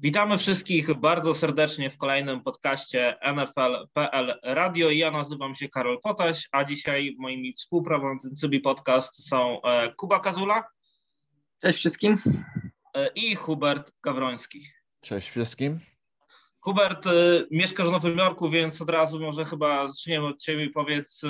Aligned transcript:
Witamy 0.00 0.38
wszystkich 0.38 0.94
bardzo 0.94 1.34
serdecznie 1.34 1.90
w 1.90 1.98
kolejnym 1.98 2.42
podcaście 2.42 3.18
NFL.pl 3.34 4.40
Radio. 4.42 4.90
Ja 4.90 5.10
nazywam 5.10 5.54
się 5.54 5.68
Karol 5.68 6.00
Potaś, 6.00 6.48
a 6.52 6.64
dzisiaj 6.64 7.16
moimi 7.18 7.52
współprowadzącymi 7.52 8.60
podcast 8.60 9.28
są 9.28 9.62
e, 9.62 9.92
Kuba 9.94 10.20
Kazula. 10.20 10.64
Cześć 11.62 11.78
wszystkim. 11.78 12.18
E, 12.94 13.08
I 13.14 13.34
Hubert 13.34 13.92
Gawroński. 14.02 14.66
Cześć 15.00 15.30
wszystkim. 15.30 15.78
Hubert, 16.60 17.06
e, 17.06 17.10
mieszkasz 17.50 17.86
w 17.86 17.92
Nowym 17.92 18.18
Jorku, 18.18 18.50
więc 18.50 18.82
od 18.82 18.90
razu 18.90 19.20
może 19.20 19.44
chyba 19.44 19.88
zaczniemy 19.88 20.26
od 20.26 20.42
ciebie. 20.42 20.70
Powiedz, 20.70 21.22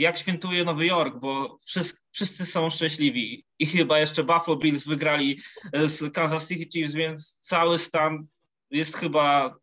jak 0.00 0.18
świętuje 0.18 0.64
Nowy 0.64 0.86
Jork, 0.86 1.16
bo 1.18 1.58
wszyscy, 1.64 1.98
wszyscy, 2.10 2.46
są 2.46 2.70
szczęśliwi 2.70 3.44
i 3.58 3.66
chyba 3.66 3.98
jeszcze 3.98 4.24
Buffalo 4.24 4.56
Bills 4.56 4.84
wygrali 4.84 5.40
z 5.86 6.12
Kansas 6.12 6.48
City 6.48 6.70
Chiefs, 6.72 6.94
więc 6.94 7.34
cały 7.34 7.78
stan 7.78 8.26
jest 8.70 8.96
chyba, 8.96 9.56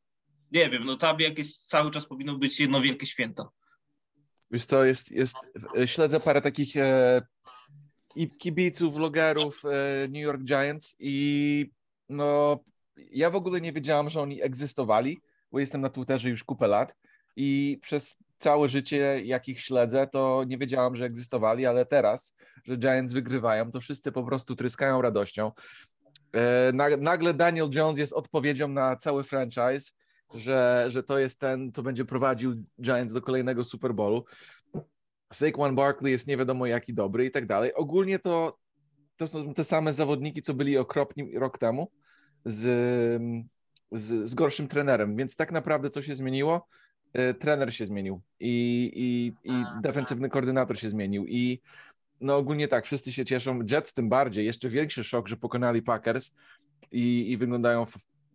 nie 0.51 0.69
wiem, 0.69 0.85
no 0.85 0.95
tam 0.95 1.19
jakieś 1.19 1.55
cały 1.55 1.91
czas 1.91 2.05
powinno 2.05 2.37
być 2.37 2.59
jedno 2.59 2.81
wielkie 2.81 3.05
święto. 3.05 3.51
Wiesz 4.51 4.65
co, 4.65 4.85
jest, 4.85 5.11
jest 5.11 5.35
śledzę 5.85 6.19
parę 6.19 6.41
takich 6.41 6.77
e, 6.77 7.21
kibiców, 8.39 8.93
vlogerów 8.93 9.63
e, 9.65 10.07
New 10.07 10.23
York 10.23 10.43
Giants 10.43 10.95
i 10.99 11.69
no 12.09 12.59
ja 13.11 13.29
w 13.29 13.35
ogóle 13.35 13.61
nie 13.61 13.73
wiedziałam, 13.73 14.09
że 14.09 14.21
oni 14.21 14.43
egzystowali, 14.43 15.17
bo 15.51 15.59
jestem 15.59 15.81
na 15.81 15.89
Twitterze 15.89 16.29
już 16.29 16.43
kupę 16.43 16.67
lat 16.67 16.95
i 17.35 17.79
przez 17.81 18.17
całe 18.37 18.69
życie, 18.69 19.21
jak 19.23 19.47
ich 19.47 19.61
śledzę, 19.61 20.07
to 20.07 20.43
nie 20.47 20.57
wiedziałam, 20.57 20.95
że 20.95 21.05
egzystowali, 21.05 21.65
ale 21.65 21.85
teraz, 21.85 22.35
że 22.65 22.77
Giants 22.77 23.13
wygrywają, 23.13 23.71
to 23.71 23.81
wszyscy 23.81 24.11
po 24.11 24.23
prostu 24.23 24.55
tryskają 24.55 25.01
radością. 25.01 25.51
E, 26.35 26.71
nagle 27.01 27.33
Daniel 27.33 27.69
Jones 27.75 27.99
jest 27.99 28.13
odpowiedzią 28.13 28.67
na 28.67 28.95
cały 28.95 29.23
franchise, 29.23 29.91
że, 30.35 30.85
że 30.87 31.03
to 31.03 31.19
jest 31.19 31.39
ten, 31.39 31.71
co 31.71 31.83
będzie 31.83 32.05
prowadził 32.05 32.63
Giants 32.81 33.13
do 33.13 33.21
kolejnego 33.21 33.63
Super 33.63 33.93
Bowlu. 33.93 34.25
Saquon 35.33 35.75
Barkley 35.75 36.11
jest 36.11 36.27
nie 36.27 36.37
wiadomo 36.37 36.65
jaki 36.65 36.93
dobry 36.93 37.25
i 37.25 37.31
tak 37.31 37.45
dalej. 37.45 37.73
Ogólnie 37.73 38.19
to, 38.19 38.57
to 39.17 39.27
są 39.27 39.53
te 39.53 39.63
same 39.63 39.93
zawodniki, 39.93 40.41
co 40.41 40.53
byli 40.53 40.77
okropni 40.77 41.39
rok 41.39 41.57
temu 41.57 41.91
z, 42.45 42.61
z, 43.91 44.29
z 44.29 44.35
gorszym 44.35 44.67
trenerem, 44.67 45.15
więc 45.15 45.35
tak 45.35 45.51
naprawdę 45.51 45.89
co 45.89 46.01
się 46.01 46.15
zmieniło? 46.15 46.67
E, 47.17 47.33
trener 47.33 47.73
się 47.73 47.85
zmienił 47.85 48.21
i, 48.39 48.91
i, 48.95 49.51
i 49.51 49.63
defensywny 49.81 50.29
koordynator 50.29 50.79
się 50.79 50.89
zmienił 50.89 51.25
i 51.25 51.61
no 52.21 52.37
ogólnie 52.37 52.67
tak, 52.67 52.85
wszyscy 52.85 53.13
się 53.13 53.25
cieszą. 53.25 53.59
Jets 53.71 53.93
tym 53.93 54.09
bardziej, 54.09 54.45
jeszcze 54.45 54.69
większy 54.69 55.03
szok, 55.03 55.27
że 55.27 55.37
pokonali 55.37 55.81
Packers 55.81 56.33
i, 56.91 57.31
i 57.31 57.37
wyglądają 57.37 57.85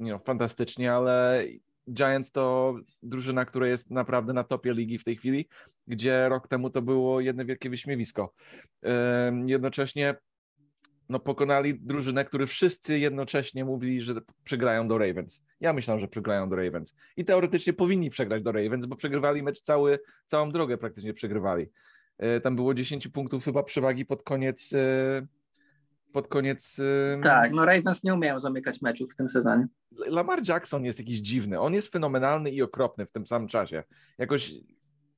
you 0.00 0.06
know, 0.06 0.24
fantastycznie, 0.24 0.92
ale 0.92 1.44
Giants 1.92 2.32
to 2.32 2.74
drużyna, 3.02 3.44
która 3.44 3.66
jest 3.66 3.90
naprawdę 3.90 4.32
na 4.32 4.44
topie 4.44 4.72
ligi 4.72 4.98
w 4.98 5.04
tej 5.04 5.16
chwili, 5.16 5.48
gdzie 5.86 6.28
rok 6.28 6.48
temu 6.48 6.70
to 6.70 6.82
było 6.82 7.20
jedno 7.20 7.44
wielkie 7.44 7.70
wyśmiewisko. 7.70 8.34
Jednocześnie 9.46 10.14
no, 11.12 11.20
pokonali 11.20 11.74
drużynę, 11.80 12.24
który 12.24 12.46
wszyscy 12.46 12.98
jednocześnie 12.98 13.64
mówili, 13.64 14.00
że 14.00 14.14
przegrają 14.44 14.88
do 14.88 14.98
Ravens. 14.98 15.42
Ja 15.60 15.72
myślałem, 15.72 16.00
że 16.00 16.08
przegrają 16.08 16.48
do 16.48 16.56
Ravens. 16.56 16.96
I 17.16 17.24
teoretycznie 17.24 17.72
powinni 17.72 18.10
przegrać 18.10 18.42
do 18.42 18.52
Ravens, 18.52 18.86
bo 18.86 18.96
przegrywali 18.96 19.42
mecz 19.42 19.60
cały, 19.60 19.98
całą 20.26 20.50
drogę 20.50 20.78
praktycznie 20.78 21.14
przegrywali. 21.14 21.66
E, 22.18 22.40
tam 22.40 22.56
było 22.56 22.74
10 22.74 23.08
punktów 23.08 23.44
chyba 23.44 23.62
przewagi 23.62 24.06
pod 24.06 24.22
koniec. 24.22 24.72
E, 24.72 25.26
pod 26.12 26.28
koniec. 26.28 26.78
E, 26.78 27.20
tak, 27.22 27.52
no 27.52 27.64
Ravens 27.64 28.04
nie 28.04 28.14
umieją 28.14 28.40
zamykać 28.40 28.82
meczów 28.82 29.12
w 29.12 29.16
tym 29.16 29.30
sezonie. 29.30 29.66
Lamar 30.06 30.48
Jackson 30.48 30.84
jest 30.84 30.98
jakiś 30.98 31.18
dziwny. 31.18 31.60
On 31.60 31.74
jest 31.74 31.92
fenomenalny 31.92 32.50
i 32.50 32.62
okropny 32.62 33.06
w 33.06 33.12
tym 33.12 33.26
samym 33.26 33.48
czasie. 33.48 33.82
Jakoś 34.18 34.54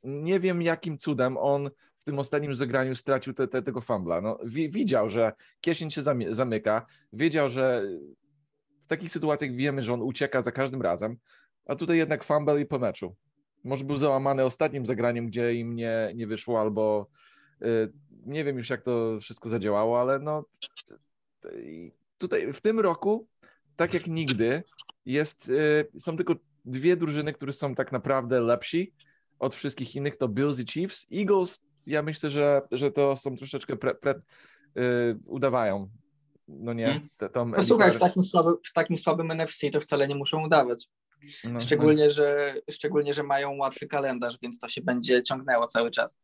nie 0.04 0.40
wiem 0.40 0.62
jakim 0.62 0.98
cudem 0.98 1.36
on 1.36 1.70
w 2.04 2.06
tym 2.06 2.18
ostatnim 2.18 2.54
zagraniu 2.54 2.94
stracił 2.94 3.34
te, 3.34 3.48
te, 3.48 3.62
tego 3.62 3.80
fumbla. 3.80 4.20
No, 4.20 4.38
widział, 4.68 5.08
że 5.08 5.32
kieszeń 5.60 5.90
się 5.90 6.02
zamyka, 6.30 6.86
wiedział, 7.12 7.50
że 7.50 7.82
w 8.82 8.86
takich 8.86 9.10
sytuacjach 9.10 9.52
wiemy, 9.52 9.82
że 9.82 9.94
on 9.94 10.02
ucieka 10.02 10.42
za 10.42 10.52
każdym 10.52 10.82
razem, 10.82 11.16
a 11.66 11.74
tutaj 11.74 11.96
jednak 11.96 12.24
fumble 12.24 12.60
i 12.60 12.66
po 12.66 12.78
meczu. 12.78 13.16
Może 13.64 13.84
był 13.84 13.96
załamany 13.96 14.44
ostatnim 14.44 14.86
zagraniem, 14.86 15.26
gdzie 15.26 15.54
im 15.54 15.76
nie, 15.76 16.12
nie 16.14 16.26
wyszło, 16.26 16.60
albo 16.60 17.08
y, 17.62 17.92
nie 18.26 18.44
wiem 18.44 18.56
już 18.56 18.70
jak 18.70 18.82
to 18.82 19.18
wszystko 19.20 19.48
zadziałało, 19.48 20.00
ale 20.00 20.18
no 20.18 20.44
tutaj 22.18 22.52
w 22.52 22.60
tym 22.60 22.80
roku, 22.80 23.26
tak 23.76 23.94
jak 23.94 24.06
nigdy, 24.06 24.62
jest, 25.06 25.48
y, 25.48 25.86
są 25.98 26.16
tylko 26.16 26.34
dwie 26.64 26.96
drużyny, 26.96 27.32
które 27.32 27.52
są 27.52 27.74
tak 27.74 27.92
naprawdę 27.92 28.40
lepsi 28.40 28.92
od 29.38 29.54
wszystkich 29.54 29.96
innych, 29.96 30.16
to 30.16 30.28
Bills 30.28 30.60
i 30.60 30.66
Chiefs. 30.66 31.06
Eagles 31.12 31.60
ja 31.86 32.02
myślę, 32.02 32.30
że, 32.30 32.62
że 32.70 32.90
to 32.90 33.16
są 33.16 33.36
troszeczkę 33.36 33.76
pre, 33.76 33.94
pre, 33.94 34.14
yy, 34.74 34.82
udawają. 35.26 35.88
No 36.48 36.72
nie? 36.72 36.86
Hmm. 36.86 37.08
To, 37.32 37.44
no 37.44 37.62
słuchaj, 37.62 37.92
w 37.92 37.96
takim, 37.96 38.22
słaby, 38.22 38.50
w 38.64 38.72
takim 38.72 38.98
słabym 38.98 39.30
NFC 39.30 39.60
to 39.72 39.80
wcale 39.80 40.08
nie 40.08 40.14
muszą 40.14 40.44
udawać. 40.44 40.88
No, 41.44 41.60
szczególnie, 41.60 42.04
no. 42.04 42.10
Że, 42.10 42.54
szczególnie, 42.70 43.14
że 43.14 43.22
mają 43.22 43.56
łatwy 43.56 43.86
kalendarz, 43.86 44.38
więc 44.42 44.58
to 44.58 44.68
się 44.68 44.82
będzie 44.82 45.22
ciągnęło 45.22 45.66
cały 45.66 45.90
czas. 45.90 46.18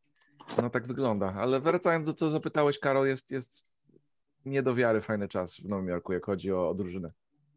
No 0.62 0.70
tak 0.70 0.87
wygląda. 0.87 1.34
Ale 1.37 1.60
wracając 1.60 2.06
do 2.06 2.15
co 2.15 2.31
zapytałeś, 2.31 2.78
Karol, 2.78 3.06
jest, 3.06 3.31
jest 3.31 3.65
nie 4.44 4.62
do 4.62 4.75
wiary 4.75 5.00
fajny 5.00 5.28
czas 5.28 5.56
w 5.56 5.65
Nowym 5.65 5.88
Jorku, 5.88 6.12
jak 6.12 6.26
chodzi 6.26 6.53
o, 6.53 6.69
o 6.69 6.75
drużynę. 6.75 7.12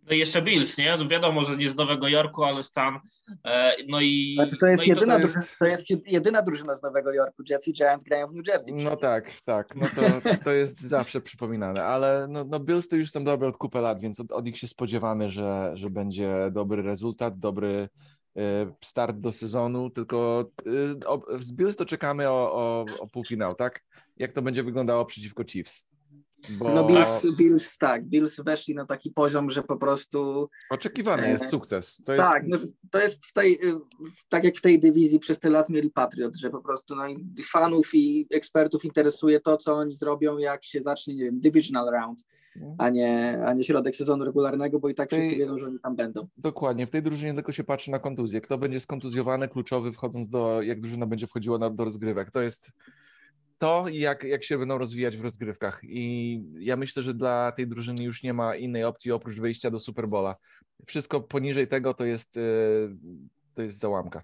No 0.07 0.15
i 0.15 0.19
jeszcze 0.19 0.41
Bills, 0.41 0.77
nie? 0.77 0.97
No 0.97 1.07
wiadomo, 1.07 1.43
że 1.43 1.57
nie 1.57 1.69
z 1.69 1.75
Nowego 1.75 2.07
Jorku, 2.07 2.43
ale 2.43 2.63
stan. 2.63 2.99
E, 3.45 3.75
no 3.87 4.01
i. 4.01 4.35
Znaczy 4.35 4.57
to, 4.57 4.67
jest 4.67 4.87
no 4.87 4.93
jedyna 4.93 5.15
to, 5.15 5.21
jest... 5.21 5.33
Drużyna, 5.33 5.55
to 5.59 5.65
jest 5.65 5.87
jedyna 6.05 6.41
drużyna 6.41 6.75
z 6.75 6.81
Nowego 6.81 7.13
Jorku. 7.13 7.43
Jets 7.49 7.67
i 7.67 7.73
Giants 7.73 8.03
grają 8.03 8.27
w 8.27 8.33
New 8.33 8.47
Jersey. 8.47 8.73
No 8.73 8.95
tak, 8.95 9.31
tak. 9.45 9.75
No 9.75 9.87
to, 9.95 10.01
to 10.43 10.51
jest 10.51 10.81
zawsze 10.81 11.21
przypominane, 11.21 11.83
ale 11.83 12.27
no, 12.29 12.43
no 12.43 12.59
Bills 12.59 12.87
to 12.87 12.95
już 12.95 13.11
są 13.11 13.23
dobre 13.23 13.47
od 13.47 13.57
kupę 13.57 13.81
lat, 13.81 14.01
więc 14.01 14.19
od, 14.19 14.31
od 14.31 14.45
nich 14.45 14.57
się 14.57 14.67
spodziewamy, 14.67 15.29
że, 15.29 15.71
że 15.73 15.89
będzie 15.89 16.49
dobry 16.51 16.81
rezultat, 16.81 17.39
dobry 17.39 17.89
e, 18.37 18.73
start 18.81 19.17
do 19.17 19.31
sezonu, 19.31 19.89
tylko 19.89 20.45
e, 21.35 21.41
z 21.43 21.53
Bills 21.53 21.75
to 21.75 21.85
czekamy 21.85 22.29
o, 22.29 22.53
o, 22.53 22.85
o 22.99 23.07
półfinał, 23.07 23.55
tak? 23.55 23.81
Jak 24.17 24.31
to 24.31 24.41
będzie 24.41 24.63
wyglądało 24.63 25.05
przeciwko 25.05 25.43
Chiefs? 25.43 25.92
Bo... 26.49 26.73
No 26.73 26.87
Bills, 26.87 27.37
Bills, 27.37 27.77
tak, 27.77 28.05
Bills 28.05 28.39
weszli 28.39 28.75
na 28.75 28.85
taki 28.85 29.11
poziom, 29.11 29.49
że 29.49 29.63
po 29.63 29.77
prostu... 29.77 30.49
Oczekiwany 30.69 31.29
jest 31.29 31.43
e, 31.43 31.47
sukces. 31.47 31.97
To 32.05 32.13
jest... 32.13 32.29
Tak, 32.29 32.43
no, 32.47 32.57
to 32.91 32.99
jest 32.99 33.25
w 33.25 33.33
tej, 33.33 33.59
tak 34.29 34.43
jak 34.43 34.57
w 34.57 34.61
tej 34.61 34.79
dywizji 34.79 35.19
przez 35.19 35.39
te 35.39 35.49
lat 35.49 35.69
mieli 35.69 35.89
Patriot, 35.89 36.35
że 36.35 36.49
po 36.49 36.61
prostu 36.61 36.95
no, 36.95 37.03
fanów 37.51 37.89
i 37.93 38.27
ekspertów 38.31 38.85
interesuje 38.85 39.39
to, 39.39 39.57
co 39.57 39.73
oni 39.73 39.95
zrobią, 39.95 40.37
jak 40.37 40.63
się 40.63 40.81
zacznie, 40.81 41.15
nie 41.15 41.23
wiem, 41.23 41.39
divisional 41.39 41.91
round, 41.91 42.25
mhm. 42.55 42.75
a 42.77 42.89
nie, 42.89 43.41
a 43.45 43.53
nie 43.53 43.63
środek 43.63 43.95
sezonu 43.95 44.25
regularnego, 44.25 44.79
bo 44.79 44.89
i 44.89 44.95
tak 44.95 45.09
tej... 45.09 45.19
wszyscy 45.19 45.39
wiedzą, 45.39 45.57
że 45.57 45.67
oni 45.67 45.79
tam 45.79 45.95
będą. 45.95 46.27
Dokładnie, 46.37 46.87
w 46.87 46.89
tej 46.89 47.01
drużynie 47.01 47.33
tylko 47.33 47.51
się 47.51 47.63
patrzy 47.63 47.91
na 47.91 47.99
kontuzję. 47.99 48.41
Kto 48.41 48.57
będzie 48.57 48.79
skontuzjowany, 48.79 49.47
kluczowy, 49.47 49.91
wchodząc 49.91 50.29
do, 50.29 50.61
jak 50.61 50.79
drużyna 50.79 51.05
będzie 51.05 51.27
wchodziła 51.27 51.57
na, 51.57 51.69
do 51.69 51.83
rozgrywek. 51.83 52.31
To 52.31 52.41
jest 52.41 52.71
to 53.63 53.85
jak, 53.91 54.23
jak 54.23 54.43
się 54.43 54.57
będą 54.57 54.77
rozwijać 54.77 55.17
w 55.17 55.23
rozgrywkach. 55.23 55.81
I 55.83 56.39
ja 56.59 56.75
myślę, 56.75 57.03
że 57.03 57.13
dla 57.13 57.51
tej 57.51 57.67
drużyny 57.67 58.03
już 58.03 58.23
nie 58.23 58.33
ma 58.33 58.55
innej 58.55 58.83
opcji 58.83 59.11
oprócz 59.11 59.35
wyjścia 59.35 59.71
do 59.71 59.79
Superbola. 59.79 60.35
Wszystko 60.87 61.21
poniżej 61.21 61.67
tego 61.67 61.93
to 61.93 62.05
jest, 62.05 62.37
e, 62.37 62.41
to 63.55 63.61
jest 63.61 63.79
załamka. 63.79 64.23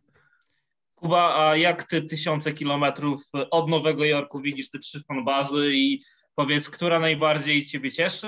Kuba, 0.96 1.48
a 1.48 1.56
jak 1.56 1.84
ty 1.84 2.02
tysiące 2.02 2.54
kilometrów 2.54 3.24
od 3.52 3.70
Nowego 3.70 4.06
Jorku 4.06 4.42
widzisz 4.42 4.70
te 4.70 4.80
trzy 4.80 5.04
fanbazy 5.04 5.72
i 5.74 6.02
powiedz, 6.36 6.70
która 6.70 7.00
najbardziej 7.00 7.66
ciebie 7.66 7.92
cieszy, 7.92 8.28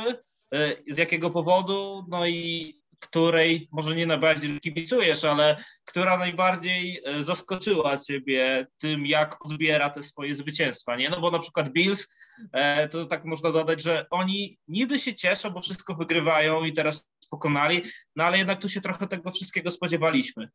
e, 0.53 0.75
z 0.87 0.97
jakiego 0.97 1.29
powodu, 1.29 2.05
no 2.09 2.27
i 2.27 2.80
której 3.01 3.67
może 3.71 3.95
nie 3.95 4.05
najbardziej 4.05 4.59
kibicujesz, 4.59 5.25
ale 5.25 5.63
która 5.85 6.17
najbardziej 6.17 7.01
e, 7.05 7.23
zaskoczyła 7.23 7.97
ciebie 7.97 8.67
tym, 8.77 9.05
jak 9.05 9.45
odbiera 9.45 9.89
te 9.89 10.03
swoje 10.03 10.35
zwycięstwa, 10.35 10.95
nie? 10.95 11.09
No 11.09 11.21
bo 11.21 11.31
na 11.31 11.39
przykład 11.39 11.69
Bills, 11.69 12.07
e, 12.53 12.87
to 12.87 13.05
tak 13.05 13.25
można 13.25 13.51
dodać, 13.51 13.81
że 13.81 14.05
oni 14.09 14.57
niby 14.67 14.99
się 14.99 15.15
cieszą, 15.15 15.49
bo 15.49 15.61
wszystko 15.61 15.95
wygrywają 15.95 16.63
i 16.63 16.73
teraz 16.73 17.09
pokonali, 17.29 17.83
no 18.15 18.23
ale 18.23 18.37
jednak 18.37 18.61
tu 18.61 18.69
się 18.69 18.81
trochę 18.81 19.07
tego 19.07 19.31
wszystkiego 19.31 19.71
spodziewaliśmy. 19.71 20.49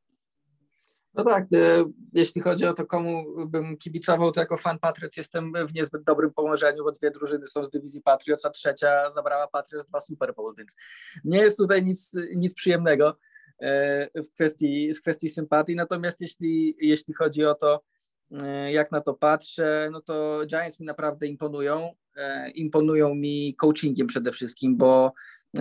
No 1.16 1.24
tak, 1.24 1.44
e, 1.52 1.84
jeśli 2.12 2.40
chodzi 2.40 2.66
o 2.66 2.74
to, 2.74 2.86
komu 2.86 3.46
bym 3.46 3.76
kibicował, 3.76 4.32
to 4.32 4.40
jako 4.40 4.56
fan 4.56 4.78
Patriot 4.78 5.16
jestem 5.16 5.52
w 5.66 5.74
niezbyt 5.74 6.02
dobrym 6.02 6.32
położeniu, 6.32 6.84
bo 6.84 6.92
dwie 6.92 7.10
drużyny 7.10 7.46
są 7.46 7.64
z 7.64 7.70
dywizji 7.70 8.02
Patriots, 8.02 8.44
a 8.44 8.50
trzecia 8.50 9.10
zabrała 9.10 9.48
Patriots 9.48 9.86
dwa 9.86 10.00
Super 10.00 10.34
Bowl, 10.34 10.54
więc 10.58 10.76
nie 11.24 11.38
jest 11.38 11.58
tutaj 11.58 11.84
nic, 11.84 12.10
nic 12.36 12.54
przyjemnego 12.54 13.18
e, 13.60 14.22
w 14.22 14.30
kwestii, 14.34 14.94
w 14.94 15.00
kwestii 15.00 15.28
sympatii. 15.28 15.76
Natomiast 15.76 16.20
jeśli, 16.20 16.76
jeśli 16.80 17.14
chodzi 17.14 17.44
o 17.44 17.54
to, 17.54 17.82
e, 18.30 18.72
jak 18.72 18.92
na 18.92 19.00
to 19.00 19.14
patrzę, 19.14 19.88
no 19.92 20.00
to 20.00 20.40
Giants 20.46 20.80
mi 20.80 20.86
naprawdę 20.86 21.26
imponują. 21.26 21.94
Imponują 22.54 23.14
mi 23.14 23.54
coachingiem 23.54 24.06
przede 24.06 24.32
wszystkim, 24.32 24.76
bo 24.76 25.12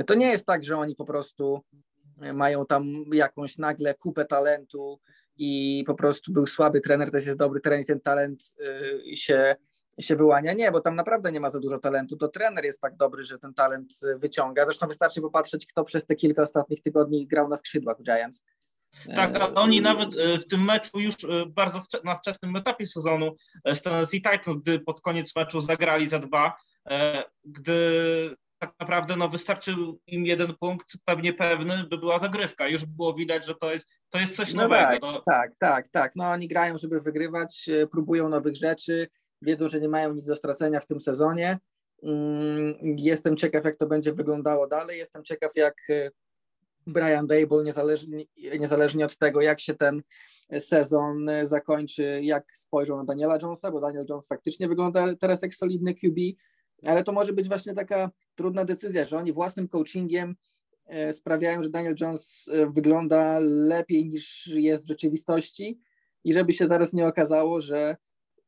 to 0.07 0.13
nie 0.13 0.27
jest 0.27 0.45
tak, 0.45 0.65
że 0.65 0.77
oni 0.77 0.95
po 0.95 1.05
prostu 1.05 1.63
mają 2.33 2.65
tam 2.65 2.85
jakąś 3.13 3.57
nagle 3.57 3.93
kupę 3.93 4.25
talentu 4.25 4.99
i 5.37 5.83
po 5.87 5.95
prostu 5.95 6.31
był 6.31 6.47
słaby 6.47 6.81
trener, 6.81 7.11
to 7.11 7.17
jest 7.17 7.37
dobry 7.37 7.61
trener, 7.61 7.85
ten 7.85 8.01
talent 8.01 8.53
y, 9.11 9.15
się, 9.15 9.55
się 9.99 10.15
wyłania. 10.15 10.53
Nie, 10.53 10.71
bo 10.71 10.81
tam 10.81 10.95
naprawdę 10.95 11.31
nie 11.31 11.39
ma 11.39 11.49
za 11.49 11.59
dużo 11.59 11.79
talentu. 11.79 12.17
To 12.17 12.27
trener 12.27 12.65
jest 12.65 12.81
tak 12.81 12.95
dobry, 12.95 13.23
że 13.23 13.39
ten 13.39 13.53
talent 13.53 13.99
wyciąga. 14.17 14.65
Zresztą 14.65 14.87
wystarczy 14.87 15.21
popatrzeć, 15.21 15.65
kto 15.65 15.83
przez 15.83 16.05
te 16.05 16.15
kilka 16.15 16.41
ostatnich 16.41 16.81
tygodni 16.81 17.27
grał 17.27 17.49
na 17.49 17.57
skrzydłach 17.57 17.97
Giants. 18.03 18.43
Tak, 19.15 19.35
ale 19.35 19.53
oni 19.53 19.81
nawet 19.81 20.15
w 20.15 20.45
tym 20.45 20.65
meczu 20.65 20.99
już 20.99 21.15
bardzo 21.47 21.81
na 22.03 22.15
wczesnym 22.15 22.55
etapie 22.55 22.87
sezonu 22.87 23.35
z 23.65 23.81
Tennessee 23.81 24.21
Titans, 24.21 24.57
gdy 24.57 24.79
pod 24.79 25.01
koniec 25.01 25.35
meczu 25.35 25.61
zagrali 25.61 26.09
za 26.09 26.19
dwa, 26.19 26.53
gdy 27.45 28.35
tak 28.59 28.73
naprawdę 28.79 29.15
no, 29.15 29.29
wystarczył 29.29 29.99
im 30.07 30.25
jeden 30.25 30.53
punkt, 30.59 30.97
pewnie 31.05 31.33
pewny 31.33 31.83
by 31.89 31.97
była 31.97 32.19
dogrywka. 32.19 32.67
Już 32.67 32.85
było 32.85 33.13
widać, 33.13 33.45
że 33.45 33.55
to 33.55 33.73
jest, 33.73 33.87
to 34.09 34.19
jest 34.19 34.35
coś 34.35 34.53
no 34.53 34.63
nowego. 34.63 34.87
Tak, 34.87 35.01
to... 35.01 35.23
tak, 35.25 35.51
tak, 35.59 35.89
tak. 35.89 36.11
No 36.15 36.31
oni 36.31 36.47
grają, 36.47 36.77
żeby 36.77 37.01
wygrywać, 37.01 37.69
próbują 37.91 38.29
nowych 38.29 38.55
rzeczy, 38.55 39.07
wiedzą, 39.41 39.69
że 39.69 39.79
nie 39.79 39.89
mają 39.89 40.13
nic 40.13 40.25
do 40.25 40.35
stracenia 40.35 40.79
w 40.79 40.85
tym 40.85 41.01
sezonie. 41.01 41.59
Mm, 42.03 42.75
jestem 42.97 43.37
ciekaw, 43.37 43.65
jak 43.65 43.75
to 43.75 43.87
będzie 43.87 44.13
wyglądało 44.13 44.67
dalej. 44.67 44.97
Jestem 44.97 45.23
ciekaw, 45.23 45.51
jak 45.55 45.75
Brian 46.87 47.27
Dable, 47.27 47.63
niezależnie, 47.63 48.25
niezależnie 48.59 49.05
od 49.05 49.17
tego, 49.17 49.41
jak 49.41 49.59
się 49.59 49.73
ten 49.73 50.01
sezon 50.59 51.29
zakończy, 51.43 52.19
jak 52.23 52.51
spojrzą 52.51 52.97
na 52.97 53.03
Daniela 53.03 53.37
Jonesa, 53.41 53.71
bo 53.71 53.79
Daniel 53.79 54.05
Jones 54.09 54.27
faktycznie 54.27 54.67
wygląda 54.67 55.15
teraz 55.15 55.41
jak 55.41 55.53
solidny 55.53 55.93
QB, 55.93 56.19
ale 56.85 57.03
to 57.03 57.11
może 57.11 57.33
być 57.33 57.47
właśnie 57.47 57.73
taka 57.73 58.11
trudna 58.35 58.65
decyzja, 58.65 59.05
że 59.05 59.17
oni 59.17 59.33
własnym 59.33 59.67
coachingiem 59.67 60.35
e, 60.85 61.13
sprawiają, 61.13 61.61
że 61.61 61.69
Daniel 61.69 61.95
Jones 62.01 62.49
e, 62.51 62.65
wygląda 62.71 63.39
lepiej 63.39 64.05
niż 64.05 64.47
jest 64.47 64.83
w 64.83 64.87
rzeczywistości 64.87 65.79
i 66.23 66.33
żeby 66.33 66.53
się 66.53 66.67
zaraz 66.67 66.93
nie 66.93 67.07
okazało, 67.07 67.61
że 67.61 67.97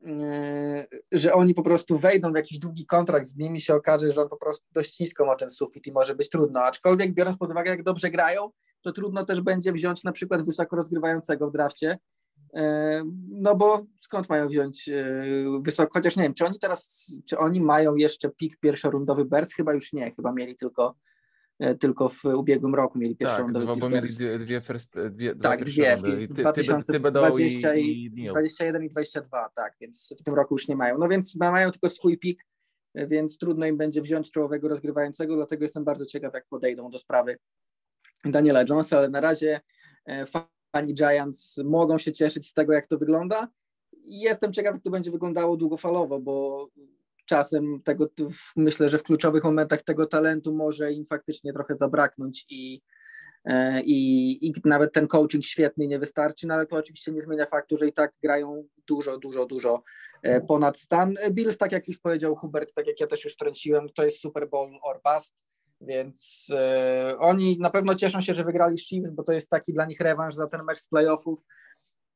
E, 0.06 0.88
że 1.12 1.34
oni 1.34 1.54
po 1.54 1.64
prostu 1.64 1.98
wejdą 1.98 2.32
w 2.32 2.36
jakiś 2.36 2.60
długi 2.60 2.86
kontrakt 2.86 3.28
z 3.28 3.36
nimi, 3.36 3.62
się 3.62 3.76
okaże, 3.76 4.12
że 4.12 4.22
on 4.22 4.30
po 4.30 4.38
prostu 4.38 4.66
dość 4.72 5.00
nisko 5.00 5.26
ma 5.26 5.36
ten 5.36 5.50
sufit 5.50 5.88
i 5.88 5.92
może 5.92 6.16
być 6.16 6.30
trudno. 6.30 6.64
Aczkolwiek 6.64 7.14
biorąc 7.14 7.38
pod 7.38 7.52
uwagę, 7.52 7.72
jak 7.72 7.84
dobrze 7.84 8.10
grają, 8.10 8.52
to 8.82 8.92
trudno 8.92 9.26
też 9.26 9.42
będzie 9.42 9.72
wziąć 9.72 10.04
na 10.04 10.12
przykład 10.12 10.46
wysoko 10.46 10.76
rozgrywającego 10.76 11.50
w 11.50 11.52
drafcie, 11.52 11.98
no 13.30 13.56
bo 13.56 13.86
skąd 14.00 14.30
mają 14.30 14.48
wziąć 14.48 14.90
e, 14.90 15.24
wysoko, 15.62 15.94
chociaż 15.94 16.16
nie 16.16 16.24
wiem, 16.24 16.34
czy 16.34 16.46
oni 16.46 16.60
teraz, 16.60 17.12
czy 17.26 17.38
oni 17.38 17.62
mają 17.62 17.96
jeszcze 17.96 18.30
pik 18.30 18.60
pierwszorundowy 18.60 19.26
Bears? 19.26 19.54
Chyba 19.54 19.74
już 19.74 19.94
nie, 19.94 20.12
chyba 20.16 20.34
mieli 20.34 20.56
tylko 20.56 20.96
E, 21.60 21.76
tylko 21.76 22.10
w 22.10 22.26
ubiegłym 22.26 22.76
roku 22.76 23.00
mieli 23.00 23.16
pierwszą 23.16 23.54
tak, 23.54 23.64
dwa, 23.64 23.76
bo 23.76 23.90
mieli 23.90 24.08
dwie, 24.08 24.40
dwie, 24.40 24.62
first, 24.62 24.96
dwie 25.10 25.36
Tak, 25.36 25.64
dwie, 25.64 25.98
ty, 25.98 26.34
2020 26.34 27.76
i, 27.76 28.12
i 28.16 28.28
21 28.28 28.84
i 28.84 28.90
22, 28.90 29.50
tak, 29.56 29.74
więc 29.82 30.14
w 30.20 30.24
tym 30.24 30.34
roku 30.34 30.56
już 30.56 30.68
nie 30.68 30.76
mają. 30.76 30.98
No 30.98 31.08
więc 31.08 31.36
mają 31.36 31.72
tylko 31.72 31.90
swój 31.90 32.18
pik, 32.18 32.46
e, 32.94 33.08
więc 33.08 33.38
trudno 33.38 33.66
im 33.66 33.78
będzie 33.78 34.02
wziąć 34.02 34.32
czołowego 34.32 34.68
rozgrywającego, 34.68 35.36
dlatego 35.36 35.64
jestem 35.64 35.84
bardzo 35.84 36.06
ciekaw, 36.06 36.34
jak 36.34 36.48
podejdą 36.48 36.90
do 36.92 36.98
sprawy 36.98 37.38
Daniela 38.26 38.64
Jonesa, 38.70 38.98
ale 38.98 39.10
na 39.10 39.22
razie 39.22 39.62
fani 40.78 40.94
Giants 40.94 41.58
mogą 41.64 41.98
się 41.98 42.12
cieszyć 42.12 42.48
z 42.48 42.54
tego, 42.54 42.74
jak 42.74 42.88
to 42.88 42.98
wygląda. 42.98 43.48
Jestem 44.06 44.54
ciekaw, 44.54 44.74
jak 44.76 44.84
to 44.84 44.90
będzie 44.90 45.12
wyglądało 45.12 45.58
długofalowo, 45.58 46.20
bo 46.20 46.68
czasem 47.26 47.82
tego, 47.84 48.10
myślę, 48.56 48.90
że 48.90 48.98
w 48.98 49.04
kluczowych 49.04 49.44
momentach 49.44 49.82
tego 49.82 50.06
talentu 50.06 50.54
może 50.54 50.94
im 50.94 51.06
faktycznie 51.06 51.54
trochę 51.54 51.76
zabraknąć 51.78 52.46
i, 52.50 52.82
e, 53.46 53.82
i, 53.82 54.48
i 54.48 54.54
nawet 54.66 54.94
ten 54.94 55.08
coaching 55.08 55.46
świetny 55.46 55.88
nie 55.88 56.00
wystarczy, 56.00 56.48
no 56.48 56.54
ale 56.54 56.66
to 56.66 56.76
oczywiście 56.76 57.12
nie 57.12 57.22
zmienia 57.22 57.46
faktu, 57.46 57.78
że 57.78 57.88
i 57.88 57.94
tak 57.94 58.12
grają 58.24 58.68
dużo, 58.88 59.18
dużo, 59.18 59.46
dużo 59.46 59.84
e, 60.24 60.42
ponad 60.42 60.78
stan. 60.78 61.14
Bills, 61.32 61.58
tak 61.58 61.72
jak 61.72 61.88
już 61.88 62.00
powiedział 62.00 62.36
Hubert, 62.36 62.74
tak 62.74 62.88
jak 62.88 63.00
ja 63.00 63.08
też 63.08 63.26
już 63.26 63.36
trąciłem, 63.36 63.90
to 63.90 64.04
jest 64.04 64.20
Super 64.20 64.50
Bowl 64.50 64.70
or 64.84 65.02
bust, 65.04 65.36
więc 65.82 66.48
e, 66.52 67.16
oni 67.20 67.58
na 67.60 67.70
pewno 67.70 67.96
cieszą 67.96 68.22
się, 68.22 68.34
że 68.34 68.44
wygrali 68.44 68.78
z 68.78 68.88
Chiefs, 68.88 69.12
bo 69.12 69.24
to 69.24 69.32
jest 69.32 69.50
taki 69.50 69.74
dla 69.74 69.86
nich 69.86 70.00
rewanż 70.00 70.36
za 70.36 70.48
ten 70.48 70.64
mecz 70.64 70.80
z 70.80 70.88
playoffów, 70.88 71.44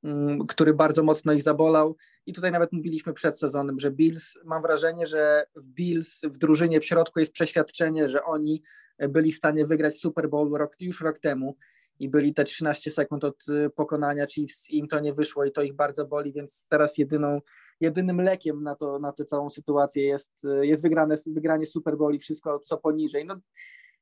Mm, 0.03 0.47
który 0.47 0.73
bardzo 0.73 1.03
mocno 1.03 1.33
ich 1.33 1.41
zabolał. 1.41 1.97
I 2.25 2.33
tutaj 2.33 2.51
nawet 2.51 2.71
mówiliśmy 2.71 3.13
przed 3.13 3.39
sezonem, 3.39 3.79
że 3.79 3.91
Bills, 3.91 4.37
mam 4.45 4.61
wrażenie, 4.61 5.05
że 5.05 5.45
w 5.55 5.63
Bills, 5.63 6.21
w 6.23 6.37
drużynie 6.37 6.79
w 6.79 6.85
środku 6.85 7.19
jest 7.19 7.31
przeświadczenie, 7.31 8.09
że 8.09 8.23
oni 8.23 8.63
byli 8.99 9.31
w 9.31 9.37
stanie 9.37 9.65
wygrać 9.65 9.95
Super 9.95 10.29
Bowl 10.29 10.57
rok, 10.57 10.75
już 10.79 11.01
rok 11.01 11.19
temu 11.19 11.57
i 11.99 12.09
byli 12.09 12.33
te 12.33 12.43
13 12.43 12.91
sekund 12.91 13.23
od 13.23 13.49
y, 13.49 13.69
pokonania 13.69 14.27
Chiefs 14.27 14.69
im 14.69 14.87
to 14.87 14.99
nie 14.99 15.13
wyszło 15.13 15.45
i 15.45 15.51
to 15.51 15.61
ich 15.61 15.73
bardzo 15.73 16.05
boli, 16.05 16.33
więc 16.33 16.65
teraz 16.69 16.97
jedyną, 16.97 17.41
jedynym 17.81 18.21
lekiem 18.21 18.63
na, 18.63 18.75
to, 18.75 18.99
na 18.99 19.11
tę 19.11 19.25
całą 19.25 19.49
sytuację 19.49 20.03
jest, 20.03 20.47
jest 20.61 20.81
wygrane, 20.81 21.15
wygranie 21.27 21.65
Super 21.65 21.97
Bowl 21.97 22.13
i 22.13 22.19
wszystko 22.19 22.59
co 22.59 22.77
poniżej. 22.77 23.25
No, 23.25 23.35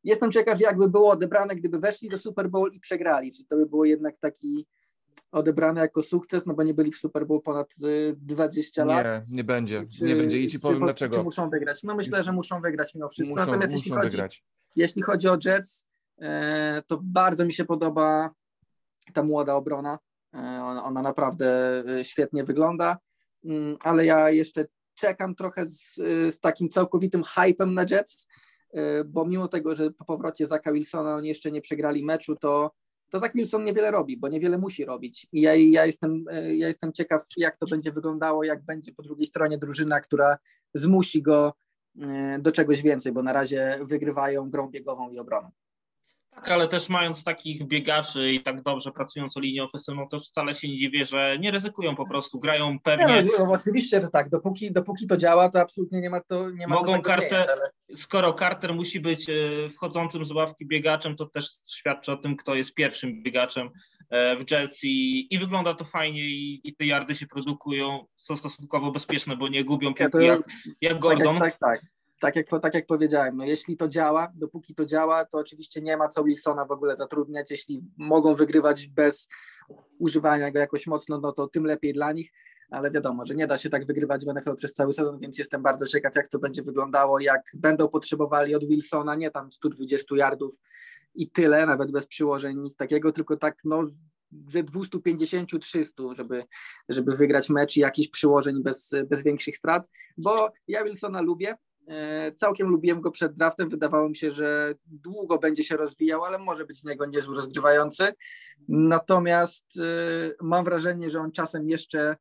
jestem 0.03 0.31
ciekaw, 0.31 0.59
jakby 0.59 0.89
było 0.89 1.11
odebrane, 1.11 1.55
gdyby 1.55 1.79
weszli 1.79 2.09
do 2.09 2.17
Super 2.17 2.49
Bowl 2.49 2.71
i 2.73 2.79
przegrali. 2.79 3.31
Czy 3.31 3.45
to 3.45 3.55
by 3.55 3.65
było 3.65 3.85
jednak 3.85 4.17
taki 4.17 4.67
odebrane 5.31 5.81
jako 5.81 6.03
sukces, 6.03 6.45
no 6.45 6.53
bo 6.53 6.63
nie 6.63 6.73
byli 6.73 6.91
w 6.91 6.97
Super 6.97 7.27
Bowl 7.27 7.41
ponad 7.41 7.75
20 8.17 8.81
y, 8.81 8.85
lat. 8.85 9.05
Nie, 9.05 9.35
nie 9.35 9.43
będzie, 9.43 9.87
czy, 9.87 10.05
nie 10.05 10.15
będzie 10.15 10.39
i 10.39 10.47
ci 10.47 10.59
powiem 10.59 10.79
czy, 10.79 10.83
dlaczego. 10.83 11.17
Czy 11.17 11.23
muszą 11.23 11.49
wygrać? 11.49 11.83
No 11.83 11.95
myślę, 11.95 12.23
że 12.23 12.31
muszą 12.31 12.61
wygrać 12.61 12.95
mimo 12.95 13.09
wszystko. 13.09 13.35
Muszą, 13.35 13.45
Natomiast 13.45 13.73
muszą 13.73 13.81
jeśli, 13.81 13.91
chodzi, 13.91 14.09
wygrać. 14.09 14.43
jeśli 14.75 15.01
chodzi 15.01 15.27
o 15.27 15.37
Jets, 15.45 15.87
e, 16.21 16.83
to 16.87 16.99
bardzo 17.03 17.45
mi 17.45 17.53
się 17.53 17.65
podoba 17.65 18.29
ta 19.13 19.23
młoda 19.23 19.55
obrona. 19.55 19.99
E, 20.33 20.37
ona, 20.63 20.83
ona 20.83 21.01
naprawdę 21.01 21.77
e, 21.99 22.03
świetnie 22.03 22.43
wygląda, 22.43 22.97
ale 23.83 24.05
ja 24.05 24.29
jeszcze 24.29 24.65
czekam 24.95 25.35
trochę 25.35 25.65
z, 25.65 25.95
z 26.29 26.39
takim 26.39 26.69
całkowitym 26.69 27.23
hypem 27.23 27.73
na 27.73 27.85
Jets, 27.91 28.27
bo 29.05 29.25
mimo 29.25 29.47
tego, 29.47 29.75
że 29.75 29.91
po 29.91 30.05
powrocie 30.05 30.45
Zaka 30.45 30.73
Wilsona 30.73 31.15
oni 31.15 31.27
jeszcze 31.27 31.51
nie 31.51 31.61
przegrali 31.61 32.05
meczu, 32.05 32.35
to 32.35 32.71
to 33.09 33.19
Zach 33.19 33.33
Wilson 33.33 33.63
niewiele 33.63 33.91
robi, 33.91 34.17
bo 34.17 34.27
niewiele 34.27 34.57
musi 34.57 34.85
robić. 34.85 35.27
I 35.31 35.41
ja, 35.41 35.55
ja, 35.55 35.85
jestem, 35.85 36.25
ja 36.31 36.67
jestem 36.67 36.93
ciekaw, 36.93 37.25
jak 37.37 37.57
to 37.57 37.65
będzie 37.65 37.91
wyglądało, 37.91 38.43
jak 38.43 38.65
będzie 38.65 38.93
po 38.93 39.03
drugiej 39.03 39.27
stronie 39.27 39.57
drużyna, 39.57 39.99
która 39.99 40.37
zmusi 40.73 41.21
go 41.21 41.53
e, 42.01 42.39
do 42.39 42.51
czegoś 42.51 42.81
więcej, 42.81 43.11
bo 43.11 43.23
na 43.23 43.33
razie 43.33 43.79
wygrywają 43.81 44.49
grą 44.49 44.69
biegową 44.69 45.09
i 45.09 45.19
obroną. 45.19 45.49
Tak, 46.35 46.51
ale 46.51 46.67
też 46.67 46.89
mając 46.89 47.23
takich 47.23 47.67
biegaczy 47.67 48.31
i 48.31 48.43
tak 48.43 48.61
dobrze 48.61 48.91
pracującą 48.91 49.39
linię 49.39 49.63
ofensywną, 49.63 50.07
to 50.07 50.19
wcale 50.19 50.55
się 50.55 50.69
nie 50.69 50.77
dziwię, 50.77 51.05
że 51.05 51.37
nie 51.39 51.51
ryzykują 51.51 51.95
po 51.95 52.07
prostu, 52.07 52.39
grają 52.39 52.79
pewnie. 52.83 53.05
Nie, 53.05 53.23
no, 53.23 53.45
no, 53.45 53.53
oczywiście, 53.53 54.01
że 54.01 54.07
tak, 54.07 54.29
dopóki, 54.29 54.71
dopóki 54.71 55.07
to 55.07 55.17
działa, 55.17 55.49
to 55.49 55.61
absolutnie 55.61 56.01
nie 56.01 56.09
ma 56.09 56.21
to 56.21 56.49
nie 56.49 56.67
ma 56.67 56.75
Mogą 56.75 57.01
kartę, 57.01 57.45
ale... 57.51 57.71
skoro 57.95 58.33
Carter 58.33 58.73
musi 58.73 58.99
być 58.99 59.29
e, 59.29 59.33
wchodzącym 59.69 60.25
z 60.25 60.31
ławki 60.31 60.65
biegaczem, 60.65 61.15
to 61.15 61.25
też 61.25 61.49
świadczy 61.67 62.11
o 62.11 62.17
tym, 62.17 62.35
kto 62.35 62.55
jest 62.55 62.73
pierwszym 62.73 63.23
biegaczem 63.23 63.69
e, 64.09 64.37
w 64.37 64.51
Jets 64.51 64.83
i, 64.83 65.27
i 65.33 65.37
wygląda 65.37 65.73
to 65.73 65.85
fajnie 65.85 66.21
i, 66.21 66.61
i 66.63 66.75
te 66.75 66.85
yardy 66.85 67.15
się 67.15 67.27
produkują, 67.27 68.05
są 68.15 68.37
stosunkowo 68.37 68.91
bezpieczne, 68.91 69.37
bo 69.37 69.47
nie 69.47 69.63
gubią 69.63 69.93
piłki 69.93 70.03
ja 70.03 70.09
to, 70.09 70.19
jak, 70.19 70.41
jak 70.81 70.99
Gordon. 70.99 71.39
Tak, 71.39 71.57
tak, 71.57 71.59
tak 71.59 71.98
tak 72.19 72.35
jak, 72.35 72.47
tak 72.61 72.73
jak 72.73 72.85
powiedziałem, 72.85 73.37
no 73.37 73.45
jeśli 73.45 73.77
to 73.77 73.87
działa, 73.87 74.31
dopóki 74.35 74.75
to 74.75 74.85
działa, 74.85 75.25
to 75.25 75.37
oczywiście 75.37 75.81
nie 75.81 75.97
ma 75.97 76.07
co 76.07 76.23
Wilsona 76.23 76.65
w 76.65 76.71
ogóle 76.71 76.95
zatrudniać. 76.95 77.51
Jeśli 77.51 77.83
mogą 77.97 78.33
wygrywać 78.33 78.87
bez 78.87 79.27
używania 79.99 80.51
go 80.51 80.59
jakoś 80.59 80.87
mocno, 80.87 81.19
no 81.19 81.31
to 81.31 81.47
tym 81.47 81.65
lepiej 81.65 81.93
dla 81.93 82.11
nich, 82.11 82.31
ale 82.71 82.91
wiadomo, 82.91 83.25
że 83.25 83.35
nie 83.35 83.47
da 83.47 83.57
się 83.57 83.69
tak 83.69 83.85
wygrywać 83.85 84.25
w 84.25 84.33
NFL 84.33 84.55
przez 84.55 84.73
cały 84.73 84.93
sezon, 84.93 85.19
więc 85.19 85.37
jestem 85.37 85.63
bardzo 85.63 85.85
ciekaw, 85.85 86.15
jak 86.15 86.27
to 86.27 86.39
będzie 86.39 86.63
wyglądało, 86.63 87.19
jak 87.19 87.41
będą 87.53 87.87
potrzebowali 87.87 88.55
od 88.55 88.65
Wilsona, 88.67 89.15
nie 89.15 89.31
tam 89.31 89.51
120 89.51 90.15
yardów 90.15 90.55
i 91.15 91.31
tyle, 91.31 91.65
nawet 91.65 91.91
bez 91.91 92.05
przyłożeń, 92.05 92.57
nic 92.57 92.75
takiego, 92.75 93.11
tylko 93.11 93.37
tak 93.37 93.57
no 93.63 93.83
ze 94.47 94.63
250-300, 94.63 96.15
żeby, 96.15 96.43
żeby 96.89 97.15
wygrać 97.15 97.49
mecz 97.49 97.77
i 97.77 97.79
jakichś 97.79 98.09
przyłożeń 98.09 98.63
bez, 98.63 98.91
bez 99.09 99.23
większych 99.23 99.57
strat, 99.57 99.87
bo 100.17 100.51
ja 100.67 100.83
Wilsona 100.83 101.21
lubię, 101.21 101.57
całkiem 102.35 102.69
lubiłem 102.69 103.01
go 103.01 103.11
przed 103.11 103.33
draftem. 103.33 103.69
Wydawało 103.69 104.09
mi 104.09 104.15
się, 104.15 104.31
że 104.31 104.75
długo 104.85 105.37
będzie 105.37 105.63
się 105.63 105.77
rozwijał, 105.77 106.23
ale 106.23 106.37
może 106.37 106.65
być 106.65 106.79
z 106.79 106.83
niego 106.83 107.05
niezły 107.05 107.35
rozgrywający. 107.35 108.13
Natomiast 108.67 109.77
e, 109.77 109.81
mam 110.41 110.65
wrażenie, 110.65 111.09
że 111.09 111.19
on 111.19 111.31
czasem 111.31 111.69
jeszcze 111.69 112.17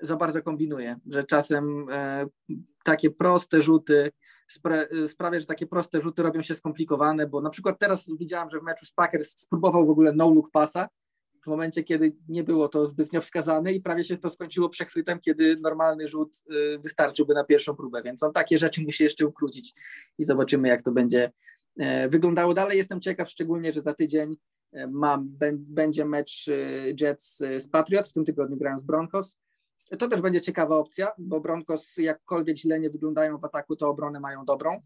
za 0.00 0.16
bardzo 0.16 0.42
kombinuje, 0.42 0.96
że 1.06 1.24
czasem 1.24 1.86
e, 1.90 2.26
takie 2.84 3.10
proste 3.10 3.62
rzuty 3.62 4.10
sprawia, 5.08 5.40
że 5.40 5.46
takie 5.46 5.66
proste 5.66 6.00
rzuty 6.00 6.22
robią 6.22 6.42
się 6.42 6.54
skomplikowane, 6.54 7.26
bo 7.26 7.40
na 7.40 7.50
przykład 7.50 7.78
teraz 7.78 8.10
widziałem, 8.18 8.50
że 8.50 8.60
w 8.60 8.62
meczu 8.62 8.86
z 8.86 8.92
Packers 8.92 9.38
spróbował 9.38 9.86
w 9.86 9.90
ogóle 9.90 10.12
no-look 10.12 10.50
pasa, 10.50 10.88
w 11.46 11.48
momencie, 11.48 11.84
kiedy 11.84 12.12
nie 12.28 12.44
było 12.44 12.68
to 12.68 12.86
zbytnio 12.86 13.20
wskazane 13.20 13.72
i 13.72 13.80
prawie 13.80 14.04
się 14.04 14.16
to 14.16 14.30
skończyło 14.30 14.68
przechwytem, 14.68 15.20
kiedy 15.20 15.56
normalny 15.56 16.08
rzut 16.08 16.44
y, 16.50 16.78
wystarczyłby 16.78 17.34
na 17.34 17.44
pierwszą 17.44 17.76
próbę, 17.76 18.02
więc 18.02 18.22
on 18.22 18.32
takie 18.32 18.58
rzeczy 18.58 18.82
musi 18.82 19.04
jeszcze 19.04 19.26
ukrócić 19.26 19.74
i 20.18 20.24
zobaczymy, 20.24 20.68
jak 20.68 20.82
to 20.82 20.92
będzie 20.92 21.32
e, 21.78 22.08
wyglądało 22.08 22.54
dalej. 22.54 22.78
Jestem 22.78 23.00
ciekaw, 23.00 23.30
szczególnie, 23.30 23.72
że 23.72 23.80
za 23.80 23.94
tydzień 23.94 24.36
mam, 24.88 25.36
będzie 25.58 26.04
mecz 26.04 26.46
Jets 27.00 27.36
z 27.58 27.68
Patriots, 27.68 28.10
w 28.10 28.12
tym 28.12 28.24
tygodniu 28.24 28.56
grają 28.56 28.80
z 28.80 28.84
Broncos. 28.84 29.36
To 29.98 30.08
też 30.08 30.20
będzie 30.20 30.40
ciekawa 30.40 30.76
opcja, 30.76 31.12
bo 31.18 31.40
Broncos 31.40 31.96
jakkolwiek 31.96 32.58
źle 32.58 32.80
nie 32.80 32.90
wyglądają 32.90 33.38
w 33.38 33.44
ataku, 33.44 33.76
to 33.76 33.88
obronę 33.88 34.20
mają 34.20 34.44
dobrą 34.44 34.80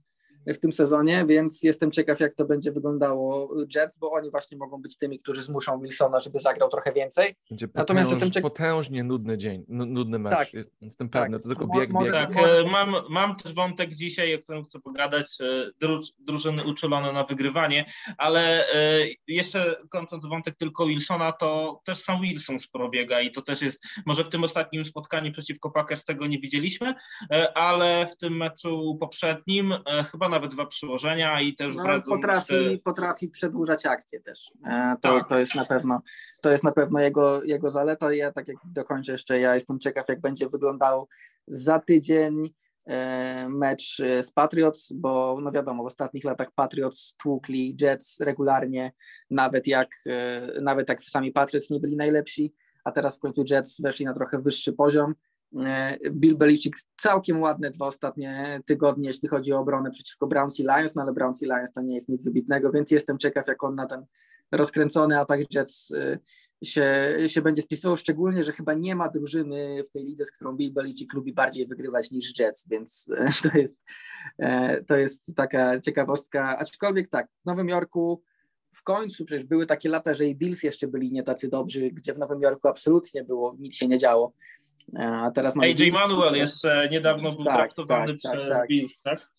w 0.47 0.59
tym 0.59 0.73
sezonie, 0.73 1.25
więc 1.29 1.63
jestem 1.63 1.91
ciekaw, 1.91 2.21
jak 2.21 2.35
to 2.35 2.45
będzie 2.45 2.73
wyglądaało 2.73 3.55
Jets, 3.75 3.99
bo 3.99 4.13
oni 4.13 4.31
właśnie 4.31 4.59
mogą 4.59 4.83
być 4.83 4.97
tymi, 4.97 5.19
którzy 5.19 5.43
zmuszą 5.43 5.81
Wilsona, 5.81 6.21
żeby 6.21 6.39
zagrał 6.39 6.71
trochę 6.71 6.93
więcej. 6.93 7.35
Będzie 7.51 7.69
Natomiast 7.75 8.11
potęż, 8.11 8.25
jestem 8.25 8.43
potężnie 8.43 9.05
nudny 9.05 9.39
dzień, 9.39 9.65
nudny 9.69 10.19
mecz. 10.19 10.33
Tak, 10.33 10.49
jestem 10.81 11.09
pewny, 11.09 11.37
tak. 11.39 11.43
to 11.43 11.49
tylko 11.49 11.67
bieg, 11.67 11.91
bieg. 11.93 12.13
Tak, 12.13 12.35
mam, 12.71 12.95
mam 13.11 13.37
też 13.37 13.55
wątek 13.55 13.93
dzisiaj, 13.93 14.35
o 14.35 14.39
którym 14.39 14.65
chcę 14.65 14.81
pogadać, 14.81 15.39
e, 15.41 15.71
drużyny 16.19 16.65
uczulone 16.65 17.13
na 17.13 17.25
wygrywanie, 17.25 17.85
ale 18.19 18.69
e, 18.69 19.07
jeszcze 19.29 19.77
kończąc 19.91 20.27
wątek 20.27 20.57
tylko 20.57 20.87
Wilsona, 20.87 21.33
to 21.33 21.81
też 21.85 21.99
sam 21.99 22.21
Wilson 22.21 22.59
sporo 22.59 22.89
biega 22.89 23.21
i 23.21 23.31
to 23.31 23.43
też 23.43 23.63
jest, 23.63 23.85
może 24.07 24.25
w 24.25 24.29
tym 24.29 24.45
ostatnim 24.45 24.85
spotkaniu 24.85 25.33
przeciwko 25.33 25.71
Packers 25.71 26.05
tego 26.05 26.27
nie 26.27 26.39
widzieliśmy, 26.39 26.95
ale 27.55 28.07
w 28.07 28.17
tym 28.17 28.37
meczu 28.37 28.97
poprzednim 29.01 29.75
chyba 30.11 30.29
nawet 30.31 30.51
dwa 30.51 30.67
przyłożenia 30.67 31.41
i 31.41 31.55
też 31.55 31.75
no, 31.75 32.01
potrafi, 32.09 32.55
te... 32.55 32.79
potrafi 32.85 33.29
przedłużać 33.29 33.87
akcje 33.87 34.21
też. 34.21 34.53
E, 34.67 34.97
to, 35.03 35.19
tak. 35.19 35.29
to 35.29 35.41
jest 35.41 35.55
na 35.55 35.65
pewno 35.65 36.03
to 36.41 36.51
jest 36.51 36.65
na 36.65 36.73
pewno 36.73 37.01
jego, 37.01 37.43
jego 37.43 37.71
zaleta. 37.71 38.13
Ja 38.13 38.33
tak 38.33 38.49
jak 38.49 38.57
dokończę 38.65 39.13
jeszcze, 39.13 39.41
ja 39.41 39.55
jestem 39.55 39.79
ciekaw, 39.79 40.09
jak 40.09 40.21
będzie 40.21 40.49
wyglądał 40.49 41.09
za 41.47 41.79
tydzień 41.79 42.55
e, 42.87 43.49
mecz 43.49 43.97
z 44.23 44.31
Patriots, 44.31 44.93
bo 44.93 45.39
no 45.43 45.53
wiadomo, 45.53 45.83
w 45.83 45.87
ostatnich 45.87 46.25
latach 46.25 46.51
Patriots 46.55 47.17
tłukli 47.23 47.77
Jets 47.81 48.21
regularnie, 48.21 48.93
nawet 49.31 49.67
jak, 49.67 49.89
e, 50.07 50.61
nawet 50.63 50.89
jak 50.89 51.03
sami 51.03 51.33
Patriots 51.33 51.71
nie 51.71 51.81
byli 51.81 51.97
najlepsi, 51.97 52.55
a 52.85 52.93
teraz 52.93 53.17
w 53.17 53.21
końcu 53.21 53.45
Jets 53.51 53.81
weszli 53.81 54.05
na 54.05 54.15
trochę 54.15 54.39
wyższy 54.39 54.73
poziom 54.73 55.15
E, 55.15 55.30
Bill 56.11 56.37
Belichick 56.37 56.79
całkiem 56.97 57.41
ładne 57.41 57.71
dwa 57.71 57.87
ostatnie 57.87 58.61
tygodnie, 58.67 59.09
jeśli 59.09 59.29
chodzi 59.29 59.53
o 59.53 59.59
obronę 59.59 59.91
przeciwko 59.91 60.27
Browns 60.27 60.61
i 60.61 60.63
Lions, 60.63 60.95
no 60.95 61.03
ale 61.03 61.13
Browns 61.13 61.43
i 61.43 61.47
Lions 61.47 61.73
to 61.73 61.83
nie 61.83 61.95
jest 61.95 62.09
nic 62.09 62.25
wybitnego, 62.25 62.73
więc 62.73 62.91
jestem 62.91 63.19
ciekaw, 63.19 63.47
jak 63.47 63.65
on 63.65 63.75
na 63.75 63.87
ten 63.87 64.05
rozkręcony 64.53 65.19
atak 65.19 65.55
Jets 65.55 65.91
e, 65.91 66.19
się, 66.65 67.17
się 67.27 67.43
będzie 67.43 67.63
spisywał, 67.63 67.97
szczególnie, 67.97 68.45
że 68.45 68.53
chyba 68.53 68.75
nie 68.75 68.97
ma 68.97 69.09
drużyny 69.09 69.83
w 69.85 69.91
tej 69.91 70.05
lidze, 70.05 70.25
z 70.25 70.33
którą 70.33 70.57
Bill 70.57 70.73
Belichick 70.73 71.15
lubi 71.15 71.33
bardziej 71.33 71.67
wygrywać 71.67 72.11
niż 72.11 72.39
Jets, 72.39 72.69
więc 72.69 73.11
e, 73.17 73.31
to 73.51 73.59
jest, 73.59 73.79
to 74.87 74.97
jest 74.97 75.35
taka 75.37 75.81
ciekawostka, 75.81 76.59
aczkolwiek 76.59 77.09
tak, 77.09 77.29
w 77.43 77.47
Nowym 77.47 77.69
Jorku 77.69 78.23
w 78.73 78.83
końcu 78.83 79.25
przecież 79.25 79.45
były 79.45 79.67
takie 79.67 79.89
lata, 79.89 80.15
że 80.15 80.27
i 80.27 80.37
Bills 80.37 80.63
jeszcze 80.63 80.89
byli 80.89 81.13
nie 81.13 81.23
tacy 81.23 81.49
dobrzy, 81.49 81.91
gdzie 81.91 82.15
w 82.15 82.19
Nowym 82.19 82.43
Jorku 82.43 82.69
absolutnie 82.69 83.25
było, 83.25 83.57
nic 83.59 83.77
się 83.77 83.89
nie 83.89 83.99
działo. 83.99 84.33
A 84.99 85.31
teraz 85.31 85.57
mamy 85.57 85.69
AJ 85.69 85.93
Manuel 85.93 86.37
jeszcze 86.37 86.89
niedawno 86.91 87.33
był 87.33 87.45
tak, 87.45 87.55
draftowany 87.55 88.07
tak, 88.07 88.17
przez 88.17 88.49
tak, 88.49 88.69
Bills, 88.69 89.01
tak? 89.01 89.31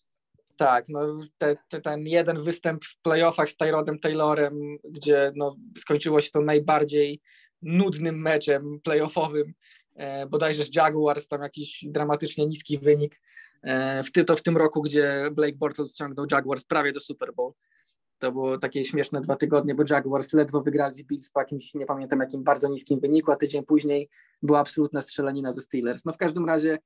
Tak, 0.57 0.85
no 0.89 0.99
te, 1.37 1.57
te, 1.69 1.81
ten 1.81 2.07
jeden 2.07 2.43
występ 2.43 2.85
w 2.85 3.01
playoffach 3.01 3.49
z 3.49 3.57
Tyrodem 3.57 3.99
Taylorem, 3.99 4.77
gdzie 4.83 5.31
no, 5.35 5.55
skończyło 5.77 6.21
się 6.21 6.31
to 6.31 6.41
najbardziej 6.41 7.21
nudnym 7.61 8.21
meczem 8.21 8.79
playoffowym, 8.83 9.53
e, 9.95 10.25
bodajże 10.25 10.63
z 10.63 10.75
Jaguars, 10.75 11.27
tam 11.27 11.41
jakiś 11.41 11.85
dramatycznie 11.87 12.45
niski 12.47 12.79
wynik. 12.79 13.21
E, 13.63 14.03
w, 14.03 14.11
to 14.25 14.35
w 14.35 14.43
tym 14.43 14.57
roku, 14.57 14.81
gdzie 14.81 15.29
Blake 15.31 15.57
Bortles 15.57 15.93
ściągnął 15.93 16.25
Jaguars 16.31 16.63
prawie 16.63 16.93
do 16.93 16.99
Super 16.99 17.33
Bowl. 17.33 17.53
To 18.21 18.31
było 18.31 18.57
takie 18.57 18.85
śmieszne 18.85 19.21
dwa 19.21 19.35
tygodnie, 19.35 19.75
bo 19.75 19.83
Jaguars 19.89 20.33
ledwo 20.33 20.61
wygrali 20.61 20.93
z 20.93 21.03
Bills 21.03 21.29
po 21.29 21.39
jakimś, 21.39 21.73
nie 21.73 21.85
pamiętam 21.85 22.19
jakim 22.19 22.43
bardzo 22.43 22.69
niskim 22.69 22.99
wyniku, 22.99 23.31
a 23.31 23.35
tydzień 23.35 23.63
później 23.63 24.09
była 24.41 24.59
absolutna 24.59 25.01
strzelanina 25.01 25.51
ze 25.51 25.61
Steelers. 25.61 26.05
No 26.05 26.13
w 26.13 26.17
każdym 26.17 26.45
razie 26.45 26.79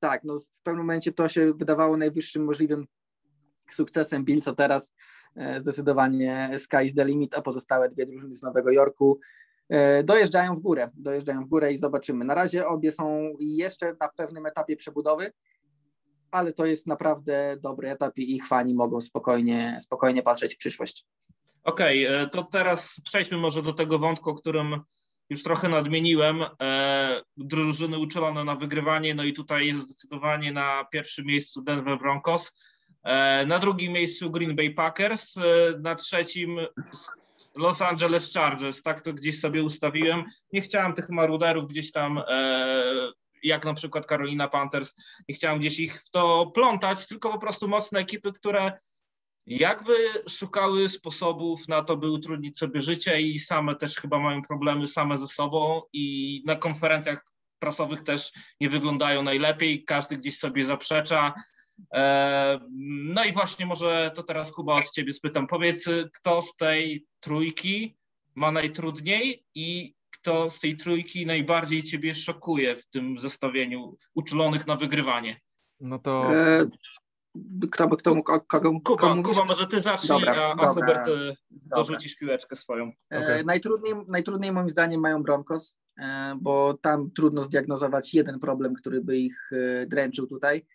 tak, 0.00 0.24
no 0.24 0.40
w 0.40 0.48
pewnym 0.62 0.84
momencie 0.84 1.12
to 1.12 1.28
się 1.28 1.52
wydawało 1.52 1.96
najwyższym 1.96 2.44
możliwym 2.44 2.86
sukcesem 3.70 4.24
Bills, 4.24 4.48
a 4.48 4.54
teraz 4.54 4.94
e, 5.36 5.60
zdecydowanie 5.60 6.50
sky 6.56 6.84
is 6.84 6.94
the 6.94 7.04
limit, 7.04 7.34
a 7.34 7.42
pozostałe 7.42 7.88
dwie 7.88 8.06
drużyny 8.06 8.34
z 8.34 8.42
Nowego 8.42 8.70
Jorku 8.70 9.20
e, 9.68 10.04
dojeżdżają 10.04 10.54
w 10.54 10.60
górę, 10.60 10.90
dojeżdżają 10.94 11.44
w 11.44 11.48
górę 11.48 11.72
i 11.72 11.76
zobaczymy. 11.76 12.24
Na 12.24 12.34
razie 12.34 12.66
obie 12.66 12.92
są 12.92 13.32
jeszcze 13.38 13.96
na 14.00 14.08
pewnym 14.08 14.46
etapie 14.46 14.76
przebudowy, 14.76 15.32
ale 16.32 16.52
to 16.52 16.66
jest 16.66 16.86
naprawdę 16.86 17.56
dobry 17.60 17.90
etap 17.90 18.18
i 18.18 18.36
ich 18.36 18.46
fani 18.46 18.74
mogą 18.74 19.00
spokojnie, 19.00 19.78
spokojnie 19.82 20.22
patrzeć 20.22 20.54
w 20.54 20.58
przyszłość. 20.58 21.04
Okej, 21.64 22.08
okay, 22.08 22.22
e, 22.22 22.28
to 22.28 22.42
teraz 22.42 23.00
przejdźmy 23.04 23.38
może 23.38 23.62
do 23.62 23.72
tego 23.72 23.98
wątku, 23.98 24.30
o 24.30 24.34
którym 24.34 24.80
już 25.30 25.42
trochę 25.42 25.68
nadmieniłem. 25.68 26.44
E, 26.62 27.22
drużyny 27.36 27.98
uczulone 27.98 28.44
na 28.44 28.56
wygrywanie, 28.56 29.14
no 29.14 29.24
i 29.24 29.32
tutaj 29.32 29.66
jest 29.66 29.80
zdecydowanie 29.80 30.52
na 30.52 30.84
pierwszym 30.92 31.26
miejscu 31.26 31.62
Denver 31.62 31.98
Broncos, 31.98 32.52
e, 33.02 33.46
na 33.46 33.58
drugim 33.58 33.92
miejscu 33.92 34.30
Green 34.30 34.56
Bay 34.56 34.70
Packers, 34.70 35.34
na 35.80 35.94
trzecim 35.94 36.58
Los 37.56 37.82
Angeles 37.82 38.32
Chargers, 38.32 38.82
tak 38.82 39.00
to 39.00 39.12
gdzieś 39.12 39.40
sobie 39.40 39.62
ustawiłem. 39.62 40.24
Nie 40.52 40.60
chciałem 40.60 40.94
tych 40.94 41.10
maruderów 41.10 41.68
gdzieś 41.68 41.92
tam 41.92 42.22
jak 43.42 43.64
na 43.64 43.74
przykład 43.74 44.06
Carolina 44.06 44.48
Panthers. 44.48 44.94
Nie 45.28 45.34
chciałem 45.34 45.58
gdzieś 45.58 45.78
ich 45.78 46.02
w 46.02 46.10
to 46.10 46.50
plątać, 46.54 47.06
tylko 47.06 47.32
po 47.32 47.38
prostu 47.38 47.68
mocne 47.68 48.00
ekipy, 48.00 48.32
które 48.32 48.72
jakby 49.46 49.94
szukały 50.28 50.88
sposobów 50.88 51.68
na 51.68 51.82
to, 51.82 51.96
by 51.96 52.10
utrudnić 52.10 52.58
sobie 52.58 52.80
życie 52.80 53.20
i 53.20 53.38
same 53.38 53.76
też 53.76 53.96
chyba 53.96 54.18
mają 54.18 54.42
problemy 54.42 54.86
same 54.86 55.18
ze 55.18 55.26
sobą 55.26 55.82
i 55.92 56.42
na 56.46 56.56
konferencjach 56.56 57.24
prasowych 57.58 58.00
też 58.00 58.32
nie 58.60 58.68
wyglądają 58.68 59.22
najlepiej, 59.22 59.84
każdy 59.84 60.16
gdzieś 60.16 60.38
sobie 60.38 60.64
zaprzecza. 60.64 61.34
E, 61.94 62.60
no 63.04 63.24
i 63.24 63.32
właśnie 63.32 63.66
może 63.66 64.10
to 64.14 64.22
teraz 64.22 64.52
Kuba 64.52 64.74
od 64.74 64.90
Ciebie 64.90 65.12
spytam. 65.12 65.46
Powiedz, 65.46 65.88
kto 66.14 66.42
z 66.42 66.56
tej 66.56 67.06
trójki 67.20 67.96
ma 68.34 68.52
najtrudniej 68.52 69.44
i 69.54 69.94
kto 70.22 70.50
z 70.50 70.60
tej 70.60 70.76
trójki 70.76 71.26
najbardziej 71.26 71.82
ciebie 71.82 72.14
szokuje 72.14 72.76
w 72.76 72.86
tym 72.86 73.18
zestawieniu 73.18 73.96
uczulonych 74.14 74.66
na 74.66 74.76
wygrywanie? 74.76 75.40
No 75.80 75.98
to... 75.98 76.34
E, 76.34 76.66
kto 77.70 77.88
by 77.88 77.96
kto 77.96 78.14
mógł, 78.14 78.40
kogo, 78.46 78.80
Kuba, 78.84 79.22
Kuba, 79.22 79.44
może 79.44 79.66
ty 79.66 79.80
zacznij, 79.80 80.08
dobra, 80.08 80.34
a, 80.34 80.62
a 80.62 80.66
Hubert 80.66 81.08
e, 81.08 81.36
dorzucisz 81.50 82.16
piłeczkę 82.16 82.56
swoją. 82.56 82.92
Okay. 83.10 83.22
E, 83.22 83.44
najtrudniej, 83.44 83.94
najtrudniej 84.08 84.52
moim 84.52 84.70
zdaniem 84.70 85.00
mają 85.00 85.22
Broncos, 85.22 85.78
e, 85.98 86.34
bo 86.40 86.78
tam 86.82 87.10
trudno 87.10 87.42
zdiagnozować 87.42 88.14
jeden 88.14 88.38
problem, 88.38 88.74
który 88.74 89.00
by 89.00 89.18
ich 89.18 89.50
e, 89.52 89.86
dręczył 89.86 90.26
tutaj. 90.26 90.66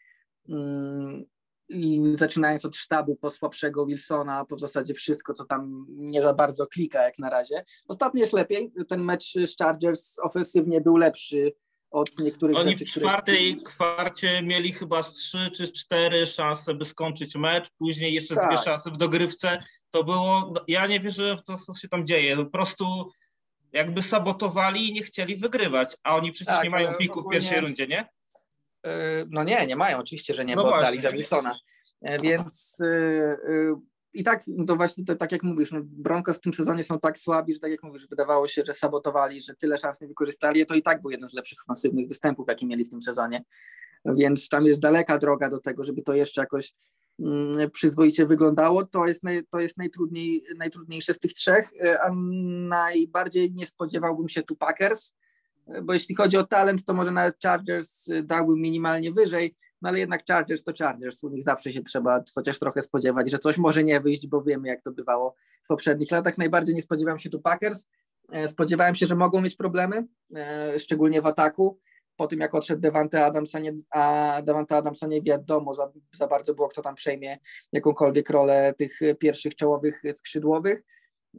Mm, 0.50 1.26
i 1.70 2.02
zaczynając 2.14 2.66
od 2.66 2.76
sztabu 2.76 3.16
po 3.16 3.30
słabszego 3.30 3.86
Wilsona, 3.86 4.46
po 4.46 4.56
w 4.56 4.60
zasadzie 4.60 4.94
wszystko, 4.94 5.34
co 5.34 5.46
tam 5.46 5.86
nie 5.90 6.22
za 6.22 6.34
bardzo 6.34 6.68
klika 6.68 7.04
jak 7.04 7.20
na 7.20 7.30
razie. 7.30 7.66
Ostatnio 7.88 8.22
jest 8.22 8.34
lepiej, 8.34 8.72
ten 8.88 9.04
mecz 9.04 9.34
z 9.34 9.58
Chargers 9.58 10.20
ofensywnie 10.20 10.82
był 10.82 10.98
lepszy 10.98 11.54
od 11.92 12.20
niektórych 12.20 12.58
Oni 12.58 12.72
rzeczy, 12.72 12.86
w 12.86 12.90
czwartej 12.90 13.56
które... 13.56 13.72
kwarcie 13.72 14.42
mieli 14.42 14.74
chyba 14.74 15.04
trzy 15.04 15.52
czy 15.56 15.72
cztery 15.72 16.26
szanse, 16.26 16.74
by 16.74 16.86
skończyć 16.86 17.36
mecz, 17.36 17.70
później 17.78 18.14
jeszcze 18.14 18.36
tak. 18.36 18.48
dwie 18.48 18.58
szanse 18.58 18.92
w 18.92 18.98
dogrywce. 18.98 19.64
To 19.90 20.04
było, 20.04 20.54
ja 20.68 20.88
nie 20.88 21.00
wierzę 21.00 21.38
w 21.38 21.44
to, 21.44 21.58
co 21.58 21.74
się 21.74 21.88
tam 21.88 22.06
dzieje. 22.06 22.36
Po 22.36 22.46
prostu 22.46 22.86
jakby 23.74 24.02
sabotowali 24.02 24.90
i 24.90 24.94
nie 24.94 25.04
chcieli 25.04 25.36
wygrywać, 25.36 25.96
a 26.04 26.16
oni 26.16 26.32
przecież 26.32 26.56
tak, 26.56 26.64
nie 26.64 26.70
mają 26.70 26.96
piku 26.96 27.22
w 27.22 27.32
pierwszej 27.32 27.62
rundzie, 27.62 27.88
nie? 27.88 28.10
E, 28.88 29.26
no 29.30 29.44
nie, 29.44 29.68
nie 29.68 29.76
mają, 29.76 29.98
oczywiście, 29.98 30.34
że 30.34 30.46
nie, 30.46 30.56
no 30.56 30.64
bo 30.64 30.70
właśnie. 30.70 30.88
oddali 30.88 31.02
za 31.02 31.12
Wilsona. 31.12 31.60
E, 32.02 32.20
więc 32.20 32.78
e, 32.84 33.38
i 34.14 34.24
tak, 34.24 34.44
to 34.68 34.76
właśnie 34.76 35.06
to, 35.06 35.16
tak 35.16 35.32
jak 35.32 35.44
mówisz, 35.44 35.72
no 35.72 35.80
Broncos 35.84 36.38
w 36.38 36.42
tym 36.42 36.54
sezonie 36.54 36.84
są 36.84 37.00
tak 37.00 37.18
słabi, 37.18 37.54
że 37.54 37.60
tak 37.60 37.72
jak 37.72 37.84
mówisz, 37.84 38.08
wydawało 38.08 38.48
się, 38.48 38.64
że 38.66 38.74
sabotowali, 38.74 39.42
że 39.42 39.56
tyle 39.56 39.78
szans 39.78 40.02
nie 40.02 40.08
wykorzystali, 40.08 40.66
to 40.66 40.76
i 40.76 40.82
tak 40.82 41.02
był 41.02 41.12
jeden 41.12 41.30
z 41.30 41.34
lepszych 41.34 41.60
ofensywnych 41.66 42.08
występów, 42.08 42.46
jaki 42.48 42.66
mieli 42.66 42.86
w 42.86 42.90
tym 42.90 43.02
sezonie. 43.02 43.44
Więc 44.06 44.50
tam 44.50 44.66
jest 44.66 44.80
daleka 44.80 45.18
droga 45.18 45.50
do 45.50 45.60
tego, 45.60 45.84
żeby 45.84 46.02
to 46.02 46.14
jeszcze 46.14 46.42
jakoś 46.42 46.74
mm, 47.20 47.72
przyzwoicie 47.72 48.26
wyglądało. 48.26 48.86
To 48.86 49.06
jest, 49.06 49.24
naj, 49.24 49.44
to 49.52 49.60
jest 49.60 49.78
najtrudniej, 49.78 50.44
najtrudniejsze 50.58 51.14
z 51.14 51.20
tych 51.20 51.34
trzech, 51.34 51.72
a 52.02 52.12
najbardziej 52.68 53.54
nie 53.54 53.68
spodziewałbym 53.68 54.30
się 54.30 54.44
tu 54.44 54.56
Packers, 54.56 55.14
bo 55.84 55.94
jeśli 55.94 56.16
chodzi 56.16 56.38
o 56.38 56.44
talent, 56.44 56.86
to 56.86 56.94
może 56.94 57.12
nawet 57.12 57.38
Chargers 57.44 58.06
dałby 58.24 58.56
minimalnie 58.56 59.12
wyżej, 59.12 59.56
no 59.82 59.90
ale 59.90 60.00
jednak 60.00 60.24
Chargers 60.28 60.64
to 60.64 60.72
Chargers, 60.80 61.24
u 61.24 61.30
nich 61.30 61.44
zawsze 61.44 61.72
się 61.72 61.84
trzeba 61.84 62.24
chociaż 62.36 62.60
trochę 62.60 62.82
spodziewać, 62.82 63.32
że 63.32 63.40
coś 63.40 63.58
może 63.58 63.84
nie 63.84 64.02
wyjść, 64.02 64.28
bo 64.28 64.42
wiemy 64.42 64.68
jak 64.68 64.82
to 64.82 64.92
bywało 64.92 65.36
w 65.64 65.68
poprzednich 65.68 66.12
latach. 66.12 66.38
Najbardziej 66.38 66.76
nie 66.76 66.82
spodziewałem 66.82 67.20
się 67.20 67.30
tu 67.30 67.40
Packers, 67.40 67.88
e, 68.32 68.48
spodziewałem 68.48 68.96
się, 68.96 69.06
że 69.06 69.16
mogą 69.16 69.42
mieć 69.42 69.56
problemy, 69.56 70.08
e, 70.36 70.80
szczególnie 70.80 71.22
w 71.22 71.26
ataku, 71.26 71.80
po 72.16 72.28
tym 72.28 72.40
jak 72.40 72.56
odszedł 72.56 72.82
Devante 72.82 73.26
Adams, 73.26 73.56
a, 73.56 73.60
nie, 73.60 73.74
a 73.92 74.42
Devante 74.46 74.78
Adams, 74.78 75.02
nie 75.02 75.22
wiadomo 75.22 75.74
za, 75.74 75.92
za 76.16 76.28
bardzo 76.28 76.54
było, 76.54 76.68
kto 76.70 76.82
tam 76.82 76.96
przejmie 76.96 77.38
jakąkolwiek 77.74 78.30
rolę 78.30 78.74
tych 78.78 79.00
pierwszych 79.20 79.56
czołowych 79.56 80.02
skrzydłowych. 80.14 80.84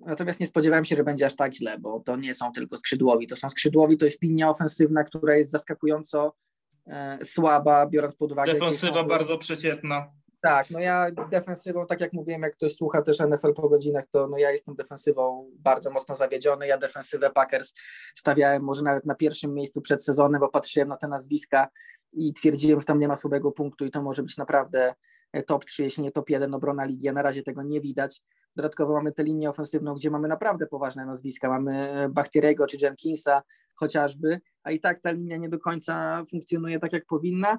Natomiast 0.07 0.41
nie 0.41 0.47
spodziewałem 0.47 0.85
się, 0.85 0.97
że 0.97 1.05
będzie 1.05 1.27
aż 1.27 1.37
tak 1.37 1.55
źle, 1.55 1.79
bo 1.79 2.01
to 2.01 2.17
nie 2.17 2.35
są 2.35 2.53
tylko 2.53 2.77
skrzydłowi. 2.77 3.27
To 3.27 3.37
są 3.37 3.51
skrzydłowi, 3.51 3.97
to 3.97 4.05
jest 4.05 4.23
linia 4.23 4.51
ofensywna, 4.51 5.05
która 5.05 5.37
jest 5.37 5.51
zaskakująco 5.51 6.35
e, 6.87 7.19
słaba, 7.25 7.87
biorąc 7.87 8.17
pod 8.17 8.33
uwagę. 8.33 8.53
Defensywa 8.53 9.03
są... 9.03 9.09
bardzo 9.09 9.39
przeciętna. 9.39 10.13
Tak, 10.41 10.71
no 10.71 10.79
ja 10.79 11.11
defensywą, 11.31 11.87
tak 11.87 12.01
jak 12.01 12.13
mówiłem, 12.13 12.43
jak 12.43 12.57
ktoś 12.57 12.75
słucha 12.75 13.03
też 13.03 13.19
NFL 13.21 13.55
po 13.55 13.69
godzinach, 13.69 14.07
to 14.07 14.29
no 14.29 14.39
ja 14.39 14.51
jestem 14.51 14.75
defensywą 14.75 15.51
bardzo 15.59 15.91
mocno 15.91 16.15
zawiedziony. 16.15 16.67
Ja 16.67 16.79
defensywę 16.79 17.31
Packers 17.31 17.75
stawiałem 18.15 18.63
może 18.63 18.83
nawet 18.83 19.07
na 19.07 19.15
pierwszym 19.15 19.55
miejscu 19.55 19.81
przed 19.81 20.05
sezonem, 20.05 20.41
bo 20.41 20.49
patrzyłem 20.49 20.89
na 20.89 20.97
te 20.97 21.09
nazwiska 21.09 21.69
i 22.13 22.35
twierdziłem, 22.35 22.81
że 22.81 22.87
tam 22.87 22.99
nie 22.99 23.09
ma 23.09 23.17
słabego 23.17 23.53
punktu 23.53 23.85
i 23.85 23.91
to 23.91 24.03
może 24.03 24.23
być 24.23 24.37
naprawdę 24.37 24.95
top 25.47 25.65
3, 25.65 25.83
jeśli 25.83 26.03
nie 26.03 26.13
top 26.13 26.31
1 26.31 26.55
obrona 26.55 26.85
ligi, 26.85 27.09
a 27.09 27.13
na 27.13 27.23
razie 27.23 27.43
tego 27.43 27.63
nie 27.63 27.81
widać. 27.81 28.23
Dodatkowo 28.57 28.95
mamy 28.95 29.13
tę 29.13 29.25
linię 29.25 29.51
ofensywną, 29.51 29.95
gdzie 29.95 30.11
mamy 30.11 30.29
naprawdę 30.29 30.67
poważne 30.67 31.07
nazwiska. 31.07 31.49
Mamy 31.49 32.07
Bachtieriego 32.11 32.67
czy 32.67 32.77
Jenkinsa 32.83 33.43
chociażby, 33.75 34.41
a 34.63 34.71
i 34.71 34.81
tak 34.81 35.01
ta 35.01 35.11
linia 35.11 35.37
nie 35.37 35.49
do 35.49 35.59
końca 35.59 36.25
funkcjonuje 36.31 36.79
tak, 36.79 36.93
jak 36.93 37.07
powinna. 37.07 37.59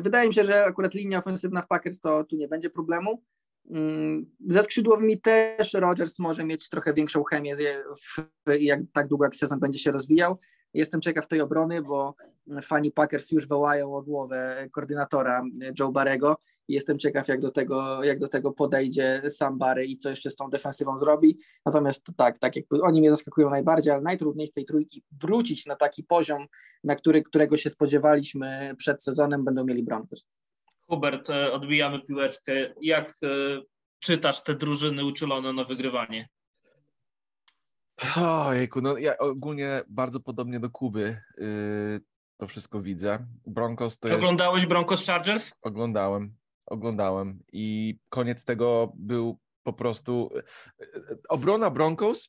Wydaje 0.00 0.28
mi 0.28 0.34
się, 0.34 0.44
że 0.44 0.64
akurat 0.64 0.94
linia 0.94 1.18
ofensywna 1.18 1.62
w 1.62 1.66
Packers 1.66 2.00
to 2.00 2.24
tu 2.24 2.36
nie 2.36 2.48
będzie 2.48 2.70
problemu. 2.70 3.22
Mm, 3.70 4.26
ze 4.46 4.62
skrzydłowymi 4.62 5.20
też 5.20 5.74
Rodgers 5.74 6.18
może 6.18 6.44
mieć 6.44 6.68
trochę 6.68 6.94
większą 6.94 7.24
chemię, 7.24 7.56
w, 7.56 8.26
jak 8.60 8.80
tak 8.92 9.08
długo 9.08 9.24
jak 9.24 9.36
sezon 9.36 9.60
będzie 9.60 9.78
się 9.78 9.92
rozwijał. 9.92 10.38
Jestem 10.74 11.00
ciekaw 11.00 11.28
tej 11.28 11.40
obrony, 11.40 11.82
bo 11.82 12.14
fani 12.62 12.92
Packers 12.92 13.30
już 13.30 13.48
wołają 13.48 13.94
o 13.94 14.02
głowę 14.02 14.68
koordynatora 14.72 15.42
Joe 15.78 15.92
Barego 15.92 16.36
Jestem 16.68 16.98
ciekaw, 16.98 17.28
jak 17.28 17.40
do 17.40 17.50
tego, 17.50 18.04
jak 18.04 18.18
do 18.18 18.28
tego 18.28 18.52
podejdzie 18.52 19.22
sam 19.28 19.58
Barry 19.58 19.86
i 19.86 19.98
co 19.98 20.10
jeszcze 20.10 20.30
z 20.30 20.36
tą 20.36 20.50
defensywą 20.50 20.98
zrobi. 20.98 21.38
Natomiast 21.66 22.06
tak, 22.16 22.38
tak 22.38 22.56
jakby 22.56 22.80
oni 22.80 23.00
mnie 23.00 23.10
zaskakują 23.10 23.50
najbardziej, 23.50 23.92
ale 23.92 24.02
najtrudniej 24.02 24.48
z 24.48 24.52
tej 24.52 24.64
trójki 24.64 25.02
wrócić 25.22 25.66
na 25.66 25.76
taki 25.76 26.04
poziom, 26.04 26.46
na 26.84 26.94
który, 26.94 27.22
którego 27.22 27.56
się 27.56 27.70
spodziewaliśmy 27.70 28.74
przed 28.78 29.02
sezonem, 29.02 29.44
będą 29.44 29.64
mieli 29.64 29.82
Broncos. 29.82 30.24
Hubert, 30.88 31.30
e, 31.30 31.52
odbijamy 31.52 32.00
piłeczkę. 32.00 32.74
Jak 32.82 33.10
e, 33.10 33.26
czytasz 33.98 34.42
te 34.42 34.54
drużyny 34.54 35.04
uczulone 35.04 35.52
na 35.52 35.64
wygrywanie? 35.64 36.28
Ojejku, 38.16 38.80
no 38.80 38.98
ja 38.98 39.18
ogólnie 39.18 39.82
bardzo 39.88 40.20
podobnie 40.20 40.60
do 40.60 40.70
Kuby 40.70 41.16
yy, 41.38 42.00
to 42.36 42.46
wszystko 42.46 42.80
widzę. 42.80 43.26
Broncos 43.46 43.98
to 43.98 44.14
Oglądałeś 44.14 44.56
jest... 44.56 44.68
Broncos 44.68 45.06
Chargers? 45.06 45.52
Oglądałem 45.62 46.34
oglądałem 46.66 47.42
i 47.52 47.98
koniec 48.08 48.44
tego 48.44 48.92
był 48.94 49.38
po 49.62 49.72
prostu 49.72 50.30
obrona 51.28 51.70
Broncos 51.70 52.28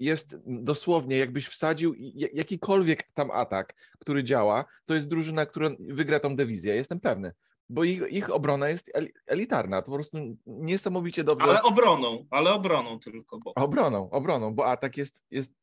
jest 0.00 0.38
dosłownie, 0.46 1.16
jakbyś 1.16 1.46
wsadził 1.46 1.94
jakikolwiek 2.14 3.02
tam 3.02 3.30
atak, 3.30 3.74
który 3.98 4.24
działa, 4.24 4.64
to 4.84 4.94
jest 4.94 5.08
drużyna, 5.08 5.46
która 5.46 5.70
wygra 5.80 6.20
tą 6.20 6.36
dywizję, 6.36 6.74
jestem 6.74 7.00
pewny. 7.00 7.32
Bo 7.70 7.84
ich, 7.84 8.12
ich 8.12 8.34
obrona 8.34 8.68
jest 8.68 8.92
elitarna, 9.26 9.82
to 9.82 9.90
po 9.90 9.96
prostu 9.96 10.18
niesamowicie 10.46 11.24
dobrze. 11.24 11.48
Ale 11.48 11.62
obroną, 11.62 12.26
ale 12.30 12.52
obroną 12.52 12.98
tylko. 12.98 13.38
Bo... 13.38 13.54
Obroną, 13.54 14.10
obroną, 14.10 14.54
bo 14.54 14.66
atak 14.66 14.96
jest, 14.96 15.24
jest 15.30 15.54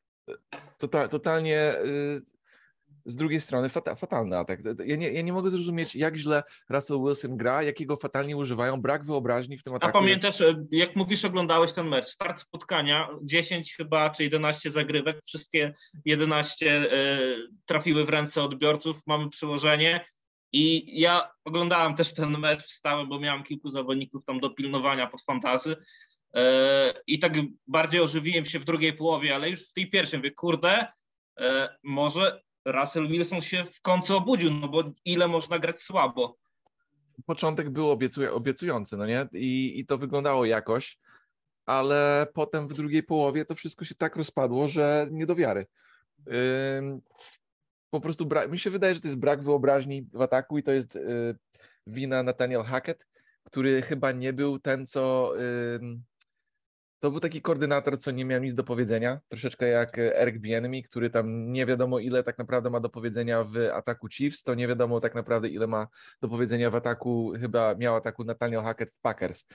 tota, 0.78 1.08
totalnie 1.08 1.72
y, 1.78 2.22
z 3.06 3.16
drugiej 3.16 3.40
strony 3.40 3.68
fata, 3.68 3.94
fatalny 3.94 4.38
atak. 4.38 4.60
Ja 4.86 4.96
nie, 4.96 5.12
ja 5.12 5.22
nie 5.22 5.32
mogę 5.32 5.50
zrozumieć, 5.50 5.94
jak 5.96 6.16
źle 6.16 6.42
Russell 6.68 6.98
Wilson 6.98 7.36
gra, 7.36 7.62
jakiego 7.62 7.96
fatalnie 7.96 8.36
używają, 8.36 8.82
brak 8.82 9.04
wyobraźni 9.04 9.58
w 9.58 9.62
tym 9.62 9.74
ataku. 9.74 9.98
A 9.98 10.00
pamiętasz, 10.00 10.40
jest... 10.40 10.58
jak 10.70 10.96
mówisz, 10.96 11.24
oglądałeś 11.24 11.72
ten 11.72 11.88
mecz, 11.88 12.06
start 12.06 12.40
spotkania, 12.40 13.08
10 13.22 13.74
chyba, 13.74 14.10
czy 14.10 14.22
11 14.22 14.70
zagrywek, 14.70 15.20
wszystkie 15.24 15.74
11 16.04 16.92
y, 16.92 17.48
trafiły 17.66 18.04
w 18.04 18.08
ręce 18.08 18.42
odbiorców, 18.42 19.00
mamy 19.06 19.28
przyłożenie 19.28 20.06
i 20.52 21.00
ja 21.00 21.30
oglądałem 21.44 21.94
też 21.94 22.14
ten 22.14 22.38
mecz, 22.38 22.62
wstałem, 22.62 23.08
bo 23.08 23.20
miałem 23.20 23.44
kilku 23.44 23.70
zawodników 23.70 24.24
tam 24.24 24.40
do 24.40 24.50
pilnowania 24.50 25.06
pod 25.06 25.22
fantazy 25.22 25.72
y, 25.72 26.40
i 27.06 27.18
tak 27.18 27.32
bardziej 27.66 28.00
ożywiłem 28.00 28.44
się 28.44 28.58
w 28.58 28.64
drugiej 28.64 28.92
połowie, 28.92 29.34
ale 29.34 29.50
już 29.50 29.68
w 29.68 29.72
tej 29.72 29.90
pierwszej 29.90 30.18
mówię, 30.18 30.30
kurde, 30.30 30.86
może 31.82 32.40
Russell 32.66 33.08
Wilson 33.08 33.40
się 33.40 33.64
w 33.64 33.80
końcu 33.80 34.16
obudził, 34.16 34.50
no 34.50 34.68
bo 34.68 34.92
ile 35.04 35.28
można 35.28 35.58
grać 35.58 35.82
słabo. 35.82 36.36
Początek 37.26 37.70
był 37.70 37.90
obiecuj 37.90 38.28
obiecujący, 38.28 38.96
no 38.96 39.06
nie? 39.06 39.26
I, 39.32 39.80
I 39.80 39.86
to 39.86 39.98
wyglądało 39.98 40.44
jakoś, 40.44 40.98
ale 41.66 42.26
potem 42.34 42.68
w 42.68 42.74
drugiej 42.74 43.02
połowie 43.02 43.44
to 43.44 43.54
wszystko 43.54 43.84
się 43.84 43.94
tak 43.94 44.16
rozpadło, 44.16 44.68
że 44.68 45.06
nie 45.10 45.26
do 45.26 45.34
wiary. 45.34 45.66
Ym, 46.78 47.00
po 47.90 48.00
prostu 48.00 48.28
mi 48.50 48.58
się 48.58 48.70
wydaje, 48.70 48.94
że 48.94 49.00
to 49.00 49.08
jest 49.08 49.18
brak 49.18 49.42
wyobraźni 49.42 50.08
w 50.12 50.20
ataku 50.20 50.58
i 50.58 50.62
to 50.62 50.72
jest 50.72 50.94
yy, 50.94 51.36
wina 51.86 52.22
Nathaniel 52.22 52.62
Hackett, 52.62 53.06
który 53.44 53.82
chyba 53.82 54.12
nie 54.12 54.32
był 54.32 54.58
ten, 54.58 54.86
co 54.86 55.32
yy, 55.36 55.98
to 57.06 57.10
był 57.10 57.20
taki 57.20 57.42
koordynator, 57.42 57.98
co 57.98 58.10
nie 58.10 58.24
miał 58.24 58.40
nic 58.40 58.54
do 58.54 58.64
powiedzenia, 58.64 59.20
troszeczkę 59.28 59.68
jak 59.68 59.98
Eric 59.98 60.38
Bienemy, 60.38 60.82
który 60.82 61.10
tam 61.10 61.52
nie 61.52 61.66
wiadomo 61.66 61.98
ile 61.98 62.22
tak 62.22 62.38
naprawdę 62.38 62.70
ma 62.70 62.80
do 62.80 62.88
powiedzenia 62.88 63.44
w 63.44 63.56
ataku 63.74 64.08
Chiefs, 64.08 64.42
to 64.42 64.54
nie 64.54 64.68
wiadomo 64.68 65.00
tak 65.00 65.14
naprawdę 65.14 65.48
ile 65.48 65.66
ma 65.66 65.86
do 66.20 66.28
powiedzenia 66.28 66.70
w 66.70 66.74
ataku, 66.74 67.32
chyba 67.40 67.74
miał 67.74 67.96
ataku 67.96 68.24
Nathaniel 68.24 68.62
Hackett 68.62 68.90
w 68.90 69.00
Packers. 69.00 69.46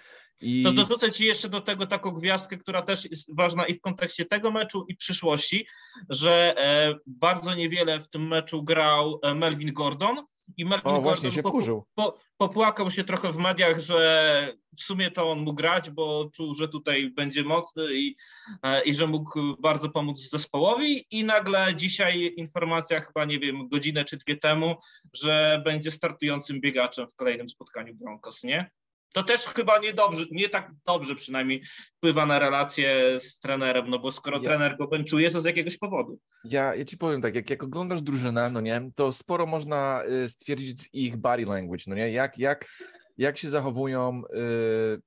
I... 0.41 0.63
To 0.63 0.71
dorzucę 0.71 1.11
Ci 1.11 1.25
jeszcze 1.25 1.49
do 1.49 1.61
tego 1.61 1.87
taką 1.87 2.11
gwiazdkę, 2.11 2.57
która 2.57 2.81
też 2.81 3.05
jest 3.05 3.35
ważna 3.35 3.65
i 3.65 3.75
w 3.75 3.81
kontekście 3.81 4.25
tego 4.25 4.51
meczu 4.51 4.85
i 4.87 4.95
przyszłości, 4.95 5.67
że 6.09 6.55
e, 6.57 6.95
bardzo 7.07 7.55
niewiele 7.55 7.99
w 7.99 8.09
tym 8.09 8.27
meczu 8.27 8.63
grał 8.63 9.19
e, 9.23 9.35
Melvin 9.35 9.73
Gordon, 9.73 10.25
i 10.57 10.65
Melvin 10.65 10.91
o, 10.91 11.01
właśnie 11.01 11.31
się 11.31 11.43
po, 11.43 11.59
po, 11.95 12.17
popłakał 12.37 12.91
się 12.91 13.03
trochę 13.03 13.31
w 13.31 13.37
mediach, 13.37 13.79
że 13.79 14.53
w 14.77 14.81
sumie 14.81 15.11
to 15.11 15.31
on 15.31 15.39
mógł 15.39 15.53
grać, 15.53 15.89
bo 15.89 16.29
czuł, 16.33 16.53
że 16.53 16.67
tutaj 16.67 17.09
będzie 17.09 17.43
mocny 17.43 17.93
i, 17.93 18.15
e, 18.63 18.83
i 18.83 18.93
że 18.93 19.07
mógł 19.07 19.39
bardzo 19.59 19.89
pomóc 19.89 20.29
zespołowi 20.29 21.05
i 21.11 21.23
nagle 21.23 21.75
dzisiaj 21.75 22.33
informacja 22.37 23.01
chyba, 23.01 23.25
nie 23.25 23.39
wiem, 23.39 23.67
godzinę 23.69 24.05
czy 24.05 24.17
dwie 24.17 24.37
temu, 24.37 24.75
że 25.13 25.61
będzie 25.65 25.91
startującym 25.91 26.61
biegaczem 26.61 27.07
w 27.07 27.15
kolejnym 27.15 27.49
spotkaniu 27.49 27.95
Broncos, 27.95 28.43
nie? 28.43 28.71
To 29.13 29.23
też 29.23 29.45
chyba 29.45 29.77
nie 29.77 29.93
dobrze, 29.93 30.25
nie 30.31 30.49
tak 30.49 30.71
dobrze 30.85 31.15
przynajmniej 31.15 31.63
wpływa 31.97 32.25
na 32.25 32.39
relacje 32.39 33.19
z 33.19 33.39
trenerem, 33.39 33.89
no 33.89 33.99
bo 33.99 34.11
skoro 34.11 34.37
ja, 34.37 34.43
trener 34.43 34.77
go 34.77 34.87
benczuje, 34.87 35.31
to 35.31 35.41
z 35.41 35.45
jakiegoś 35.45 35.77
powodu. 35.77 36.19
Ja, 36.43 36.75
ja 36.75 36.85
ci 36.85 36.97
powiem 36.97 37.21
tak, 37.21 37.35
jak, 37.35 37.49
jak 37.49 37.63
oglądasz 37.63 38.01
drużynę, 38.01 38.49
no 38.49 38.61
nie, 38.61 38.91
to 38.95 39.11
sporo 39.11 39.45
można 39.45 40.03
y, 40.25 40.29
stwierdzić 40.29 40.81
z 40.81 40.93
ich 40.93 41.17
body 41.17 41.45
language, 41.45 41.83
no 41.87 41.95
nie, 41.95 42.11
jak, 42.11 42.37
jak, 42.37 42.65
jak 43.17 43.37
się 43.37 43.49
zachowują 43.49 44.19
y, 44.19 44.27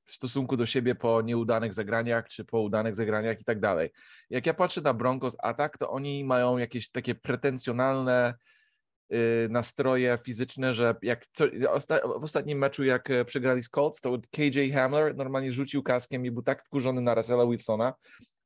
w 0.04 0.14
stosunku 0.14 0.56
do 0.56 0.66
siebie 0.66 0.94
po 0.94 1.22
nieudanych 1.22 1.74
zagraniach, 1.74 2.28
czy 2.28 2.44
po 2.44 2.60
udanych 2.60 2.96
zagraniach 2.96 3.40
i 3.40 3.44
tak 3.44 3.60
dalej. 3.60 3.90
Jak 4.30 4.46
ja 4.46 4.54
patrzę 4.54 4.80
na 4.80 4.94
Broncos 4.94 5.36
atak, 5.42 5.78
to 5.78 5.90
oni 5.90 6.24
mają 6.24 6.58
jakieś 6.58 6.90
takie 6.90 7.14
pretensjonalne 7.14 8.34
nastroje 9.48 10.18
fizyczne, 10.24 10.74
że 10.74 10.94
jak 11.02 11.26
co, 11.26 11.44
w 12.20 12.24
ostatnim 12.24 12.58
meczu, 12.58 12.84
jak 12.84 13.10
e, 13.10 13.24
przegrali 13.24 13.62
z 13.62 13.68
Colts, 13.68 14.00
to 14.00 14.18
KJ 14.30 14.72
Hamler 14.72 15.16
normalnie 15.16 15.52
rzucił 15.52 15.82
kaskiem 15.82 16.26
i 16.26 16.30
był 16.30 16.42
tak 16.42 16.64
wkurzony 16.64 17.00
na 17.00 17.14
Russella 17.14 17.46
Wilsona, 17.46 17.94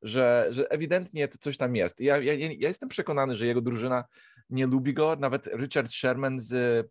że, 0.03 0.49
że 0.51 0.71
ewidentnie 0.71 1.29
to 1.29 1.39
coś 1.39 1.57
tam 1.57 1.77
jest. 1.77 2.01
Ja, 2.01 2.19
ja, 2.19 2.33
ja 2.35 2.69
jestem 2.69 2.89
przekonany, 2.89 3.37
że 3.37 3.47
jego 3.47 3.61
drużyna 3.61 4.05
nie 4.51 4.67
lubi 4.67 4.95
go. 4.95 5.17
Nawet 5.21 5.47
Richard 5.47 5.93
Sherman 5.93 6.41
z, 6.41 6.87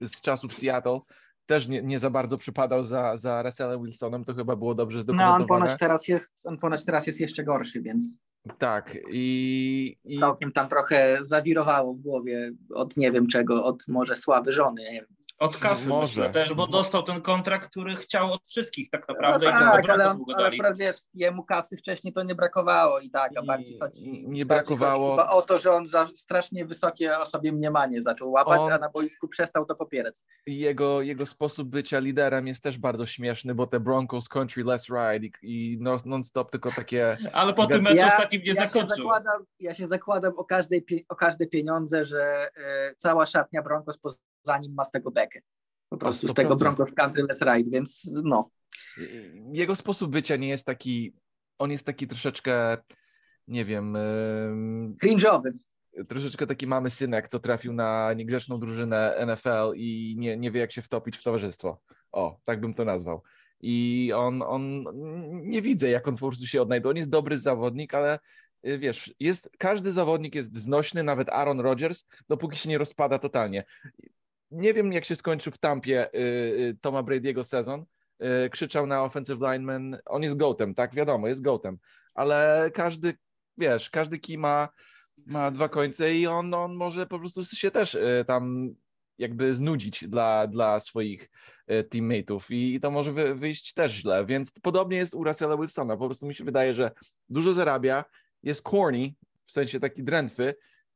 z 0.00 0.20
czasów 0.20 0.54
Seattle 0.54 1.00
też 1.46 1.68
nie, 1.68 1.82
nie 1.82 1.98
za 1.98 2.10
bardzo 2.10 2.38
przypadał 2.38 2.84
za, 2.84 3.16
za 3.16 3.42
Russellem 3.42 3.82
Wilsonem, 3.82 4.24
to 4.24 4.34
chyba 4.34 4.56
było 4.56 4.74
dobrze 4.74 5.02
zdokumentowane. 5.02 5.38
No 5.38 5.54
on 5.54 5.60
ponoć 5.60 5.78
teraz 5.78 6.08
jest, 6.08 6.46
on 6.46 6.58
ponoć 6.58 6.84
teraz 6.84 7.06
jest 7.06 7.20
jeszcze 7.20 7.44
gorszy, 7.44 7.82
więc... 7.82 8.16
Tak, 8.58 8.98
i, 9.10 9.96
i, 10.04 10.18
Całkiem 10.18 10.52
tam 10.52 10.68
trochę 10.68 11.18
zawirowało 11.22 11.94
w 11.94 12.00
głowie 12.00 12.52
od 12.74 12.96
nie 12.96 13.12
wiem 13.12 13.26
czego, 13.26 13.64
od 13.64 13.88
może 13.88 14.16
słaby 14.16 14.52
żony, 14.52 14.82
nie 14.82 14.92
wiem. 14.92 15.06
Od 15.38 15.56
kasy 15.56 15.88
Może. 15.88 16.20
myślę 16.20 16.32
też, 16.32 16.54
bo 16.54 16.66
dostał 16.66 17.02
ten 17.02 17.20
kontrakt, 17.20 17.70
który 17.70 17.96
chciał 17.96 18.32
od 18.32 18.48
wszystkich 18.48 18.90
tak 18.90 19.08
naprawdę. 19.08 19.46
No 19.46 19.52
tak, 19.52 19.90
ale, 19.90 20.04
ale, 20.04 20.50
ale 20.58 20.74
wiesz, 20.74 20.96
jemu 21.14 21.44
kasy 21.44 21.76
wcześniej 21.76 22.12
to 22.12 22.22
nie 22.22 22.34
brakowało 22.34 23.00
i 23.00 23.10
tak, 23.10 23.32
a 23.36 23.42
bardziej 23.42 23.78
chodzi, 23.78 24.24
nie 24.28 24.46
brakowało. 24.46 25.16
Chodzi 25.16 25.28
o 25.28 25.42
to, 25.42 25.58
że 25.58 25.72
on 25.72 25.86
za 25.86 26.06
strasznie 26.06 26.64
wysokie 26.64 27.18
o 27.18 27.26
sobie 27.26 27.52
mniemanie 27.52 28.02
zaczął 28.02 28.30
łapać, 28.30 28.60
on... 28.60 28.72
a 28.72 28.78
na 28.78 28.88
boisku 28.88 29.28
przestał 29.28 29.66
to 29.66 29.74
popierać. 29.74 30.14
Jego, 30.46 31.02
jego 31.02 31.26
sposób 31.26 31.68
bycia 31.68 31.98
liderem 31.98 32.46
jest 32.46 32.62
też 32.62 32.78
bardzo 32.78 33.06
śmieszny, 33.06 33.54
bo 33.54 33.66
te 33.66 33.80
Broncos 33.80 34.28
Country 34.28 34.64
Let's 34.64 35.12
Ride 35.12 35.26
i, 35.26 35.72
i 35.72 35.78
non-stop 36.04 36.50
tylko 36.50 36.70
takie... 36.70 37.16
Ale 37.32 37.54
po 37.54 37.66
tym 37.66 37.82
meczu 37.82 37.96
ja, 37.96 38.06
ostatnim 38.06 38.42
nie 38.42 38.52
ja 38.52 38.54
zakończył. 38.54 38.96
Się 38.96 39.02
zakładam, 39.02 39.44
ja 39.60 39.74
się 39.74 39.86
zakładam 39.86 40.32
o, 40.36 40.44
każdej, 40.44 41.06
o 41.08 41.16
każde 41.16 41.46
pieniądze, 41.46 42.04
że 42.04 42.48
y, 42.90 42.94
cała 42.98 43.26
szatnia 43.26 43.62
Broncos 43.62 43.98
zanim 44.44 44.74
ma 44.74 44.84
z 44.84 44.90
tego 44.90 45.10
bekę. 45.10 45.40
Po 45.88 45.96
prostu 45.96 46.28
z 46.28 46.34
tego 46.34 46.56
Broncos 46.56 46.92
Country 46.92 47.22
Let's 47.22 47.54
Ride, 47.54 47.70
więc 47.70 48.10
no. 48.24 48.50
Jego 49.52 49.76
sposób 49.76 50.10
bycia 50.10 50.36
nie 50.36 50.48
jest 50.48 50.66
taki 50.66 51.14
on 51.58 51.70
jest 51.70 51.86
taki 51.86 52.06
troszeczkę, 52.06 52.76
nie 53.48 53.64
wiem... 53.64 53.96
Cringe'owy. 55.02 55.52
Troszeczkę 56.08 56.46
taki 56.46 56.66
mamy 56.66 56.90
synek, 56.90 57.28
co 57.28 57.38
trafił 57.38 57.72
na 57.72 58.12
niegrzeczną 58.12 58.58
drużynę 58.58 59.26
NFL 59.26 59.72
i 59.76 60.16
nie, 60.18 60.36
nie 60.36 60.50
wie, 60.50 60.60
jak 60.60 60.72
się 60.72 60.82
wtopić 60.82 61.16
w 61.16 61.22
towarzystwo. 61.22 61.80
O, 62.12 62.40
tak 62.44 62.60
bym 62.60 62.74
to 62.74 62.84
nazwał. 62.84 63.22
I 63.60 64.12
on, 64.16 64.42
on 64.42 64.84
nie 65.32 65.62
widzę, 65.62 65.88
jak 65.88 66.08
on 66.08 66.16
po 66.16 66.26
prostu 66.26 66.46
się 66.46 66.62
odnajduje. 66.62 66.90
On 66.90 66.96
jest 66.96 67.10
dobry 67.10 67.38
zawodnik, 67.38 67.94
ale 67.94 68.18
y, 68.66 68.78
wiesz, 68.78 69.14
jest, 69.20 69.50
każdy 69.58 69.92
zawodnik 69.92 70.34
jest 70.34 70.56
znośny, 70.56 71.02
nawet 71.02 71.28
Aaron 71.28 71.60
Rodgers, 71.60 72.06
dopóki 72.28 72.58
się 72.58 72.68
nie 72.68 72.78
rozpada 72.78 73.18
totalnie. 73.18 73.64
Nie 74.54 74.72
wiem, 74.72 74.92
jak 74.92 75.04
się 75.04 75.16
skończył 75.16 75.52
w 75.52 75.58
Tampie 75.58 76.14
y, 76.14 76.18
y, 76.18 76.76
Toma 76.80 77.02
Brady'ego 77.02 77.44
sezon. 77.44 77.84
Krzyczał 78.50 78.86
na 78.86 79.04
offensive 79.04 79.40
lineman, 79.40 79.98
on 80.06 80.22
jest 80.22 80.36
goatem, 80.36 80.74
tak, 80.74 80.94
wiadomo, 80.94 81.28
jest 81.28 81.42
goatem, 81.42 81.78
ale 82.14 82.70
każdy, 82.74 83.14
wiesz, 83.58 83.90
każdy 83.90 84.18
key 84.18 84.38
ma, 84.38 84.68
ma 85.26 85.50
dwa 85.50 85.68
końce 85.68 86.14
i 86.14 86.26
on, 86.26 86.54
on 86.54 86.74
może 86.74 87.06
po 87.06 87.18
prostu 87.18 87.44
się 87.44 87.70
też 87.70 87.98
tam 88.26 88.74
jakby 89.18 89.54
znudzić 89.54 90.04
dla, 90.08 90.46
dla 90.46 90.80
swoich 90.80 91.30
teammateów. 91.90 92.46
I, 92.50 92.80
to 92.80 92.90
może 92.90 93.12
wy, 93.12 93.34
wyjść 93.34 93.72
też 93.72 93.92
źle, 93.92 94.26
więc 94.26 94.52
podobnie 94.62 94.96
jest 94.96 95.14
u 95.14 95.24
Russella 95.24 95.56
Wilsona, 95.56 95.96
po 95.96 96.06
prostu 96.06 96.26
mi 96.26 96.34
się 96.34 96.44
wydaje, 96.44 96.74
że 96.74 96.90
dużo 97.28 97.52
zarabia, 97.52 98.04
jest 98.42 98.62
corny, 98.62 99.14
w 99.46 99.52
sensie 99.52 99.80
taki 99.80 100.04
drętwy 100.04 100.54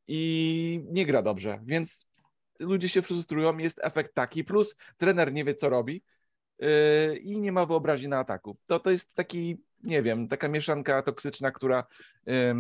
i 0.09 0.81
nie 0.91 1.07
gra 1.07 1.23
dobrze, 1.23 1.61
więc 1.65 2.09
ludzie 2.61 2.89
się 2.89 3.03
frustrują, 3.03 3.59
jest 3.59 3.81
efekt 3.83 4.15
taki, 4.15 4.45
plus 4.45 4.77
trener 4.97 5.33
nie 5.33 5.45
wie, 5.45 5.55
co 5.55 5.69
robi 5.69 6.03
yy, 6.59 7.17
i 7.17 7.39
nie 7.39 7.53
ma 7.53 7.67
wyobraźni 7.67 8.09
na 8.09 8.19
ataku. 8.19 8.59
To, 8.67 8.81
to 8.81 8.91
jest 8.91 9.15
taki, 9.15 9.63
nie 9.83 10.03
wiem, 10.03 10.29
taka 10.29 10.49
mieszanka 10.49 11.03
toksyczna, 11.03 11.51
która 11.51 11.85
yy, 12.27 12.55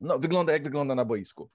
no, 0.00 0.18
wygląda 0.18 0.52
jak 0.52 0.62
wygląda 0.62 0.94
na 0.94 1.04
boisku. 1.04 1.50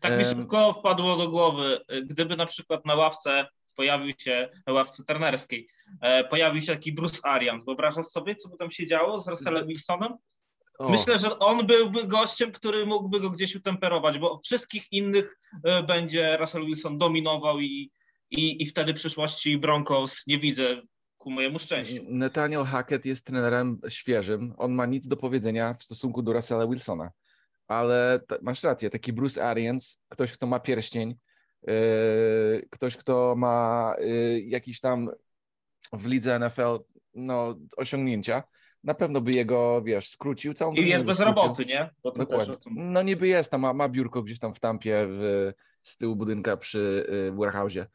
Tak 0.00 0.18
mi 0.18 0.24
szybko 0.24 0.72
wpadło 0.72 1.16
do 1.16 1.30
głowy, 1.30 1.80
gdyby 2.04 2.36
na 2.36 2.46
przykład 2.46 2.86
na 2.86 2.94
ławce 2.94 3.46
pojawił 3.76 4.14
się, 4.18 4.48
na 4.66 4.72
ławce 4.72 5.04
trenerskiej, 5.04 5.68
e, 6.00 6.24
pojawił 6.24 6.62
się 6.62 6.72
taki 6.72 6.92
Bruce 6.92 7.20
Arians. 7.22 7.64
Wyobrażasz 7.64 8.06
sobie, 8.06 8.34
co 8.34 8.48
by 8.48 8.56
tam 8.56 8.70
się 8.70 8.86
działo 8.86 9.20
z 9.20 9.28
Russellem 9.28 9.66
Wilsonem? 9.66 10.12
O. 10.78 10.88
Myślę, 10.88 11.18
że 11.18 11.38
on 11.38 11.66
byłby 11.66 12.06
gościem, 12.06 12.52
który 12.52 12.86
mógłby 12.86 13.20
go 13.20 13.30
gdzieś 13.30 13.56
utemperować, 13.56 14.18
bo 14.18 14.40
wszystkich 14.44 14.92
innych 14.92 15.38
e, 15.64 15.82
będzie 15.82 16.36
Russell 16.36 16.66
Wilson 16.66 16.98
dominował 16.98 17.60
i, 17.60 17.90
i, 18.30 18.62
i 18.62 18.66
wtedy 18.66 18.94
przyszłości 18.94 19.58
Broncos 19.58 20.26
nie 20.26 20.38
widzę 20.38 20.82
ku 21.18 21.30
mojemu 21.30 21.58
szczęściu. 21.58 22.02
Nathaniel 22.10 22.64
Hackett 22.64 23.06
jest 23.06 23.26
trenerem 23.26 23.80
świeżym. 23.88 24.54
On 24.56 24.72
ma 24.72 24.86
nic 24.86 25.06
do 25.06 25.16
powiedzenia 25.16 25.74
w 25.74 25.82
stosunku 25.82 26.22
do 26.22 26.32
Russella 26.32 26.66
Wilsona 26.66 27.10
ale 27.68 28.20
masz 28.42 28.62
rację, 28.62 28.90
taki 28.90 29.12
Bruce 29.12 29.44
Arians, 29.44 30.00
ktoś, 30.08 30.32
kto 30.32 30.46
ma 30.46 30.60
pierścień, 30.60 31.16
yy, 31.62 32.68
ktoś, 32.70 32.96
kto 32.96 33.34
ma 33.36 33.94
yy, 33.98 34.40
jakiś 34.40 34.80
tam 34.80 35.10
w 35.92 36.06
lidze 36.06 36.38
NFL 36.38 36.78
no, 37.14 37.58
osiągnięcia, 37.76 38.42
na 38.86 38.94
pewno 38.94 39.20
by 39.20 39.30
jego, 39.30 39.82
wiesz, 39.82 40.08
skrócił 40.08 40.54
całą 40.54 40.72
I 40.72 40.88
jest 40.88 41.04
bez 41.04 41.18
skrócił. 41.18 41.42
roboty, 41.42 41.66
nie? 41.66 41.90
Dokładnie. 42.04 42.56
No 42.70 43.02
niby 43.02 43.28
jest, 43.28 43.50
tam 43.50 43.60
ma, 43.60 43.72
ma 43.72 43.88
biurko 43.88 44.22
gdzieś 44.22 44.38
tam 44.38 44.54
w 44.54 44.60
tampie 44.60 45.06
w, 45.08 45.52
z 45.82 45.96
tyłu 45.96 46.16
budynka 46.16 46.56
przy 46.56 47.06
y, 47.08 47.32
warehouse'ie. 47.32 47.86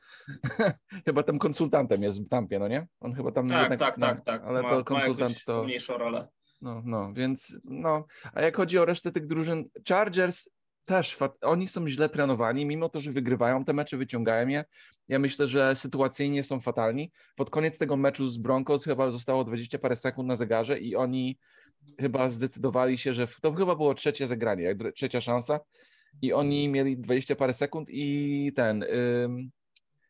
chyba 1.05 1.23
tam 1.23 1.37
konsultantem 1.37 2.03
jest 2.03 2.25
w 2.25 2.29
tampie, 2.29 2.59
no 2.59 2.67
nie? 2.67 2.87
On 2.99 3.13
chyba 3.13 3.31
tam... 3.31 3.49
Tak, 3.49 3.61
jednak, 3.61 3.79
tak, 3.79 3.97
no, 3.97 4.07
tak, 4.07 4.21
tak. 4.21 4.43
Ale 4.43 4.61
ma, 4.61 4.69
to 4.69 4.83
konsultant 4.83 5.43
to... 5.45 5.63
mniejszą 5.63 5.97
rolę. 5.97 6.27
No, 6.61 6.81
no, 6.85 7.13
więc 7.13 7.61
no, 7.63 8.05
a 8.33 8.41
jak 8.41 8.57
chodzi 8.57 8.79
o 8.79 8.85
resztę 8.85 9.11
tych 9.11 9.27
drużyn, 9.27 9.69
Chargers 9.89 10.49
też, 10.91 11.17
oni 11.41 11.67
są 11.67 11.89
źle 11.89 12.09
trenowani, 12.09 12.65
mimo 12.65 12.89
to, 12.89 12.99
że 12.99 13.11
wygrywają 13.11 13.65
te 13.65 13.73
mecze, 13.73 13.97
wyciągają 13.97 14.47
je. 14.47 14.65
Ja 15.07 15.19
myślę, 15.19 15.47
że 15.47 15.75
sytuacyjnie 15.75 16.43
są 16.43 16.59
fatalni. 16.59 17.11
Pod 17.35 17.49
koniec 17.49 17.77
tego 17.77 17.97
meczu 17.97 18.29
z 18.29 18.37
Broncos 18.37 18.83
chyba 18.83 19.11
zostało 19.11 19.43
20 19.43 19.79
parę 19.79 19.95
sekund 19.95 20.27
na 20.27 20.35
zegarze 20.35 20.77
i 20.77 20.95
oni 20.95 21.37
chyba 21.99 22.29
zdecydowali 22.29 22.97
się, 22.97 23.13
że 23.13 23.27
to 23.41 23.53
chyba 23.53 23.75
było 23.75 23.93
trzecie 23.93 24.27
zagranie, 24.27 24.75
trzecia 24.95 25.21
szansa 25.21 25.59
i 26.21 26.33
oni 26.33 26.69
mieli 26.69 26.97
20 26.97 27.35
parę 27.35 27.53
sekund 27.53 27.87
i 27.91 28.51
ten, 28.55 28.85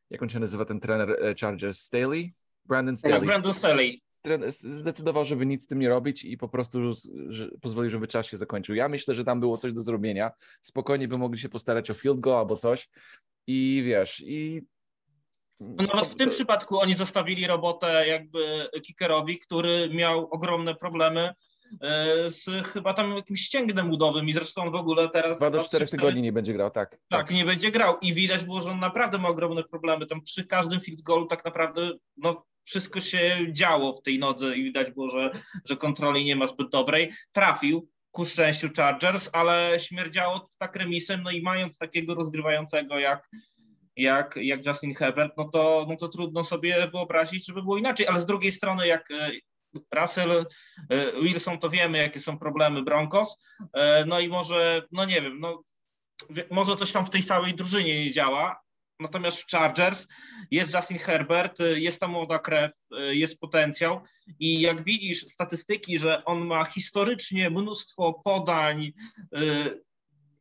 jak 0.10 0.22
on 0.22 0.30
się 0.30 0.40
nazywa 0.40 0.66
ten 0.66 0.80
trener 0.80 1.12
e, 1.12 1.36
Chargers, 1.36 1.80
Staley? 1.80 2.34
Brandon 2.66 2.98
Staley. 2.98 3.18
Tak, 3.18 3.26
Brandon 3.26 3.54
Staley 3.54 4.02
zdecydował, 4.50 5.26
żeby 5.26 5.46
nic 5.46 5.64
z 5.64 5.68
tym 5.68 5.80
nie 5.80 5.90
robić 5.90 6.26
i 6.26 6.38
po 6.38 6.50
prostu 6.50 6.94
że 7.28 7.50
pozwolił, 7.62 7.92
żeby 7.92 8.08
czas 8.08 8.28
się 8.28 8.38
zakończył. 8.38 8.76
Ja 8.76 8.90
myślę, 8.90 9.14
że 9.14 9.24
tam 9.24 9.40
było 9.40 9.58
coś 9.58 9.74
do 9.74 9.82
zrobienia. 9.82 10.32
Spokojnie 10.62 11.08
by 11.08 11.18
mogli 11.18 11.40
się 11.40 11.50
postarać 11.50 11.90
o 11.90 11.94
field 11.94 12.20
goal 12.20 12.38
albo 12.38 12.58
coś 12.58 12.90
i 13.48 13.84
wiesz, 13.86 14.24
i 14.26 14.62
no 15.62 15.84
nawet 15.84 16.08
w 16.08 16.16
tym 16.16 16.30
przypadku 16.30 16.80
oni 16.80 16.94
zostawili 16.94 17.48
robotę 17.48 18.08
jakby 18.08 18.70
kickerowi, 18.86 19.40
który 19.40 19.90
miał 19.94 20.28
ogromne 20.32 20.76
problemy 20.76 21.34
e, 21.82 22.30
z 22.30 22.46
chyba 22.74 22.94
tam 22.94 23.16
jakimś 23.16 23.42
ścięgnem 23.42 23.92
udowym 23.92 24.30
i 24.30 24.34
zresztą 24.34 24.72
w 24.72 24.76
ogóle 24.76 25.10
teraz... 25.10 25.38
Dwa 25.38 25.50
do 25.50 25.64
czterech 25.64 25.90
tygodni 25.90 26.22
nie 26.22 26.32
będzie 26.32 26.54
grał, 26.54 26.72
tak, 26.72 26.90
tak. 26.90 27.00
Tak, 27.10 27.32
nie 27.32 27.46
będzie 27.46 27.72
grał 27.72 28.00
i 28.00 28.14
widać 28.14 28.46
było, 28.46 28.62
że 28.62 28.70
on 28.70 28.80
naprawdę 28.80 29.18
ma 29.18 29.30
ogromne 29.30 29.64
problemy. 29.64 30.06
Tam 30.06 30.22
przy 30.22 30.48
każdym 30.48 30.80
field 30.80 31.02
goalu 31.02 31.26
tak 31.26 31.46
naprawdę 31.46 31.92
no, 32.18 32.46
wszystko 32.64 33.02
się 33.02 33.48
działo 33.52 33.94
w 33.94 34.02
tej 34.02 34.20
nodze 34.20 34.58
i 34.58 34.64
widać 34.64 34.92
było, 34.92 35.10
że, 35.10 35.32
że 35.66 35.78
kontroli 35.78 36.26
nie 36.26 36.36
ma 36.36 36.48
zbyt 36.48 36.70
dobrej. 36.70 37.14
Trafił 37.32 37.90
ku 38.12 38.26
szczęściu 38.26 38.70
Chargers, 38.78 39.30
ale 39.34 39.80
śmierdziało 39.80 40.50
tak 40.58 40.76
remisem, 40.76 41.24
no 41.24 41.32
i 41.32 41.42
mając 41.42 41.78
takiego 41.78 42.16
rozgrywającego 42.16 43.00
jak, 43.00 43.30
jak, 43.96 44.36
jak 44.42 44.66
Justin 44.66 44.96
Herbert, 44.96 45.34
no 45.38 45.50
to, 45.50 45.86
no 45.90 45.96
to 45.96 46.08
trudno 46.08 46.44
sobie 46.44 46.88
wyobrazić, 46.94 47.46
żeby 47.46 47.62
było 47.62 47.78
inaczej, 47.78 48.08
ale 48.08 48.22
z 48.22 48.26
drugiej 48.26 48.52
strony 48.52 48.88
jak 48.88 49.12
e, 49.12 49.32
Russell 49.96 50.46
e, 50.90 51.22
Wilson, 51.22 51.60
to 51.60 51.70
wiemy, 51.70 51.98
jakie 51.98 52.20
są 52.20 52.40
problemy 52.40 52.84
Broncos, 52.84 53.38
e, 53.74 54.06
no 54.06 54.20
i 54.20 54.28
może, 54.28 54.82
no 54.92 55.06
nie 55.06 55.22
wiem, 55.22 55.40
no 55.40 55.62
może 56.52 56.76
coś 56.76 56.92
tam 56.92 57.06
w 57.06 57.10
tej 57.10 57.24
całej 57.24 57.56
drużynie 57.56 58.06
nie 58.06 58.12
działa, 58.12 58.62
Natomiast 59.02 59.42
w 59.42 59.52
Chargers 59.52 60.08
jest 60.52 60.74
Justin 60.74 60.98
Herbert, 60.98 61.60
jest 61.76 62.00
ta 62.00 62.08
młoda 62.08 62.40
krew, 62.40 62.72
jest 63.10 63.40
potencjał 63.40 64.02
i 64.40 64.62
jak 64.62 64.84
widzisz 64.84 65.26
statystyki, 65.26 65.98
że 66.00 66.26
on 66.26 66.46
ma 66.46 66.66
historycznie 66.66 67.50
mnóstwo 67.50 68.22
podań 68.26 68.92
y, 69.38 69.82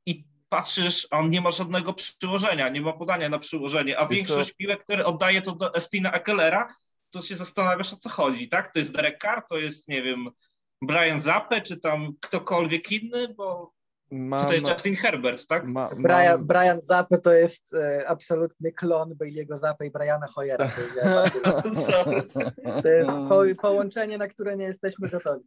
i 0.06 0.24
patrzysz, 0.48 1.06
a 1.10 1.18
on 1.18 1.30
nie 1.30 1.40
ma 1.40 1.50
żadnego 1.50 1.94
przyłożenia, 1.94 2.68
nie 2.68 2.80
ma 2.80 2.92
podania 2.92 3.28
na 3.28 3.38
przyłożenie, 3.38 3.98
a 3.98 4.06
większość 4.06 4.52
piłek, 4.52 4.84
które 4.84 5.04
oddaje 5.06 5.42
to 5.42 5.52
do 5.52 5.74
Estina 5.74 6.12
Ekelera, 6.12 6.74
to 7.10 7.22
się 7.22 7.36
zastanawiasz 7.36 7.92
o 7.92 7.96
co 7.96 8.08
chodzi, 8.08 8.48
tak? 8.48 8.72
To 8.72 8.78
jest 8.78 8.92
Derek 8.92 9.18
Carr, 9.22 9.42
to 9.48 9.58
jest, 9.58 9.88
nie 9.88 10.02
wiem, 10.02 10.28
Brian 10.82 11.20
Zappe, 11.20 11.60
czy 11.60 11.76
tam 11.76 12.12
ktokolwiek 12.20 12.92
inny, 12.92 13.34
bo 13.34 13.72
Mam, 14.10 14.46
to 14.46 14.52
jest 14.52 14.68
Justin 14.68 14.94
Herbert, 14.94 15.46
tak? 15.46 15.66
Ma, 15.66 15.90
Brian, 15.98 16.46
Brian 16.46 16.80
Zappe 16.80 17.18
to 17.18 17.32
jest 17.32 17.74
e, 17.74 18.08
absolutny 18.08 18.72
klon 18.72 19.14
Bailey'ego 19.14 19.56
Zappe 19.56 19.86
i 19.86 19.90
Briana 19.90 20.26
Hoyera. 20.26 20.70
To 22.82 22.88
jest 22.88 23.10
po, 23.28 23.42
połączenie, 23.62 24.18
na 24.18 24.28
które 24.28 24.56
nie 24.56 24.64
jesteśmy 24.64 25.08
gotowi. 25.08 25.44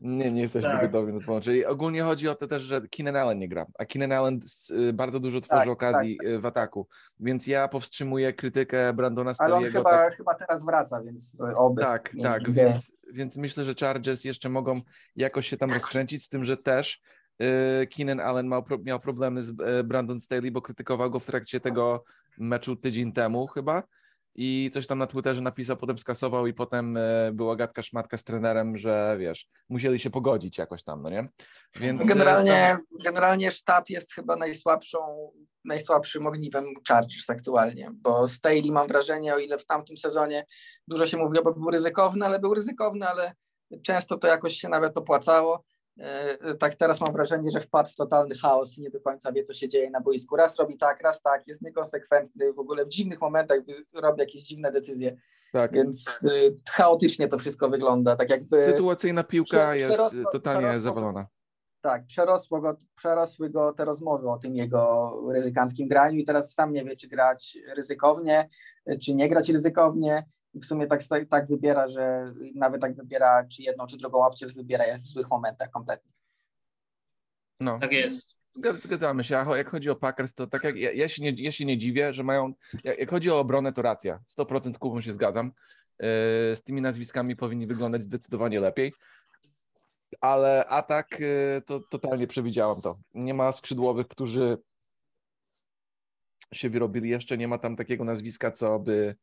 Nie, 0.00 0.32
nie 0.32 0.40
jesteśmy 0.40 0.70
tak. 0.70 0.80
gotowi 0.80 1.12
na 1.12 1.20
połączenie. 1.20 1.58
I 1.58 1.64
ogólnie 1.64 2.02
chodzi 2.02 2.28
o 2.28 2.34
to 2.34 2.46
też, 2.46 2.62
że 2.62 2.80
Keenan 2.80 3.16
Allen 3.16 3.38
nie 3.38 3.48
gra, 3.48 3.66
a 3.78 3.84
Keenan 3.84 4.12
Allen 4.12 4.40
y, 4.70 4.92
bardzo 4.92 5.20
dużo 5.20 5.40
tworzy 5.40 5.60
tak, 5.60 5.68
okazji 5.68 6.16
tak, 6.16 6.26
tak. 6.26 6.40
w 6.40 6.46
ataku, 6.46 6.86
więc 7.20 7.46
ja 7.46 7.68
powstrzymuję 7.68 8.32
krytykę 8.32 8.92
Brandona 8.92 9.34
Stalliego. 9.34 9.56
Ale 9.56 9.66
on 9.66 9.72
chyba, 9.72 9.90
tak... 9.90 10.16
chyba 10.16 10.34
teraz 10.34 10.64
wraca, 10.64 11.02
więc 11.02 11.36
oby. 11.56 11.82
Tak, 11.82 12.12
tak, 12.22 12.52
więc, 12.52 12.92
więc 13.12 13.36
myślę, 13.36 13.64
że 13.64 13.74
Chargers 13.80 14.24
jeszcze 14.24 14.48
mogą 14.48 14.80
jakoś 15.16 15.48
się 15.48 15.56
tam 15.56 15.70
rozkręcić, 15.70 16.24
z 16.24 16.28
tym, 16.28 16.44
że 16.44 16.56
też 16.56 17.00
Keenan 17.96 18.20
Allen 18.20 18.48
miał, 18.48 18.64
miał 18.82 19.00
problemy 19.00 19.42
z 19.42 19.50
y, 19.50 19.84
Brandon 19.84 20.20
Staley, 20.20 20.50
bo 20.50 20.62
krytykował 20.62 21.10
go 21.10 21.20
w 21.20 21.26
trakcie 21.26 21.60
tego 21.60 22.04
meczu 22.38 22.76
tydzień 22.76 23.12
temu 23.12 23.46
chyba 23.46 23.82
i 24.34 24.70
coś 24.72 24.86
tam 24.86 24.98
na 24.98 25.06
Twitterze 25.06 25.42
napisał, 25.42 25.76
potem 25.76 25.98
skasował 25.98 26.46
i 26.46 26.54
potem 26.54 26.96
y, 26.96 27.30
była 27.32 27.56
gadka 27.56 27.82
szmatka 27.82 28.16
z 28.16 28.24
trenerem, 28.24 28.76
że 28.76 29.16
wiesz, 29.20 29.48
musieli 29.68 29.98
się 29.98 30.10
pogodzić 30.10 30.58
jakoś 30.58 30.82
tam, 30.82 31.02
no 31.02 31.10
nie? 31.10 31.28
Więc 31.76 32.06
generalnie, 32.06 32.78
tam... 32.90 32.98
generalnie 33.04 33.50
sztab 33.50 33.90
jest 33.90 34.12
chyba 34.14 34.36
najsłabszą, 34.36 34.98
najsłabszym 35.64 36.26
ogniwem 36.26 36.64
Chargers 36.88 37.30
aktualnie, 37.30 37.90
bo 37.94 38.28
Staley 38.28 38.72
mam 38.72 38.88
wrażenie, 38.88 39.34
o 39.34 39.38
ile 39.38 39.58
w 39.58 39.66
tamtym 39.66 39.96
sezonie 39.96 40.46
dużo 40.88 41.06
się 41.06 41.16
mówiło, 41.16 41.44
bo 41.44 41.54
był 41.54 41.70
ryzykowny, 41.70 42.26
ale 42.26 42.38
był 42.38 42.54
ryzykowny, 42.54 43.08
ale 43.08 43.32
często 43.82 44.18
to 44.18 44.28
jakoś 44.28 44.56
się 44.56 44.68
nawet 44.68 44.96
opłacało 44.96 45.64
E, 45.77 45.77
tak 46.58 46.74
teraz 46.74 47.00
mam 47.00 47.12
wrażenie, 47.12 47.50
że 47.50 47.60
wpadł 47.60 47.90
w 47.90 47.94
totalny 47.94 48.34
chaos 48.34 48.78
i 48.78 48.80
nie 48.80 48.90
do 48.90 49.00
końca 49.00 49.32
wie, 49.32 49.44
co 49.44 49.52
się 49.52 49.68
dzieje 49.68 49.90
na 49.90 50.00
boisku. 50.00 50.36
Raz 50.36 50.56
robi 50.58 50.76
tak, 50.78 51.00
raz 51.00 51.22
tak, 51.22 51.46
jest 51.46 51.62
niekonsekwentny, 51.62 52.52
w 52.52 52.58
ogóle 52.58 52.84
w 52.84 52.88
dziwnych 52.88 53.20
momentach 53.20 53.58
robi 53.94 54.20
jakieś 54.20 54.42
dziwne 54.42 54.72
decyzje. 54.72 55.16
Tak. 55.52 55.72
Więc 55.72 56.24
y, 56.24 56.56
chaotycznie 56.70 57.28
to 57.28 57.38
wszystko 57.38 57.68
wygląda. 57.68 58.16
Tak 58.16 58.30
jakby 58.30 58.64
Sytuacyjna 58.64 59.24
piłka 59.24 59.74
jest 59.74 60.16
totalnie 60.32 60.80
zawalona. 60.80 61.26
Tak, 61.80 62.06
przerosło 62.06 62.60
go, 62.60 62.76
przerosły 62.94 63.50
go 63.50 63.72
te 63.72 63.84
rozmowy 63.84 64.30
o 64.30 64.38
tym 64.38 64.56
jego 64.56 65.12
ryzykanckim 65.32 65.88
graniu 65.88 66.18
i 66.18 66.24
teraz 66.24 66.54
sam 66.54 66.72
nie 66.72 66.84
wie, 66.84 66.96
czy 66.96 67.08
grać 67.08 67.58
ryzykownie, 67.76 68.48
czy 69.02 69.14
nie 69.14 69.28
grać 69.28 69.48
ryzykownie 69.48 70.24
w 70.58 70.64
sumie 70.64 70.86
tak, 70.86 71.00
tak 71.30 71.48
wybiera, 71.48 71.88
że 71.88 72.32
nawet 72.54 72.80
tak 72.80 72.96
wybiera, 72.96 73.46
czy 73.48 73.62
jedną, 73.62 73.86
czy 73.86 73.96
drugą 73.96 74.24
opcję 74.24 74.48
wybiera 74.48 74.84
w 74.98 75.00
złych 75.00 75.30
momentach 75.30 75.70
kompletnie. 75.70 76.12
No. 77.60 77.78
Tak 77.78 77.92
jest. 77.92 78.38
Zgadzamy 78.78 79.24
się. 79.24 79.38
A 79.38 79.56
jak 79.56 79.70
chodzi 79.70 79.90
o 79.90 79.96
Packers, 79.96 80.34
to 80.34 80.46
tak 80.46 80.64
jak 80.64 80.76
ja, 80.76 80.92
ja, 80.92 81.08
się, 81.08 81.22
nie, 81.22 81.30
ja 81.30 81.52
się 81.52 81.64
nie 81.64 81.78
dziwię, 81.78 82.12
że 82.12 82.24
mają. 82.24 82.52
Jak, 82.84 82.98
jak 82.98 83.10
chodzi 83.10 83.30
o 83.30 83.38
obronę, 83.38 83.72
to 83.72 83.82
racja. 83.82 84.20
100% 84.38 84.78
Kubą 84.78 85.00
się 85.00 85.12
zgadzam. 85.12 85.46
Yy, 85.46 86.06
z 86.56 86.62
tymi 86.62 86.80
nazwiskami 86.80 87.36
powinni 87.36 87.66
wyglądać 87.66 88.02
zdecydowanie 88.02 88.60
lepiej. 88.60 88.92
Ale 90.20 90.64
atak 90.64 91.20
yy, 91.20 91.62
to 91.66 91.80
totalnie 91.80 92.26
przewidziałam 92.26 92.80
to. 92.80 92.98
Nie 93.14 93.34
ma 93.34 93.52
skrzydłowych, 93.52 94.08
którzy 94.08 94.58
się 96.54 96.70
wyrobili 96.70 97.10
jeszcze. 97.10 97.38
Nie 97.38 97.48
ma 97.48 97.58
tam 97.58 97.76
takiego 97.76 98.04
nazwiska, 98.04 98.50
co 98.50 98.78
by 98.78 99.16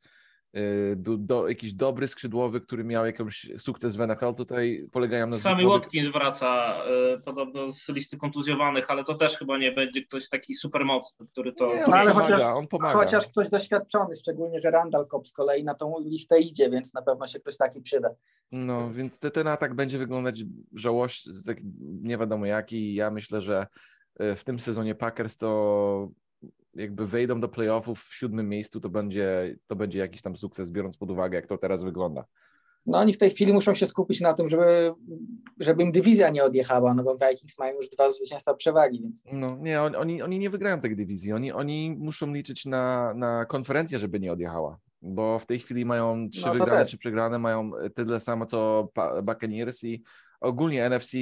był 0.96 1.18
do, 1.18 1.48
jakiś 1.48 1.74
dobry 1.74 2.08
skrzydłowy, 2.08 2.62
który 2.62 2.84
miał 2.84 3.06
jakiś 3.06 3.52
sukces 3.58 3.96
w 3.96 4.08
NFL, 4.08 4.34
tutaj 4.38 4.88
polegają 4.92 5.28
na... 5.28 5.38
Sami 5.38 5.66
Watkins 5.68 6.08
wraca 6.08 6.76
y, 7.16 7.22
podobno 7.22 7.74
z 7.74 7.90
listy 7.90 8.18
kontuzjowanych, 8.18 8.92
ale 8.92 9.04
to 9.04 9.16
też 9.16 9.38
chyba 9.38 9.58
nie 9.58 9.72
będzie 9.72 10.02
ktoś 10.02 10.30
taki 10.30 10.56
super 10.56 10.86
mocny, 10.86 11.28
który 11.32 11.54
to... 11.54 11.68
Nie, 11.68 11.84
no, 11.88 11.98
ale 11.98 12.12
pomaga, 12.12 12.36
chociaż, 12.36 12.42
on 12.42 12.68
pomaga. 12.68 13.00
chociaż 13.00 13.28
ktoś 13.28 13.50
doświadczony, 13.50 14.16
szczególnie, 14.16 14.62
że 14.62 14.72
Randall 14.72 15.08
Cobb 15.08 15.28
z 15.28 15.32
kolei 15.32 15.64
na 15.64 15.76
tą 15.76 15.96
listę 16.00 16.40
idzie, 16.40 16.70
więc 16.70 16.94
na 16.94 17.02
pewno 17.02 17.28
się 17.28 17.40
ktoś 17.40 17.58
taki 17.58 17.82
przyda. 17.82 18.10
No, 18.52 18.94
więc 18.94 19.20
ten 19.20 19.48
atak 19.48 19.74
będzie 19.74 19.98
wyglądać 19.98 20.44
żałość, 20.74 21.28
tak 21.46 21.58
nie 22.02 22.18
wiadomo 22.18 22.46
jaki. 22.46 22.96
Ja 22.96 23.12
myślę, 23.12 23.42
że 23.42 23.68
y, 24.22 24.36
w 24.36 24.44
tym 24.44 24.60
sezonie 24.60 24.96
Packers 24.96 25.38
to 25.38 26.10
jakby 26.76 27.06
wejdą 27.06 27.40
do 27.40 27.50
playoffów 27.50 28.04
w 28.04 28.16
siódmym 28.16 28.50
miejscu, 28.50 28.80
to 28.80 28.90
będzie, 28.90 29.56
to 29.68 29.76
będzie 29.76 30.00
jakiś 30.00 30.22
tam 30.22 30.38
sukces, 30.38 30.72
biorąc 30.72 30.98
pod 30.98 31.12
uwagę, 31.12 31.36
jak 31.36 31.48
to 31.48 31.58
teraz 31.58 31.84
wygląda. 31.84 32.26
No 32.86 32.98
oni 32.98 33.14
w 33.14 33.18
tej 33.18 33.30
chwili 33.30 33.54
muszą 33.54 33.74
się 33.74 33.88
skupić 33.88 34.22
na 34.22 34.34
tym, 34.34 34.50
żeby, 34.50 34.94
żeby 35.60 35.84
im 35.84 35.92
dywizja 35.92 36.30
nie 36.30 36.44
odjechała, 36.44 36.94
no 36.94 37.04
bo 37.04 37.18
Vikings 37.18 37.58
mają 37.58 37.76
już 37.76 37.90
dwa 37.90 38.12
zwycięstwa 38.12 38.54
przewagi, 38.54 39.02
więc... 39.02 39.24
No 39.32 39.58
nie, 39.58 39.82
oni, 39.82 40.22
oni 40.22 40.40
nie 40.40 40.50
wygrają 40.50 40.82
tej 40.82 40.96
dywizji, 40.96 41.34
oni, 41.34 41.52
oni 41.52 41.96
muszą 42.00 42.34
liczyć 42.34 42.66
na, 42.66 43.14
na 43.14 43.46
konferencję, 43.46 44.00
żeby 44.00 44.20
nie 44.20 44.32
odjechała, 44.32 44.80
bo 45.02 45.40
w 45.40 45.46
tej 45.46 45.60
chwili 45.60 45.86
mają 45.86 46.30
trzy 46.30 46.46
no, 46.46 46.54
wygrane, 46.54 46.86
trzy 46.86 46.98
przegrane, 46.98 47.40
mają 47.40 47.72
tyle 47.96 48.20
samo 48.20 48.46
co 48.46 48.90
Buccaneers 49.24 49.84
i 49.84 50.04
ogólnie 50.42 50.90
NFC 50.90 51.18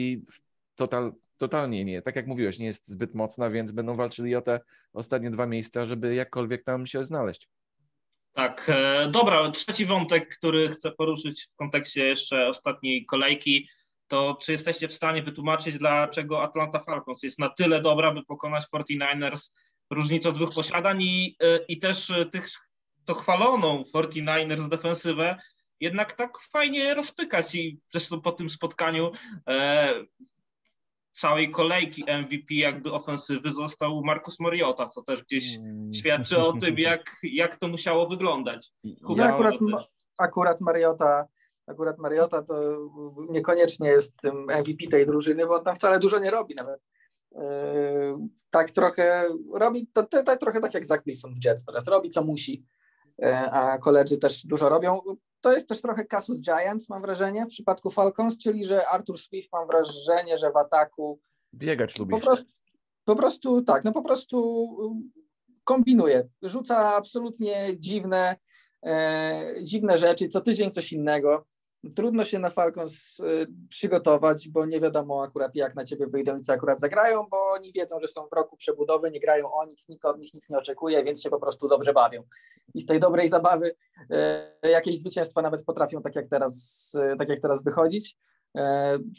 total, 0.75 1.13
totalnie 1.37 1.85
nie. 1.85 2.01
Tak 2.01 2.15
jak 2.15 2.27
mówiłeś, 2.27 2.59
nie 2.59 2.65
jest 2.65 2.87
zbyt 2.87 3.15
mocna, 3.15 3.49
więc 3.49 3.71
będą 3.71 3.95
walczyli 3.95 4.35
o 4.35 4.41
te 4.41 4.59
ostatnie 4.93 5.29
dwa 5.29 5.45
miejsca, 5.45 5.85
żeby 5.85 6.15
jakkolwiek 6.15 6.63
tam 6.63 6.85
się 6.85 7.03
znaleźć. 7.03 7.49
Tak, 8.33 8.65
e, 8.69 9.07
dobra, 9.07 9.51
trzeci 9.51 9.85
wątek, 9.85 10.37
który 10.37 10.69
chcę 10.69 10.91
poruszyć 10.91 11.47
w 11.53 11.55
kontekście 11.55 12.05
jeszcze 12.05 12.47
ostatniej 12.47 13.05
kolejki, 13.05 13.67
to 14.07 14.37
czy 14.41 14.51
jesteście 14.51 14.87
w 14.87 14.93
stanie 14.93 15.23
wytłumaczyć, 15.23 15.77
dlaczego 15.77 16.43
Atlanta 16.43 16.79
Falcons 16.79 17.23
jest 17.23 17.39
na 17.39 17.49
tyle 17.49 17.81
dobra, 17.81 18.11
by 18.11 18.23
pokonać 18.23 18.65
49ers 18.73 19.51
różnicą 19.89 20.31
dwóch 20.31 20.55
posiadań 20.55 21.01
i, 21.01 21.35
e, 21.43 21.59
i 21.67 21.79
też 21.79 22.11
tych, 22.31 22.47
to 23.05 23.13
chwaloną 23.13 23.83
49ers 23.95 24.69
defensywę 24.69 25.37
jednak 25.79 26.13
tak 26.13 26.39
fajnie 26.39 26.93
rozpykać 26.93 27.55
i 27.55 27.79
zresztą 27.87 28.21
po 28.21 28.31
tym 28.31 28.49
spotkaniu 28.49 29.11
e, 29.47 29.93
całej 31.13 31.49
kolejki 31.49 32.03
MVP 32.21 32.55
jakby 32.55 32.91
ofensywy 32.91 33.53
został 33.53 34.01
Marcus 34.03 34.39
Mariota, 34.39 34.87
co 34.87 35.01
też 35.01 35.23
gdzieś 35.23 35.57
mm. 35.57 35.93
świadczy 35.93 36.37
o 36.37 36.53
tym, 36.53 36.79
jak, 36.79 37.11
jak 37.23 37.55
to 37.55 37.67
musiało 37.67 38.07
wyglądać. 38.07 38.71
Kuba, 39.05 39.23
ja 39.23 39.33
akurat, 39.33 39.55
akurat 40.17 40.61
Mariota 40.61 41.27
akurat 41.67 41.97
Mariota 41.97 42.41
to 42.41 42.55
niekoniecznie 43.29 43.87
jest 43.87 44.21
tym 44.21 44.35
MVP 44.59 44.87
tej 44.91 45.05
drużyny, 45.05 45.47
bo 45.47 45.55
on 45.55 45.63
tam 45.63 45.75
wcale 45.75 45.99
dużo 45.99 46.19
nie 46.19 46.31
robi 46.31 46.55
nawet. 46.55 46.81
Yy, 47.31 47.41
tak 48.49 48.71
trochę 48.71 49.29
robi, 49.53 49.87
to, 49.93 50.03
to, 50.03 50.23
to 50.23 50.37
trochę 50.37 50.59
tak 50.59 50.73
jak 50.73 50.85
Zach 50.85 51.03
Wilson 51.05 51.33
w 51.35 51.45
Jets 51.45 51.65
teraz, 51.65 51.87
robi 51.87 52.09
co 52.09 52.23
musi, 52.23 52.65
yy, 53.17 53.37
a 53.37 53.77
koledzy 53.77 54.17
też 54.17 54.45
dużo 54.45 54.69
robią 54.69 55.01
to 55.43 55.51
jest 55.51 55.67
też 55.67 55.81
trochę 55.81 56.05
kasus 56.05 56.41
Giants, 56.41 56.89
mam 56.89 57.01
wrażenie, 57.01 57.45
w 57.45 57.49
przypadku 57.49 57.91
Falcons, 57.91 58.37
czyli 58.37 58.65
że 58.65 58.87
Arthur 58.87 59.19
Swift 59.19 59.49
mam 59.53 59.67
wrażenie, 59.67 60.37
że 60.37 60.51
w 60.51 60.57
ataku 60.57 61.19
biegać 61.53 61.99
lubi. 61.99 62.11
Po 62.11 62.19
prostu, 62.19 62.51
po 63.05 63.15
prostu 63.15 63.61
tak, 63.61 63.83
no 63.83 63.91
po 63.91 64.01
prostu 64.01 64.67
kombinuje. 65.63 66.27
Rzuca 66.41 66.95
absolutnie 66.95 67.79
dziwne, 67.79 68.35
e, 68.85 69.55
dziwne 69.63 69.97
rzeczy, 69.97 70.27
co 70.27 70.41
tydzień 70.41 70.71
coś 70.71 70.93
innego. 70.93 71.45
Trudno 71.95 72.25
się 72.25 72.39
na 72.39 72.49
Falcons 72.49 73.19
y, 73.19 73.47
przygotować, 73.69 74.49
bo 74.49 74.65
nie 74.65 74.79
wiadomo 74.79 75.23
akurat 75.23 75.55
jak 75.55 75.75
na 75.75 75.83
ciebie 75.83 76.07
wyjdą 76.07 76.35
i 76.35 76.41
co 76.41 76.53
akurat 76.53 76.79
zagrają, 76.79 77.27
bo 77.31 77.37
oni 77.51 77.73
wiedzą, 77.73 77.99
że 78.01 78.07
są 78.07 78.27
w 78.27 78.33
roku 78.35 78.57
przebudowy, 78.57 79.11
nie 79.11 79.19
grają 79.19 79.53
o 79.53 79.65
nic, 79.65 79.87
nikt 79.89 80.05
od 80.05 80.19
nich 80.19 80.33
nic 80.33 80.49
nie 80.49 80.57
oczekuje, 80.57 81.03
więc 81.03 81.21
się 81.21 81.29
po 81.29 81.39
prostu 81.39 81.67
dobrze 81.67 81.93
bawią. 81.93 82.23
I 82.73 82.81
z 82.81 82.85
tej 82.85 82.99
dobrej 82.99 83.27
zabawy 83.27 83.75
y, 84.63 84.69
jakieś 84.69 84.99
zwycięstwa 84.99 85.41
nawet 85.41 85.63
potrafią 85.63 86.01
tak 86.01 86.15
jak 86.15 86.29
teraz, 86.29 86.91
y, 87.13 87.17
tak 87.17 87.29
jak 87.29 87.41
teraz 87.41 87.63
wychodzić. 87.63 88.17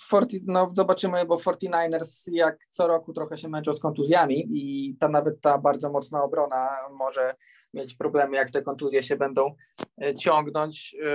Forty, 0.08 0.40
no 0.46 0.70
zobaczymy, 0.72 1.24
bo 1.24 1.36
49ers 1.36 2.28
jak 2.32 2.66
co 2.70 2.86
roku 2.86 3.12
trochę 3.12 3.36
się 3.36 3.48
męczą 3.48 3.72
z 3.72 3.80
kontuzjami 3.80 4.48
i 4.50 4.96
ta 5.00 5.08
nawet 5.08 5.40
ta 5.40 5.58
bardzo 5.58 5.90
mocna 5.90 6.22
obrona 6.22 6.70
może 6.90 7.34
mieć 7.74 7.94
problemy, 7.94 8.36
jak 8.36 8.50
te 8.50 8.62
kontuzje 8.62 9.02
się 9.02 9.16
będą 9.16 9.54
e, 10.02 10.14
ciągnąć, 10.14 10.96
e, 11.02 11.08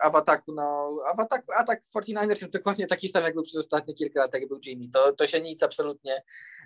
a 0.00 0.10
w 0.10 0.16
ataku, 0.16 0.52
no, 0.54 0.88
a 1.12 1.16
w 1.16 1.20
ataku, 1.20 1.52
atak 1.56 1.82
49ers 1.96 2.28
jest 2.28 2.52
dokładnie 2.52 2.86
taki 2.86 3.08
sam, 3.08 3.24
jak 3.24 3.34
był 3.34 3.42
przez 3.42 3.56
ostatnie 3.56 3.94
kilka 3.94 4.20
lat, 4.20 4.34
jak 4.34 4.48
był 4.48 4.58
Jimmy. 4.66 4.88
To, 4.88 5.12
to 5.12 5.26
się 5.26 5.40
nic 5.40 5.62
absolutnie, 5.62 6.22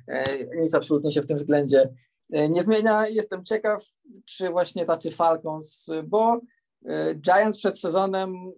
e, 0.09 0.47
nic 0.57 0.75
absolutnie 0.75 1.11
się 1.11 1.21
w 1.23 1.27
tym 1.27 1.37
względzie 1.37 1.89
nie 2.31 2.63
zmienia. 2.63 3.09
Jestem 3.09 3.45
ciekaw, 3.45 3.85
czy 4.25 4.51
właśnie 4.51 4.87
tacy 4.87 5.11
Falcons, 5.11 5.87
bo 6.05 6.41
Giants 7.15 7.59
przed 7.59 7.79
sezonem 7.79 8.53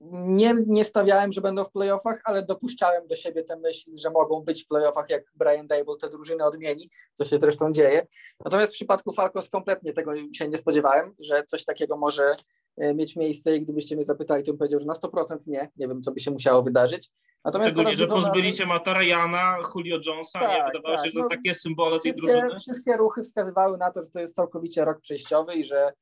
nie, 0.00 0.54
nie 0.66 0.84
stawiałem, 0.84 1.32
że 1.32 1.40
będą 1.40 1.64
w 1.64 1.72
playoffach, 1.72 2.20
ale 2.24 2.42
dopuszczałem 2.42 3.06
do 3.06 3.16
siebie 3.16 3.44
tę 3.44 3.56
myśl, 3.56 3.90
że 3.94 4.10
mogą 4.10 4.40
być 4.40 4.64
w 4.64 4.68
playoffach, 4.68 5.10
jak 5.10 5.22
Brian 5.34 5.66
Dable 5.66 5.96
te 6.00 6.08
drużyny 6.08 6.44
odmieni, 6.44 6.90
co 7.14 7.24
się 7.24 7.38
zresztą 7.38 7.72
dzieje. 7.72 8.06
Natomiast 8.44 8.72
w 8.72 8.74
przypadku 8.74 9.12
Falcons 9.12 9.48
kompletnie 9.48 9.92
tego 9.92 10.12
się 10.32 10.48
nie 10.48 10.58
spodziewałem, 10.58 11.14
że 11.18 11.44
coś 11.44 11.64
takiego 11.64 11.96
może 11.96 12.34
e, 12.76 12.94
mieć 12.94 13.16
miejsce 13.16 13.56
i 13.56 13.62
gdybyście 13.62 13.96
mnie 13.96 14.04
zapytali, 14.04 14.44
to 14.44 14.52
bym 14.52 14.58
powiedział, 14.58 14.80
że 14.80 14.86
na 14.86 14.92
100% 14.92 15.36
nie. 15.46 15.70
Nie 15.76 15.88
wiem, 15.88 16.02
co 16.02 16.12
by 16.12 16.20
się 16.20 16.30
musiało 16.30 16.62
wydarzyć. 16.62 17.10
Natomiast 17.44 17.70
Szczególnie, 17.70 17.96
że 17.96 18.06
pozbyli 18.06 18.52
się 18.52 18.66
Mata 18.66 18.94
Ryana, 18.94 19.56
Julio 19.74 19.98
Jonesa, 20.06 20.40
tak, 20.40 20.50
nie? 20.50 20.64
Wydawało 20.66 20.96
tak. 20.96 21.06
się, 21.06 21.12
że 21.12 21.20
no, 21.20 21.28
takie 21.28 21.54
symbole 21.54 22.00
tej 22.00 22.14
drużyny. 22.14 22.58
Wszystkie 22.58 22.96
ruchy 22.96 23.22
wskazywały 23.22 23.78
na 23.78 23.90
to, 23.90 24.02
że 24.02 24.10
to 24.10 24.20
jest 24.20 24.34
całkowicie 24.34 24.84
rok 24.84 25.00
przejściowy 25.00 25.54
i 25.54 25.64
że 25.64 25.92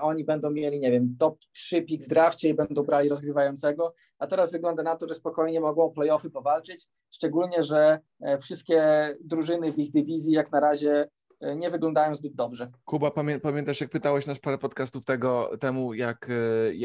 oni 0.00 0.24
będą 0.24 0.50
mieli, 0.50 0.80
nie 0.80 0.90
wiem, 0.90 1.16
top 1.18 1.38
3 1.52 1.82
pik 1.82 2.04
w 2.04 2.08
drafcie 2.08 2.48
i 2.48 2.54
będą 2.54 2.82
brali 2.82 3.08
rozgrywającego, 3.08 3.94
a 4.20 4.26
teraz 4.26 4.52
wygląda 4.52 4.82
na 4.82 4.96
to, 4.96 5.08
że 5.08 5.14
spokojnie 5.14 5.60
mogą 5.60 5.90
playoffy 5.90 6.30
powalczyć, 6.30 6.88
szczególnie, 7.10 7.62
że 7.62 7.98
e, 8.20 8.38
wszystkie 8.38 8.82
drużyny 9.24 9.72
w 9.72 9.78
ich 9.78 9.92
dywizji 9.92 10.32
jak 10.32 10.52
na 10.52 10.60
razie 10.60 11.08
e, 11.40 11.56
nie 11.56 11.70
wyglądają 11.70 12.14
zbyt 12.14 12.34
dobrze. 12.34 12.70
Kuba, 12.84 13.10
pamiętasz, 13.42 13.80
jak 13.80 13.90
pytałeś 13.90 14.26
nas 14.26 14.38
parę 14.38 14.58
podcastów 14.58 15.04
tego, 15.04 15.50
temu, 15.60 15.94
jak, 15.94 16.30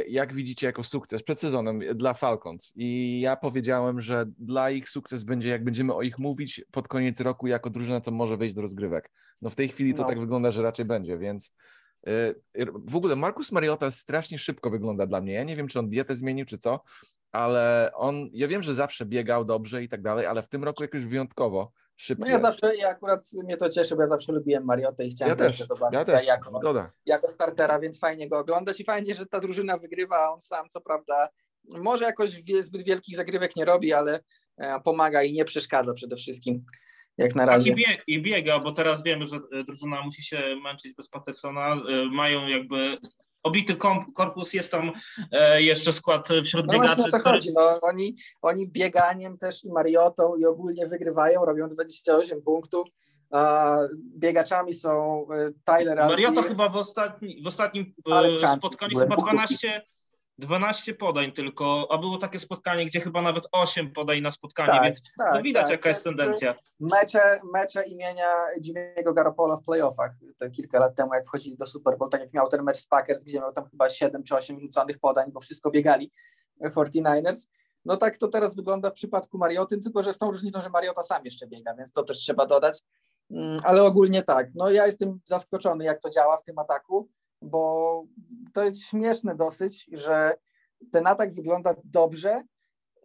jak 0.07 0.33
widzicie 0.33 0.65
jako 0.65 0.83
sukces 0.83 1.23
przed 1.23 1.39
sezonem 1.39 1.79
dla 1.95 2.13
Falcons 2.13 2.71
i 2.75 3.19
ja 3.21 3.35
powiedziałem, 3.35 4.01
że 4.01 4.25
dla 4.39 4.71
ich 4.71 4.89
sukces 4.89 5.23
będzie, 5.23 5.49
jak 5.49 5.63
będziemy 5.63 5.93
o 5.93 6.01
ich 6.01 6.19
mówić 6.19 6.65
pod 6.71 6.87
koniec 6.87 7.19
roku 7.19 7.47
jako 7.47 7.69
drużyna, 7.69 8.01
co 8.01 8.11
może 8.11 8.37
wejść 8.37 8.55
do 8.55 8.61
rozgrywek. 8.61 9.11
No 9.41 9.49
w 9.49 9.55
tej 9.55 9.67
chwili 9.67 9.93
to 9.93 10.01
no. 10.01 10.07
tak 10.07 10.19
wygląda, 10.19 10.51
że 10.51 10.63
raczej 10.63 10.85
będzie, 10.85 11.17
więc 11.17 11.53
w 12.73 12.95
ogóle 12.95 13.15
Markus 13.15 13.51
Mariota 13.51 13.91
strasznie 13.91 14.37
szybko 14.37 14.69
wygląda 14.69 15.05
dla 15.05 15.21
mnie. 15.21 15.33
Ja 15.33 15.43
nie 15.43 15.55
wiem, 15.55 15.67
czy 15.67 15.79
on 15.79 15.89
dietę 15.89 16.15
zmienił, 16.15 16.45
czy 16.45 16.57
co, 16.57 16.83
ale 17.31 17.91
on, 17.93 18.29
ja 18.33 18.47
wiem, 18.47 18.61
że 18.61 18.73
zawsze 18.73 19.05
biegał 19.05 19.45
dobrze 19.45 19.83
i 19.83 19.89
tak 19.89 20.01
dalej, 20.01 20.25
ale 20.25 20.43
w 20.43 20.47
tym 20.47 20.63
roku 20.63 20.83
jakoś 20.83 21.05
wyjątkowo 21.05 21.71
szybko. 21.95 22.25
No 22.25 22.31
ja 22.31 22.41
zawsze, 22.41 22.75
ja 22.75 22.89
akurat 22.89 23.33
mnie 23.43 23.57
to 23.57 23.69
cieszy, 23.69 23.95
bo 23.95 24.01
ja 24.01 24.07
zawsze 24.07 24.31
lubiłem 24.31 24.65
Mariotę 24.65 25.05
i 25.05 25.09
chciałem 25.09 25.29
ja 25.29 25.35
też, 25.35 25.59
zobaczyć 25.59 25.93
ja 25.93 26.05
też, 26.05 26.25
jako, 26.25 26.91
jako 27.05 27.27
startera, 27.27 27.79
więc 27.79 27.99
fajnie 27.99 28.29
go 28.29 28.37
oglądać 28.37 28.79
i 28.79 28.85
fajnie, 28.85 29.15
że 29.15 29.25
ta 29.25 29.39
drużyna 29.39 29.77
wygrywa, 29.77 30.17
a 30.17 30.29
on 30.29 30.41
sam 30.41 30.69
co 30.69 30.81
prawda 30.81 31.29
może 31.63 32.05
jakoś 32.05 32.41
zbyt 32.61 32.83
wielkich 32.83 33.15
zagrywek 33.15 33.55
nie 33.55 33.65
robi, 33.65 33.93
ale 33.93 34.19
pomaga 34.83 35.23
i 35.23 35.33
nie 35.33 35.45
przeszkadza 35.45 35.93
przede 35.93 36.15
wszystkim 36.15 36.65
jak 37.17 37.35
na 37.35 37.45
razie. 37.45 37.71
I, 37.71 37.75
bieg, 37.75 38.03
I 38.07 38.21
biega, 38.21 38.59
bo 38.59 38.71
teraz 38.71 39.03
wiemy, 39.03 39.25
że 39.25 39.39
drużyna 39.67 40.01
musi 40.01 40.23
się 40.23 40.55
męczyć 40.63 40.93
bez 40.93 41.09
Pattersona. 41.09 41.75
Mają 42.11 42.47
jakby 42.47 42.97
obity 43.45 43.75
korpus, 44.15 44.53
jest 44.53 44.71
tam 44.71 44.91
e, 45.31 45.61
jeszcze 45.61 45.93
skład 45.93 46.27
wśród 46.43 46.67
no 46.67 46.73
biegaczy. 46.73 46.95
No 46.97 47.03
to 47.03 47.19
który... 47.19 47.35
chodzi, 47.35 47.53
no, 47.53 47.79
oni, 47.81 48.15
oni 48.41 48.67
bieganiem 48.67 49.37
też 49.37 49.63
i 49.63 49.69
Mariotą 49.69 50.35
i 50.35 50.45
ogólnie 50.45 50.87
wygrywają, 50.87 51.45
robią 51.45 51.69
28 51.69 52.41
punktów. 52.41 52.87
A 53.31 53.77
biegaczami 54.17 54.73
są 54.73 55.25
e, 55.31 55.51
Tyler 55.65 55.97
Mariota 55.97 56.41
chyba 56.41 56.69
w, 56.69 56.77
ostatni, 56.77 57.41
w 57.43 57.47
ostatnim 57.47 57.93
e, 58.43 58.57
spotkaniu 58.57 58.99
chyba 58.99 59.15
12, 59.15 59.81
12 60.37 60.93
podań 60.93 61.31
tylko, 61.31 61.87
a 61.91 61.97
było 61.97 62.17
takie 62.17 62.39
spotkanie, 62.39 62.85
gdzie 62.85 63.01
chyba 63.01 63.21
nawet 63.21 63.43
8 63.51 63.93
podań 63.93 64.21
na 64.21 64.31
spotkanie, 64.31 64.71
tak, 64.71 64.83
więc 64.83 65.01
tak, 65.17 65.33
to 65.33 65.41
widać 65.41 65.63
tak. 65.63 65.71
jaka 65.71 65.89
jest 65.89 66.03
tendencja. 66.03 66.55
Mecze, 66.79 67.39
mecze 67.53 67.87
imienia 67.87 68.27
Jimmy'ego 68.61 69.13
Garoppolo 69.13 69.57
w 69.57 69.65
playoffach, 69.65 70.11
to 70.37 70.49
kilka 70.49 70.79
lat 70.79 70.95
temu 70.95 71.13
jak 71.13 71.25
wchodzili 71.25 71.57
do 71.57 71.65
Super 71.65 71.97
Bowl, 71.97 72.09
tak 72.09 72.21
jak 72.21 72.33
miał 72.33 72.49
ten 72.49 72.63
mecz 72.63 72.77
z 72.77 72.87
Packers, 72.87 73.23
gdzie 73.23 73.39
miał 73.39 73.53
tam 73.53 73.69
chyba 73.69 73.89
7 73.89 74.23
czy 74.23 74.35
8 74.35 74.59
rzuconych 74.59 74.99
podań, 74.99 75.31
bo 75.31 75.39
wszystko 75.39 75.71
biegali 75.71 76.11
49ers. 76.63 77.47
No 77.85 77.97
tak 77.97 78.17
to 78.17 78.27
teraz 78.27 78.55
wygląda 78.55 78.89
w 78.89 78.93
przypadku 78.93 79.37
Marioty, 79.37 79.77
tylko 79.77 80.03
że 80.03 80.13
z 80.13 80.17
tą 80.17 80.31
różnicą, 80.31 80.61
że 80.61 80.69
Mariota 80.69 81.03
sam 81.03 81.25
jeszcze 81.25 81.47
biega, 81.47 81.75
więc 81.75 81.91
to 81.91 82.03
też 82.03 82.17
trzeba 82.17 82.45
dodać. 82.45 82.81
Mm, 83.31 83.57
ale 83.63 83.83
ogólnie 83.83 84.23
tak, 84.23 84.47
no 84.55 84.69
ja 84.69 84.85
jestem 84.85 85.19
zaskoczony, 85.25 85.85
jak 85.85 86.01
to 86.01 86.09
działa 86.09 86.37
w 86.37 86.43
tym 86.43 86.59
ataku 86.59 87.09
bo 87.45 88.03
to 88.53 88.63
jest 88.63 88.81
śmieszne 88.81 89.35
dosyć, 89.35 89.89
że 89.91 90.33
ten 90.91 91.07
atak 91.07 91.33
wygląda 91.33 91.75
dobrze. 91.83 92.43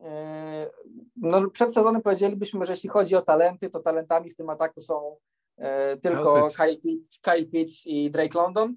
E, 0.03 0.71
no, 1.17 1.51
przed 1.51 1.75
sezonem 1.75 2.03
powiedzielibyśmy, 2.03 2.67
że 2.67 2.73
jeśli 2.73 2.89
chodzi 2.89 3.17
o 3.17 3.23
talenty, 3.23 3.71
to 3.71 3.81
talentami 3.81 4.31
w 4.31 4.37
tym 4.37 4.51
ataku 4.51 4.81
są 4.81 5.17
e, 5.57 5.97
tylko 5.97 6.49
Kyle 6.57 6.77
Pitts, 6.77 7.19
Kyle 7.19 7.47
Pitts 7.47 7.87
i 7.87 8.11
Drake 8.11 8.39
London, 8.39 8.77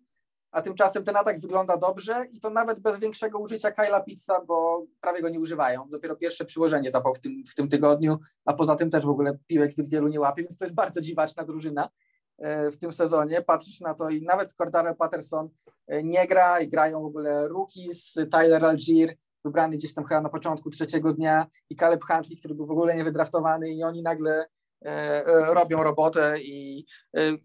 a 0.54 0.62
tymczasem 0.62 1.04
ten 1.04 1.16
atak 1.16 1.40
wygląda 1.40 1.78
dobrze 1.78 2.26
i 2.32 2.40
to 2.40 2.50
nawet 2.50 2.80
bez 2.80 3.00
większego 3.00 3.40
użycia 3.40 3.72
Kyla 3.72 4.02
Pittsa, 4.02 4.42
bo 4.46 4.86
prawie 5.02 5.22
go 5.22 5.30
nie 5.30 5.40
używają. 5.40 5.90
Dopiero 5.90 6.16
pierwsze 6.16 6.46
przyłożenie 6.46 6.92
zapał 6.92 7.14
w 7.14 7.20
tym, 7.20 7.44
w 7.52 7.56
tym 7.56 7.70
tygodniu, 7.70 8.18
a 8.46 8.54
poza 8.54 8.76
tym 8.76 8.90
też 8.90 9.06
w 9.06 9.10
ogóle 9.10 9.38
piłek 9.48 9.72
zbyt 9.72 9.90
wielu 9.90 10.08
nie 10.08 10.20
łapie, 10.20 10.44
więc 10.44 10.58
to 10.58 10.66
jest 10.66 10.76
bardzo 10.76 11.02
dziwaczna 11.02 11.44
drużyna. 11.44 11.90
E, 12.38 12.72
w 12.72 12.78
tym 12.78 12.92
sezonie, 12.92 13.42
patrzysz 13.42 13.80
na 13.80 13.94
to 13.94 14.10
i 14.10 14.22
nawet 14.22 14.54
Cordaro 14.54 14.96
Patterson 14.96 15.50
e, 15.88 16.04
nie 16.04 16.28
gra 16.28 16.60
i 16.60 16.68
grają 16.68 17.02
w 17.02 17.06
ogóle 17.06 17.48
rookies, 17.48 18.14
Tyler 18.32 18.66
Algier, 18.66 19.16
wybrany 19.46 19.78
gdzieś 19.78 19.94
tam 19.94 20.06
chyba 20.06 20.22
na 20.22 20.30
początku 20.30 20.70
trzeciego 20.70 21.14
dnia 21.14 21.46
i 21.70 21.76
Caleb 21.76 22.04
Huntley, 22.04 22.38
który 22.38 22.56
był 22.56 22.66
w 22.66 22.72
ogóle 22.72 22.96
niewydraftowany 22.96 23.70
i 23.70 23.84
oni 23.84 24.04
nagle 24.04 24.46
e, 24.86 25.24
robią 25.54 25.84
robotę 25.84 26.42
i, 26.42 26.86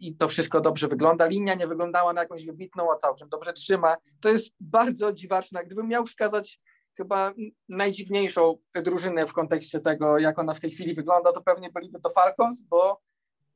i 0.01 0.17
to 0.17 0.29
wszystko 0.29 0.61
dobrze 0.61 0.89
wygląda. 0.89 1.27
Linia 1.27 1.55
nie 1.55 1.67
wyglądała 1.67 2.13
na 2.13 2.21
jakąś 2.21 2.47
wybitną, 2.47 2.93
a 2.93 2.97
całkiem 2.97 3.29
dobrze 3.29 3.53
trzyma. 3.53 3.97
To 4.21 4.29
jest 4.29 4.55
bardzo 4.61 5.13
dziwaczne. 5.13 5.65
Gdybym 5.65 5.89
miał 5.89 6.07
wskazać 6.07 6.61
chyba 6.97 7.33
najdziwniejszą 7.69 8.59
drużynę 8.75 9.27
w 9.27 9.33
kontekście 9.33 9.81
tego, 9.81 10.19
jak 10.19 10.39
ona 10.39 10.55
w 10.55 10.61
tej 10.61 10.71
chwili 10.71 10.95
wygląda, 10.95 11.33
to 11.33 11.43
pewnie 11.43 11.71
byliby 11.71 12.01
to 12.01 12.11
Falcons, 12.11 12.63
bo 12.63 13.01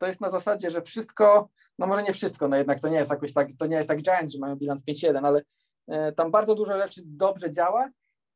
to 0.03 0.07
jest 0.07 0.21
na 0.21 0.31
zasadzie, 0.31 0.71
że 0.71 0.83
wszystko, 0.83 1.49
no 1.79 1.87
może 1.87 2.03
nie 2.03 2.13
wszystko, 2.13 2.49
no 2.49 2.57
jednak 2.57 2.81
to 2.81 2.89
nie 2.89 2.97
jest 2.97 3.11
jakoś 3.11 3.33
tak, 3.33 3.49
to 3.59 3.67
nie 3.67 3.77
jest 3.77 3.89
jak 3.89 4.03
Giants, 4.03 4.33
że 4.33 4.39
mają 4.39 4.57
bilans 4.57 4.83
5-1, 4.85 5.27
ale 5.27 5.43
e, 5.89 6.13
tam 6.13 6.31
bardzo 6.31 6.55
dużo 6.55 6.73
rzeczy 6.73 7.03
dobrze 7.05 7.51
działa 7.51 7.91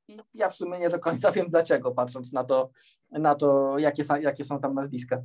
i 0.09 0.19
ja 0.35 0.49
w 0.49 0.55
sumie 0.55 0.79
nie 0.79 0.89
do 0.89 0.99
końca 0.99 1.33
wiem 1.33 1.47
dlaczego, 1.51 1.93
patrząc 1.93 2.33
na 2.33 2.45
to, 2.45 2.71
na 3.11 3.35
to 3.35 3.79
jakie, 3.79 4.05
jakie 4.21 4.45
są 4.45 4.61
tam 4.61 4.75
nazwiska. 4.75 5.23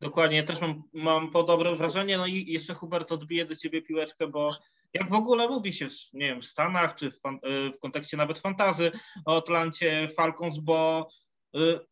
Dokładnie, 0.00 0.42
też 0.42 0.60
mam, 0.60 0.82
mam 0.92 1.30
podobne 1.30 1.76
wrażenie. 1.76 2.18
No 2.18 2.26
i 2.26 2.52
jeszcze 2.52 2.74
Hubert 2.74 3.12
odbije 3.12 3.44
do 3.44 3.56
ciebie 3.56 3.82
piłeczkę, 3.82 4.28
bo 4.28 4.50
jak 4.94 5.08
w 5.08 5.14
ogóle 5.14 5.48
mówi 5.48 5.72
się, 5.72 5.86
nie 6.12 6.26
wiem, 6.26 6.40
w 6.40 6.44
Stanach 6.44 6.94
czy 6.94 7.10
w, 7.10 7.20
e, 7.26 7.72
w 7.72 7.78
kontekście 7.80 8.16
nawet 8.16 8.38
fantazy 8.38 8.90
o 9.26 9.36
Atlancie 9.36 10.08
Falcons, 10.16 10.58
bo 10.58 11.08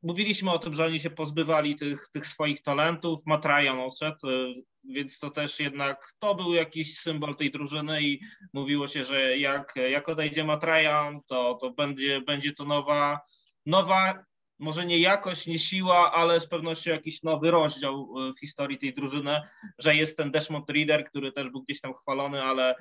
mówiliśmy 0.03 0.51
o 0.51 0.59
tym, 0.59 0.75
że 0.75 0.85
oni 0.85 1.01
się 1.01 1.11
pozbywali 1.11 1.77
tych, 1.77 2.09
tych 2.09 2.27
swoich 2.27 2.63
talentów. 2.63 3.27
Matrajan 3.27 3.81
odszedł, 3.81 4.29
y, 4.29 4.55
więc 4.85 5.19
to 5.19 5.31
też 5.31 5.61
jednak 5.61 6.13
to 6.19 6.35
był 6.35 6.55
jakiś 6.55 6.99
symbol 6.99 7.37
tej 7.37 7.51
drużyny 7.51 8.03
i 8.03 8.21
mówiło 8.53 8.89
się, 8.89 9.05
że 9.05 9.39
jak, 9.39 9.75
jak 9.91 10.09
odejdzie 10.09 10.45
Matrajan, 10.45 11.21
to, 11.27 11.55
to 11.61 11.71
będzie, 11.71 12.21
będzie 12.21 12.53
to 12.53 12.65
nowa, 12.65 13.21
nowa, 13.67 14.25
może 14.59 14.87
nie 14.87 14.99
jakość, 14.99 15.47
nie 15.47 15.59
siła, 15.59 16.13
ale 16.13 16.41
z 16.41 16.47
pewnością 16.47 16.91
jakiś 16.91 17.23
nowy 17.23 17.51
rozdział 17.51 18.09
y, 18.29 18.33
w 18.33 18.41
historii 18.41 18.79
tej 18.79 18.95
drużyny, 18.95 19.41
że 19.79 19.97
jest 19.97 20.17
ten 20.17 20.31
Desmond 20.31 20.71
Reader, 20.71 21.05
który 21.05 21.33
też 21.33 21.51
był 21.51 21.63
gdzieś 21.63 21.81
tam 21.81 21.95
chwalony, 21.95 22.43
ale 22.43 22.75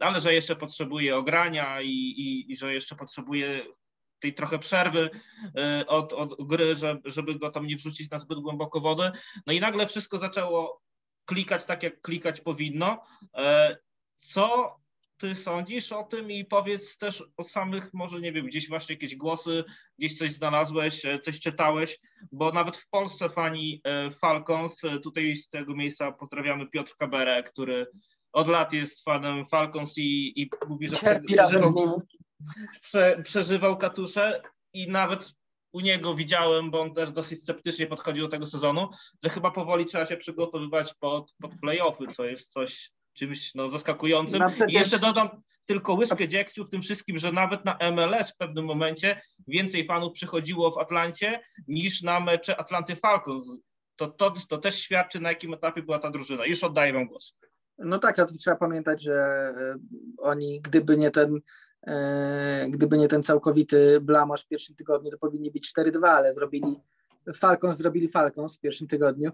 ale 0.00 0.20
że 0.20 0.34
jeszcze 0.34 0.56
potrzebuje 0.56 1.16
ogrania 1.16 1.80
i, 1.80 1.90
i, 1.90 2.52
i, 2.52 2.56
że 2.56 2.74
jeszcze 2.74 2.96
potrzebuje 2.96 3.62
tej 4.20 4.34
trochę 4.34 4.58
przerwy 4.58 5.10
e, 5.58 5.86
od, 5.86 6.12
od 6.12 6.34
gry, 6.46 6.74
żeby 7.04 7.34
go 7.34 7.50
tam 7.50 7.66
nie 7.66 7.76
wrzucić 7.76 8.10
na 8.10 8.18
zbyt 8.18 8.38
głęboko 8.38 8.80
wodę. 8.80 9.12
No 9.46 9.52
i 9.52 9.60
nagle 9.60 9.86
wszystko 9.86 10.18
zaczęło 10.18 10.82
klikać 11.24 11.64
tak, 11.64 11.82
jak 11.82 12.00
klikać 12.00 12.40
powinno. 12.40 13.04
E, 13.34 13.76
co 14.18 14.76
ty 15.16 15.36
sądzisz 15.36 15.92
o 15.92 16.02
tym 16.02 16.30
i 16.30 16.44
powiedz 16.44 16.96
też 16.96 17.24
o 17.36 17.44
samych, 17.44 17.94
może 17.94 18.20
nie 18.20 18.32
wiem, 18.32 18.46
gdzieś 18.46 18.68
właśnie 18.68 18.94
jakieś 18.94 19.16
głosy, 19.16 19.64
gdzieś 19.98 20.18
coś 20.18 20.30
znalazłeś, 20.30 21.04
e, 21.04 21.18
coś 21.18 21.40
czytałeś, 21.40 21.98
bo 22.32 22.52
nawet 22.52 22.76
w 22.76 22.88
Polsce 22.88 23.28
fani 23.28 23.82
Falcons, 24.20 24.82
tutaj 25.02 25.36
z 25.36 25.48
tego 25.48 25.74
miejsca 25.74 26.12
pozdrawiamy 26.12 26.66
Piotr 26.66 26.96
Kaberę, 26.96 27.42
który 27.42 27.86
od 28.32 28.48
lat 28.48 28.72
jest 28.72 29.04
fanem 29.04 29.46
Falcons 29.46 29.98
i, 29.98 30.42
i 30.42 30.50
mówi, 30.68 30.86
że... 30.86 30.96
Cierpi 30.96 31.36
razem 31.36 31.68
z 31.68 31.74
nim 31.74 31.92
prze, 32.80 33.22
przeżywał 33.22 33.76
katusze 33.76 34.42
i 34.72 34.90
nawet 34.90 35.32
u 35.72 35.80
niego 35.80 36.14
widziałem, 36.14 36.70
bo 36.70 36.80
on 36.80 36.94
też 36.94 37.12
dosyć 37.12 37.42
sceptycznie 37.42 37.86
podchodził 37.86 38.24
do 38.24 38.30
tego 38.30 38.46
sezonu, 38.46 38.88
że 39.24 39.30
chyba 39.30 39.50
powoli 39.50 39.84
trzeba 39.84 40.06
się 40.06 40.16
przygotowywać 40.16 40.94
pod, 41.00 41.34
pod 41.40 41.60
playoffy, 41.60 42.06
co 42.06 42.24
jest 42.24 42.52
coś 42.52 42.90
czymś 43.12 43.54
no, 43.54 43.70
zaskakującym. 43.70 44.40
No 44.40 44.66
I 44.66 44.72
jeszcze 44.72 44.98
dodam 44.98 45.28
tylko 45.66 45.94
łyskę 45.94 46.28
dziegciu 46.28 46.64
w 46.64 46.70
tym 46.70 46.82
wszystkim, 46.82 47.18
że 47.18 47.32
nawet 47.32 47.64
na 47.64 47.78
MLS 47.92 48.30
w 48.32 48.36
pewnym 48.36 48.64
momencie 48.64 49.20
więcej 49.48 49.86
fanów 49.86 50.12
przychodziło 50.12 50.70
w 50.70 50.78
Atlancie 50.78 51.40
niż 51.68 52.02
na 52.02 52.20
mecze 52.20 52.60
Atlanty 52.60 52.96
Falcons. 52.96 53.60
To, 53.96 54.06
to, 54.06 54.34
to 54.48 54.58
też 54.58 54.80
świadczy, 54.80 55.20
na 55.20 55.28
jakim 55.28 55.54
etapie 55.54 55.82
była 55.82 55.98
ta 55.98 56.10
drużyna. 56.10 56.46
Już 56.46 56.64
oddaję 56.64 56.92
wam 56.92 57.06
głos. 57.06 57.34
No 57.78 57.98
tak, 57.98 58.18
ale 58.18 58.28
trzeba 58.28 58.56
pamiętać, 58.56 59.02
że 59.02 59.14
e, 59.14 59.78
oni, 60.18 60.60
gdyby 60.60 60.96
nie 60.96 61.10
ten 61.10 61.40
gdyby 62.68 62.98
nie 62.98 63.08
ten 63.08 63.22
całkowity 63.22 64.00
blamasz 64.00 64.44
w 64.44 64.48
pierwszym 64.48 64.76
tygodniu, 64.76 65.10
to 65.10 65.18
powinni 65.18 65.50
być 65.50 65.72
4-2, 65.76 66.06
ale 66.06 66.32
zrobili 66.32 66.80
Falcons 67.34 67.76
zrobili 67.76 68.08
Falcons 68.08 68.56
w 68.56 68.60
pierwszym 68.60 68.88
tygodniu 68.88 69.32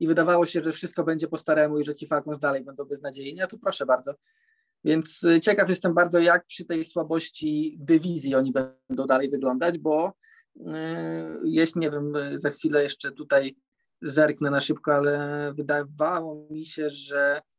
i 0.00 0.06
wydawało 0.06 0.46
się, 0.46 0.62
że 0.62 0.72
wszystko 0.72 1.04
będzie 1.04 1.28
po 1.28 1.36
staremu 1.36 1.78
i 1.78 1.84
że 1.84 1.94
ci 1.94 2.06
Falcons 2.06 2.38
dalej 2.38 2.64
będą 2.64 2.84
beznadziejni, 2.84 3.42
a 3.42 3.46
tu 3.46 3.58
proszę 3.58 3.86
bardzo. 3.86 4.14
Więc 4.84 5.24
e, 5.24 5.40
ciekaw 5.40 5.68
jestem 5.68 5.94
bardzo, 5.94 6.18
jak 6.18 6.46
przy 6.46 6.64
tej 6.64 6.84
słabości 6.84 7.76
dywizji 7.80 8.34
oni 8.34 8.52
będą 8.52 9.06
dalej 9.06 9.30
wyglądać, 9.30 9.78
bo 9.78 10.12
e, 10.66 11.38
jeśli 11.44 11.80
nie 11.80 11.90
wiem, 11.90 12.12
za 12.34 12.50
chwilę 12.50 12.82
jeszcze 12.82 13.12
tutaj 13.12 13.56
zerknę 14.02 14.50
na 14.50 14.60
szybko, 14.60 14.94
ale 14.94 15.52
wydawało 15.54 16.46
mi 16.50 16.66
się, 16.66 16.90
że 16.90 17.42
E, 17.42 17.55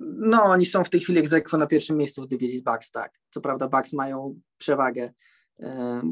no, 0.00 0.42
oni 0.42 0.66
są 0.66 0.84
w 0.84 0.90
tej 0.90 1.00
chwili 1.00 1.18
egzekwo 1.18 1.58
na 1.58 1.66
pierwszym 1.66 1.96
miejscu 1.96 2.22
w 2.22 2.28
dywizji 2.28 2.62
Bucks, 2.62 2.90
tak. 2.90 3.12
Co 3.30 3.40
prawda 3.40 3.68
Bucks 3.68 3.92
mają 3.92 4.40
przewagę 4.58 5.12
e, 5.60 6.02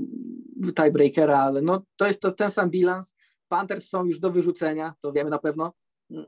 tiebreakera, 0.74 1.38
ale 1.38 1.62
no, 1.62 1.82
to 1.96 2.06
jest 2.06 2.20
to, 2.20 2.32
ten 2.32 2.50
sam 2.50 2.70
bilans. 2.70 3.14
Panthers 3.48 3.88
są 3.88 4.04
już 4.04 4.20
do 4.20 4.30
wyrzucenia, 4.30 4.94
to 5.00 5.12
wiemy 5.12 5.30
na 5.30 5.38
pewno, 5.38 5.72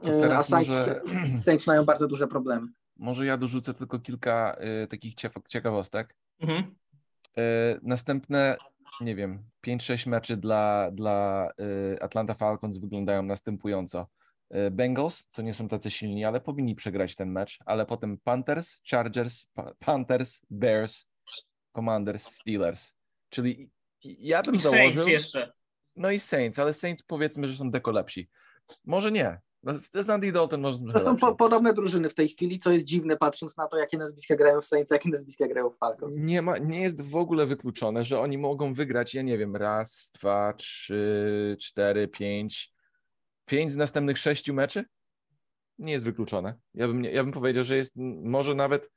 e, 0.04 0.36
a 0.36 0.42
Saints, 0.42 0.70
może... 0.70 1.00
Saints, 1.44 1.66
mają 1.66 1.84
bardzo 1.84 2.06
duże 2.06 2.28
problemy. 2.28 2.66
Może 2.96 3.26
ja 3.26 3.36
dorzucę 3.36 3.74
tylko 3.74 3.98
kilka 3.98 4.56
y, 4.82 4.86
takich 4.86 5.14
ciekawostek. 5.48 6.16
Mhm. 6.40 6.74
Y, 7.38 7.80
następne, 7.82 8.56
nie 9.00 9.14
wiem, 9.16 9.42
5-6 9.66 10.08
meczy 10.08 10.36
dla, 10.36 10.90
dla 10.90 11.48
y, 11.94 12.02
Atlanta 12.02 12.34
Falcons 12.34 12.78
wyglądają 12.78 13.22
następująco. 13.22 14.06
E, 14.50 14.70
Bengals, 14.70 15.26
co 15.28 15.42
nie 15.42 15.54
są 15.54 15.68
tacy 15.68 15.90
silni, 15.90 16.24
ale 16.24 16.40
powinni 16.40 16.74
przegrać 16.74 17.14
ten 17.14 17.32
mecz, 17.32 17.58
ale 17.66 17.86
potem 17.86 18.18
Panthers, 18.18 18.80
Chargers, 18.90 19.46
Panthers, 19.78 20.40
Bears, 20.50 21.06
Commanders, 21.76 22.24
Steelers. 22.24 22.94
Czyli 23.28 23.70
ja 24.02 24.42
bym 24.42 24.54
I 24.54 24.58
założył... 24.58 24.90
Saints 24.90 25.06
jeszcze. 25.06 25.52
No 25.96 26.10
i 26.10 26.20
Saints, 26.20 26.58
ale 26.58 26.74
Saints 26.74 27.02
powiedzmy, 27.02 27.48
że 27.48 27.56
są 27.56 27.70
deko 27.70 27.90
lepsi. 27.90 28.28
Może 28.84 29.12
nie, 29.12 29.40
No, 29.62 29.72
z 29.74 30.10
Andy 30.10 30.32
Dalton 30.32 30.60
może 30.60 30.78
To 30.92 31.02
są 31.02 31.16
po, 31.16 31.34
podobne 31.34 31.74
drużyny 31.74 32.10
w 32.10 32.14
tej 32.14 32.28
chwili, 32.28 32.58
co 32.58 32.70
jest 32.70 32.84
dziwne 32.84 33.16
patrząc 33.16 33.56
na 33.56 33.68
to, 33.68 33.76
jakie 33.76 33.98
nazwiska 33.98 34.36
grają 34.36 34.60
w 34.60 34.64
Saints, 34.64 34.90
jakie 34.90 35.10
nazwiska 35.10 35.48
grają 35.48 35.70
w 35.70 35.78
Falcons. 35.78 36.16
Nie, 36.18 36.42
ma, 36.42 36.58
nie 36.58 36.80
jest 36.80 37.02
w 37.02 37.16
ogóle 37.16 37.46
wykluczone, 37.46 38.04
że 38.04 38.20
oni 38.20 38.38
mogą 38.38 38.74
wygrać, 38.74 39.14
ja 39.14 39.22
nie 39.22 39.38
wiem, 39.38 39.56
raz, 39.56 40.12
dwa, 40.14 40.52
trzy, 40.52 41.56
cztery, 41.60 42.08
pięć, 42.08 42.72
pięć 43.50 43.72
z 43.72 43.76
następnych 43.76 44.18
sześciu 44.18 44.54
meczy? 44.54 44.84
Nie 45.78 45.92
jest 45.92 46.04
wykluczone. 46.04 46.54
Ja 46.74 46.88
bym, 46.88 47.04
ja 47.04 47.24
bym 47.24 47.32
powiedział, 47.32 47.64
że 47.64 47.76
jest 47.76 47.92
może 48.22 48.54
nawet 48.54 48.90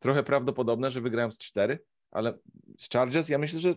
trochę 0.00 0.22
prawdopodobne, 0.22 0.90
że 0.90 1.00
wygrają 1.00 1.30
z 1.30 1.38
cztery, 1.38 1.78
ale 2.10 2.38
z 2.78 2.88
Chargers 2.88 3.28
ja 3.28 3.38
myślę, 3.38 3.60
że 3.60 3.74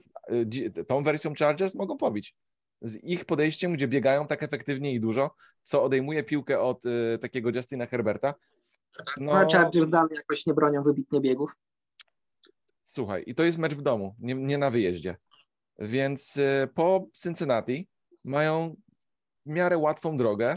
e, 0.74 0.84
tą 0.84 1.04
wersją 1.04 1.34
Chargers 1.40 1.76
mogą 1.76 1.98
pobić 1.98 2.36
z 2.82 3.04
ich 3.04 3.26
podejściem, 3.26 3.74
gdzie 3.74 3.88
biegają 3.88 4.28
tak 4.28 4.44
efektywnie 4.44 4.94
i 4.94 5.00
dużo, 5.00 5.36
co 5.64 5.84
odejmuje 5.84 6.24
piłkę 6.24 6.62
od 6.62 6.86
y, 6.86 7.18
takiego 7.22 7.50
Justina 7.56 7.86
Herberta. 7.86 8.34
No, 9.18 9.32
A 9.32 9.46
Chargers 9.46 9.90
dalej 9.90 10.16
jakoś 10.16 10.46
nie 10.46 10.54
bronią 10.54 10.84
wybitnie 10.84 11.22
biegów. 11.22 11.58
Słuchaj, 12.86 13.24
i 13.28 13.36
to 13.36 13.44
jest 13.44 13.58
mecz 13.58 13.74
w 13.74 13.82
domu, 13.82 14.16
nie, 14.20 14.36
nie 14.36 14.58
na 14.58 14.72
wyjeździe. 14.72 15.18
Więc 15.80 16.38
y, 16.38 16.70
po 16.76 17.08
Cincinnati 17.14 17.88
mają 18.24 18.76
miarę 19.48 19.78
łatwą 19.78 20.18
drogę 20.18 20.56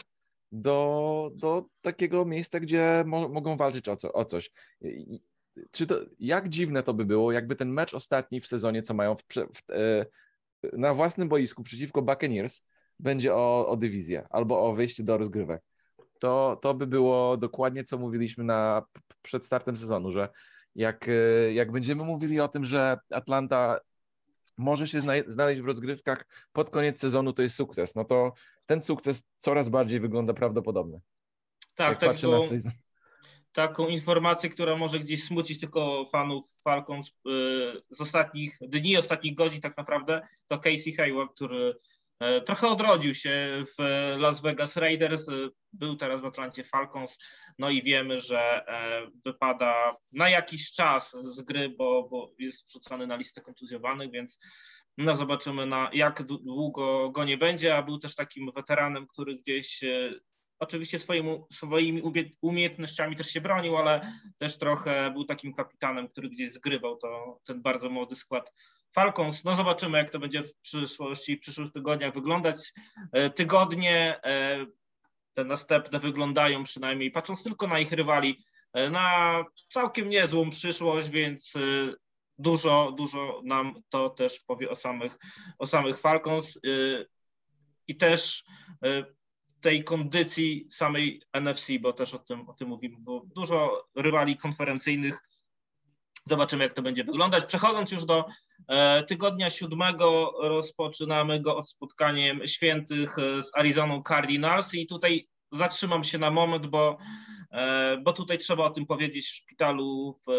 do, 0.52 1.30
do 1.34 1.64
takiego 1.82 2.24
miejsca, 2.24 2.60
gdzie 2.60 3.04
mo 3.06 3.28
mogą 3.28 3.56
walczyć 3.56 3.88
o, 3.88 3.96
co, 3.96 4.12
o 4.12 4.24
coś. 4.24 4.50
Czy 5.70 5.86
to, 5.86 6.00
jak 6.18 6.48
dziwne 6.48 6.82
to 6.82 6.94
by 6.94 7.04
było, 7.04 7.32
jakby 7.32 7.56
ten 7.56 7.70
mecz 7.70 7.94
ostatni 7.94 8.40
w 8.40 8.46
sezonie, 8.46 8.82
co 8.82 8.94
mają 8.94 9.16
w, 9.16 9.22
w, 9.32 9.72
e, 9.72 10.06
na 10.72 10.94
własnym 10.94 11.28
boisku 11.28 11.62
przeciwko 11.62 12.02
Buccaneers 12.02 12.64
będzie 12.98 13.34
o, 13.34 13.68
o 13.68 13.76
dywizję 13.76 14.26
albo 14.30 14.62
o 14.62 14.74
wyjście 14.74 15.02
do 15.02 15.18
rozgrywek. 15.18 15.62
To, 16.20 16.58
to 16.62 16.74
by 16.74 16.86
było 16.86 17.36
dokładnie, 17.36 17.84
co 17.84 17.98
mówiliśmy 17.98 18.44
na, 18.44 18.82
przed 19.22 19.46
startem 19.46 19.76
sezonu, 19.76 20.12
że 20.12 20.28
jak, 20.74 21.08
e, 21.08 21.52
jak 21.52 21.72
będziemy 21.72 22.04
mówili 22.04 22.40
o 22.40 22.48
tym, 22.48 22.64
że 22.64 22.98
Atlanta 23.10 23.80
może 24.60 24.88
się 24.88 25.00
znaleźć 25.26 25.60
w 25.60 25.66
rozgrywkach 25.66 26.26
pod 26.52 26.70
koniec 26.70 27.00
sezonu, 27.00 27.32
to 27.32 27.42
jest 27.42 27.56
sukces. 27.56 27.94
No 27.94 28.04
to 28.04 28.32
ten 28.66 28.80
sukces 28.80 29.28
coraz 29.38 29.68
bardziej 29.68 30.00
wygląda 30.00 30.34
prawdopodobny. 30.34 31.00
Tak, 31.74 31.96
tak 31.96 32.16
taką 33.52 33.88
informację, 33.88 34.50
która 34.50 34.76
może 34.76 34.98
gdzieś 34.98 35.24
smucić 35.24 35.60
tylko 35.60 36.06
fanów 36.12 36.60
Falcons 36.62 37.08
y, 37.08 37.12
z 37.90 38.00
ostatnich 38.00 38.58
dni, 38.60 38.96
ostatnich 38.96 39.34
godzin 39.34 39.60
tak 39.60 39.76
naprawdę, 39.76 40.22
to 40.48 40.58
Casey 40.58 40.92
Hayward, 40.92 41.34
który 41.34 41.74
trochę 42.44 42.68
odrodził 42.68 43.14
się 43.14 43.62
w 43.78 43.82
Las 44.18 44.40
Vegas 44.40 44.76
Raiders, 44.76 45.28
y, 45.28 45.50
był 45.72 45.96
teraz 45.96 46.20
w 46.20 46.24
Atlancie 46.24 46.64
Falcons, 46.64 47.18
no 47.58 47.70
i 47.70 47.82
wiemy, 47.82 48.20
że 48.20 48.64
wypada 49.24 49.96
na 50.12 50.30
jakiś 50.30 50.72
czas 50.72 51.16
z 51.22 51.42
gry, 51.42 51.68
bo, 51.68 52.08
bo 52.08 52.32
jest 52.38 52.68
wrzucony 52.68 53.06
na 53.06 53.16
listę 53.16 53.40
kontuzjowanych, 53.40 54.10
więc 54.10 54.38
no 54.98 55.16
zobaczymy 55.16 55.66
na 55.66 55.90
jak 55.92 56.22
długo 56.22 57.10
go 57.10 57.24
nie 57.24 57.38
będzie, 57.38 57.76
a 57.76 57.82
był 57.82 57.98
też 57.98 58.14
takim 58.14 58.50
weteranem, 58.52 59.06
który 59.06 59.36
gdzieś 59.36 59.80
Oczywiście 60.60 60.98
swoim, 60.98 61.44
swoimi 61.52 62.02
umiejętnościami 62.40 63.16
też 63.16 63.30
się 63.30 63.40
bronił, 63.40 63.76
ale 63.76 64.12
też 64.38 64.58
trochę 64.58 65.10
był 65.10 65.24
takim 65.24 65.54
kapitanem, 65.54 66.08
który 66.08 66.28
gdzieś 66.30 66.52
zgrywał 66.52 66.96
to, 66.96 67.40
ten 67.44 67.62
bardzo 67.62 67.90
młody 67.90 68.16
skład 68.16 68.52
Falcons. 68.94 69.44
No 69.44 69.54
zobaczymy, 69.54 69.98
jak 69.98 70.10
to 70.10 70.18
będzie 70.18 70.42
w 70.42 70.54
przyszłości, 70.54 71.36
w 71.36 71.40
przyszłych 71.40 71.72
tygodniach 71.72 72.14
wyglądać. 72.14 72.72
E, 73.12 73.30
tygodnie 73.30 74.20
e, 74.24 74.66
te 75.34 75.44
następne 75.44 75.98
wyglądają 75.98 76.64
przynajmniej, 76.64 77.10
patrząc 77.10 77.44
tylko 77.44 77.66
na 77.66 77.78
ich 77.78 77.92
rywali, 77.92 78.44
e, 78.72 78.90
na 78.90 79.44
całkiem 79.68 80.08
niezłą 80.08 80.50
przyszłość, 80.50 81.08
więc 81.08 81.54
dużo, 82.38 82.94
dużo 82.98 83.40
nam 83.44 83.82
to 83.88 84.10
też 84.10 84.40
powie 84.40 84.70
o 84.70 84.74
samych, 84.74 85.18
o 85.58 85.66
samych 85.66 85.98
Falcons. 85.98 86.58
I 87.88 87.96
też 87.96 88.44
tej 89.60 89.84
kondycji 89.84 90.66
samej 90.70 91.22
NFC, 91.32 91.68
bo 91.80 91.92
też 91.92 92.14
o 92.14 92.18
tym, 92.18 92.48
o 92.48 92.54
tym 92.54 92.68
mówimy, 92.68 92.96
bo 92.98 93.22
dużo 93.36 93.88
rywali 93.96 94.36
konferencyjnych. 94.36 95.20
Zobaczymy, 96.24 96.64
jak 96.64 96.72
to 96.74 96.82
będzie 96.82 97.04
wyglądać. 97.04 97.44
Przechodząc 97.44 97.92
już 97.92 98.04
do 98.04 98.24
e, 98.68 99.02
tygodnia 99.04 99.50
siódmego, 99.50 100.32
rozpoczynamy 100.40 101.40
go 101.40 101.56
od 101.56 101.70
spotkaniem 101.70 102.46
świętych 102.46 103.16
z 103.16 103.50
Arizoną 103.54 104.02
Cardinals 104.02 104.74
i 104.74 104.86
tutaj 104.86 105.28
zatrzymam 105.52 106.04
się 106.04 106.18
na 106.18 106.30
moment, 106.30 106.66
bo, 106.66 106.98
e, 107.52 107.98
bo 108.04 108.12
tutaj 108.12 108.38
trzeba 108.38 108.64
o 108.64 108.70
tym 108.70 108.86
powiedzieć 108.86 109.26
w 109.26 109.34
szpitalu 109.34 110.20
w 110.26 110.30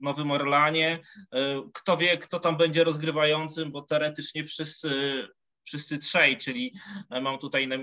Nowym 0.00 0.30
Orlanie. 0.30 1.02
E, 1.32 1.62
kto 1.74 1.96
wie, 1.96 2.18
kto 2.18 2.40
tam 2.40 2.56
będzie 2.56 2.84
rozgrywającym, 2.84 3.72
bo 3.72 3.82
teoretycznie 3.82 4.44
wszyscy 4.44 5.28
wszyscy 5.64 5.98
trzej, 5.98 6.38
czyli 6.38 6.74
e, 7.10 7.20
mam 7.20 7.38
tutaj 7.38 7.68
na, 7.68 7.76
e, 7.76 7.80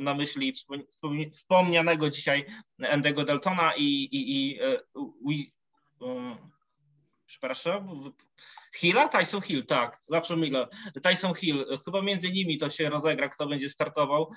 na 0.00 0.14
myśli 0.14 0.52
wspomnianego 1.32 2.10
dzisiaj 2.10 2.46
Endego 2.78 3.24
Deltona 3.24 3.72
i, 3.76 3.84
i, 3.84 4.50
i, 4.52 4.60
e, 4.60 4.80
przepraszam, 7.30 8.12
Hilla? 8.74 9.08
Tyson 9.08 9.40
Hill, 9.40 9.66
tak, 9.66 9.98
zawsze 10.08 10.36
mylę. 10.36 10.68
Tyson 11.02 11.34
Hill, 11.34 11.66
chyba 11.84 12.02
między 12.02 12.32
nimi 12.32 12.58
to 12.58 12.70
się 12.70 12.90
rozegra, 12.90 13.28
kto 13.28 13.46
będzie 13.46 13.68
startował. 13.68 14.30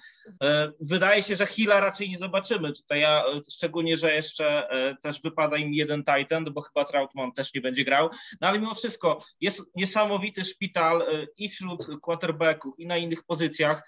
E, 0.43 0.71
wydaje 0.79 1.23
się, 1.23 1.35
że 1.35 1.45
Hilla 1.45 1.79
raczej 1.79 2.09
nie 2.09 2.17
zobaczymy 2.17 2.73
tutaj, 2.73 3.01
ja, 3.01 3.23
e, 3.25 3.41
szczególnie, 3.51 3.97
że 3.97 4.13
jeszcze 4.13 4.69
e, 4.69 4.95
też 4.95 5.21
wypada 5.21 5.57
im 5.57 5.73
jeden 5.73 6.03
Titan, 6.03 6.45
bo 6.45 6.61
chyba 6.61 6.85
Troutman 6.85 7.31
też 7.31 7.53
nie 7.53 7.61
będzie 7.61 7.83
grał, 7.83 8.09
no 8.41 8.47
ale 8.47 8.59
mimo 8.59 8.75
wszystko 8.75 9.25
jest 9.41 9.61
niesamowity 9.75 10.43
szpital 10.43 11.05
i 11.37 11.49
wśród 11.49 11.87
quarterbacków 12.01 12.79
i 12.79 12.87
na 12.87 12.97
innych 12.97 13.23
pozycjach 13.23 13.83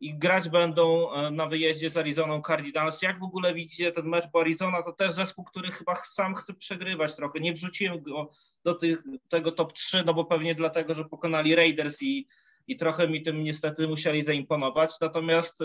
i 0.00 0.18
grać 0.18 0.48
będą 0.48 1.12
e, 1.12 1.30
na 1.30 1.46
wyjeździe 1.46 1.90
z 1.90 1.96
Arizoną 1.96 2.42
Cardinals. 2.42 3.02
Jak 3.02 3.18
w 3.18 3.22
ogóle 3.22 3.54
widzicie 3.54 3.92
ten 3.92 4.06
mecz, 4.06 4.24
bo 4.32 4.40
Arizona 4.40 4.82
to 4.82 4.92
też 4.92 5.12
zespół, 5.12 5.44
który 5.44 5.70
chyba 5.70 5.94
sam 5.94 6.34
chce 6.34 6.54
przegrywać 6.54 7.16
trochę. 7.16 7.40
Nie 7.40 7.52
wrzuciłem 7.52 8.02
go 8.02 8.30
do 8.64 8.74
tych, 8.74 8.98
tego 9.28 9.52
top 9.52 9.72
3, 9.72 10.02
no 10.06 10.14
bo 10.14 10.24
pewnie 10.24 10.54
dlatego, 10.54 10.94
że 10.94 11.04
pokonali 11.04 11.54
Raiders 11.54 12.02
i, 12.02 12.26
i 12.66 12.76
trochę 12.76 13.08
mi 13.08 13.22
tym 13.22 13.44
niestety 13.44 13.88
musieli 13.88 14.22
zaimponować. 14.22 15.00
Natomiast 15.00 15.64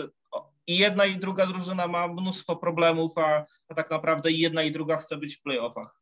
i 0.66 0.78
jedna 0.78 1.06
i 1.06 1.16
druga 1.16 1.46
drużyna 1.46 1.88
ma 1.88 2.08
mnóstwo 2.08 2.56
problemów, 2.56 3.18
a, 3.18 3.44
a 3.68 3.74
tak 3.74 3.90
naprawdę 3.90 4.30
i 4.30 4.38
jedna 4.38 4.62
i 4.62 4.72
druga 4.72 4.96
chce 4.96 5.16
być 5.16 5.36
w 5.36 5.42
playoffach 5.42 6.01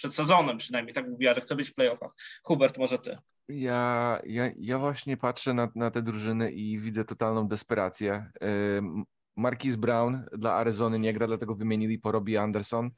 przed 0.00 0.14
sezonem 0.14 0.56
przynajmniej, 0.56 0.94
tak 0.94 1.08
mówiła, 1.08 1.34
że 1.34 1.40
chce 1.40 1.56
być 1.56 1.70
w 1.70 1.74
playoffach. 1.74 2.10
Hubert, 2.42 2.78
może 2.78 2.98
ty. 2.98 3.16
Ja, 3.48 4.20
ja, 4.26 4.50
ja 4.58 4.78
właśnie 4.78 5.16
patrzę 5.16 5.54
na, 5.54 5.68
na 5.74 5.90
te 5.90 6.02
drużyny 6.02 6.52
i 6.52 6.80
widzę 6.80 7.04
totalną 7.04 7.48
desperację. 7.48 8.30
Marquis 9.36 9.76
Brown 9.76 10.24
dla 10.32 10.52
Arizony 10.54 10.98
nie 10.98 11.12
gra, 11.12 11.26
dlatego 11.26 11.54
wymienili 11.54 11.98
po 11.98 12.12
Robbie 12.12 12.42
Anderson. 12.42 12.90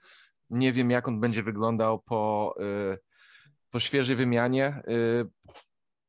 Nie 0.51 0.73
wiem, 0.73 0.91
jak 0.91 1.09
on 1.09 1.21
będzie 1.21 1.43
wyglądał 1.43 1.99
po, 1.99 2.55
y, 2.95 2.99
po 3.71 3.81
świeżej 3.81 4.17
wymianie, 4.17 4.83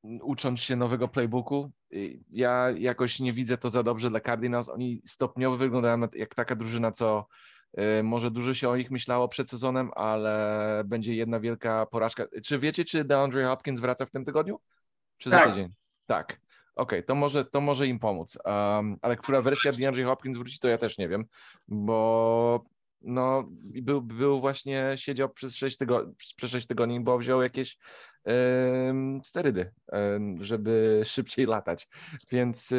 y, 0.05 0.19
ucząc 0.21 0.59
się 0.59 0.75
nowego 0.75 1.07
playbooku. 1.07 1.71
Ja 2.29 2.71
jakoś 2.77 3.19
nie 3.19 3.33
widzę 3.33 3.57
to 3.57 3.69
za 3.69 3.83
dobrze 3.83 4.09
dla 4.09 4.19
Cardinals. 4.19 4.69
Oni 4.69 5.01
stopniowo 5.05 5.57
wyglądają 5.57 6.07
jak 6.13 6.35
taka 6.35 6.55
drużyna, 6.55 6.91
co 6.91 7.27
Y, 7.27 7.52
może 8.03 8.31
dużo 8.31 8.53
się 8.53 8.69
o 8.69 8.77
nich 8.77 8.91
myślało 8.91 9.27
przed 9.27 9.49
sezonem, 9.49 9.91
ale 9.95 10.83
będzie 10.85 11.15
jedna 11.15 11.39
wielka 11.39 11.85
porażka. 11.85 12.25
Czy 12.45 12.59
wiecie, 12.59 12.85
czy 12.85 13.03
DeAndre 13.03 13.45
Hopkins 13.45 13.79
wraca 13.79 14.05
w 14.05 14.11
tym 14.11 14.25
tygodniu? 14.25 14.59
Czy 15.17 15.29
tak. 15.29 15.45
za 15.45 15.51
tydzień? 15.51 15.73
Tak. 16.05 16.39
Okej, 16.75 16.99
okay, 16.99 17.03
to, 17.03 17.15
może, 17.15 17.45
to 17.45 17.61
może 17.61 17.87
im 17.87 17.99
pomóc. 17.99 18.37
Um, 18.45 18.97
ale 19.01 19.15
która 19.15 19.41
wersja 19.41 19.71
DeAndre 19.71 20.03
Hopkins 20.03 20.37
wróci, 20.37 20.59
to 20.59 20.67
ja 20.67 20.77
też 20.77 20.97
nie 20.97 21.09
wiem, 21.09 21.25
bo 21.67 22.65
no, 23.03 23.43
był, 23.63 24.01
był 24.01 24.41
właśnie, 24.41 24.93
siedział 24.95 25.29
przez 25.29 25.55
6 25.55 25.77
tygodni, 25.77 26.13
przez 26.35 26.49
6 26.49 26.67
tygodni, 26.67 26.99
bo 26.99 27.17
wziął 27.17 27.41
jakieś 27.41 27.77
sterydy, 29.23 29.71
żeby 30.39 31.01
szybciej 31.05 31.45
latać. 31.45 31.87
Więc, 32.31 32.73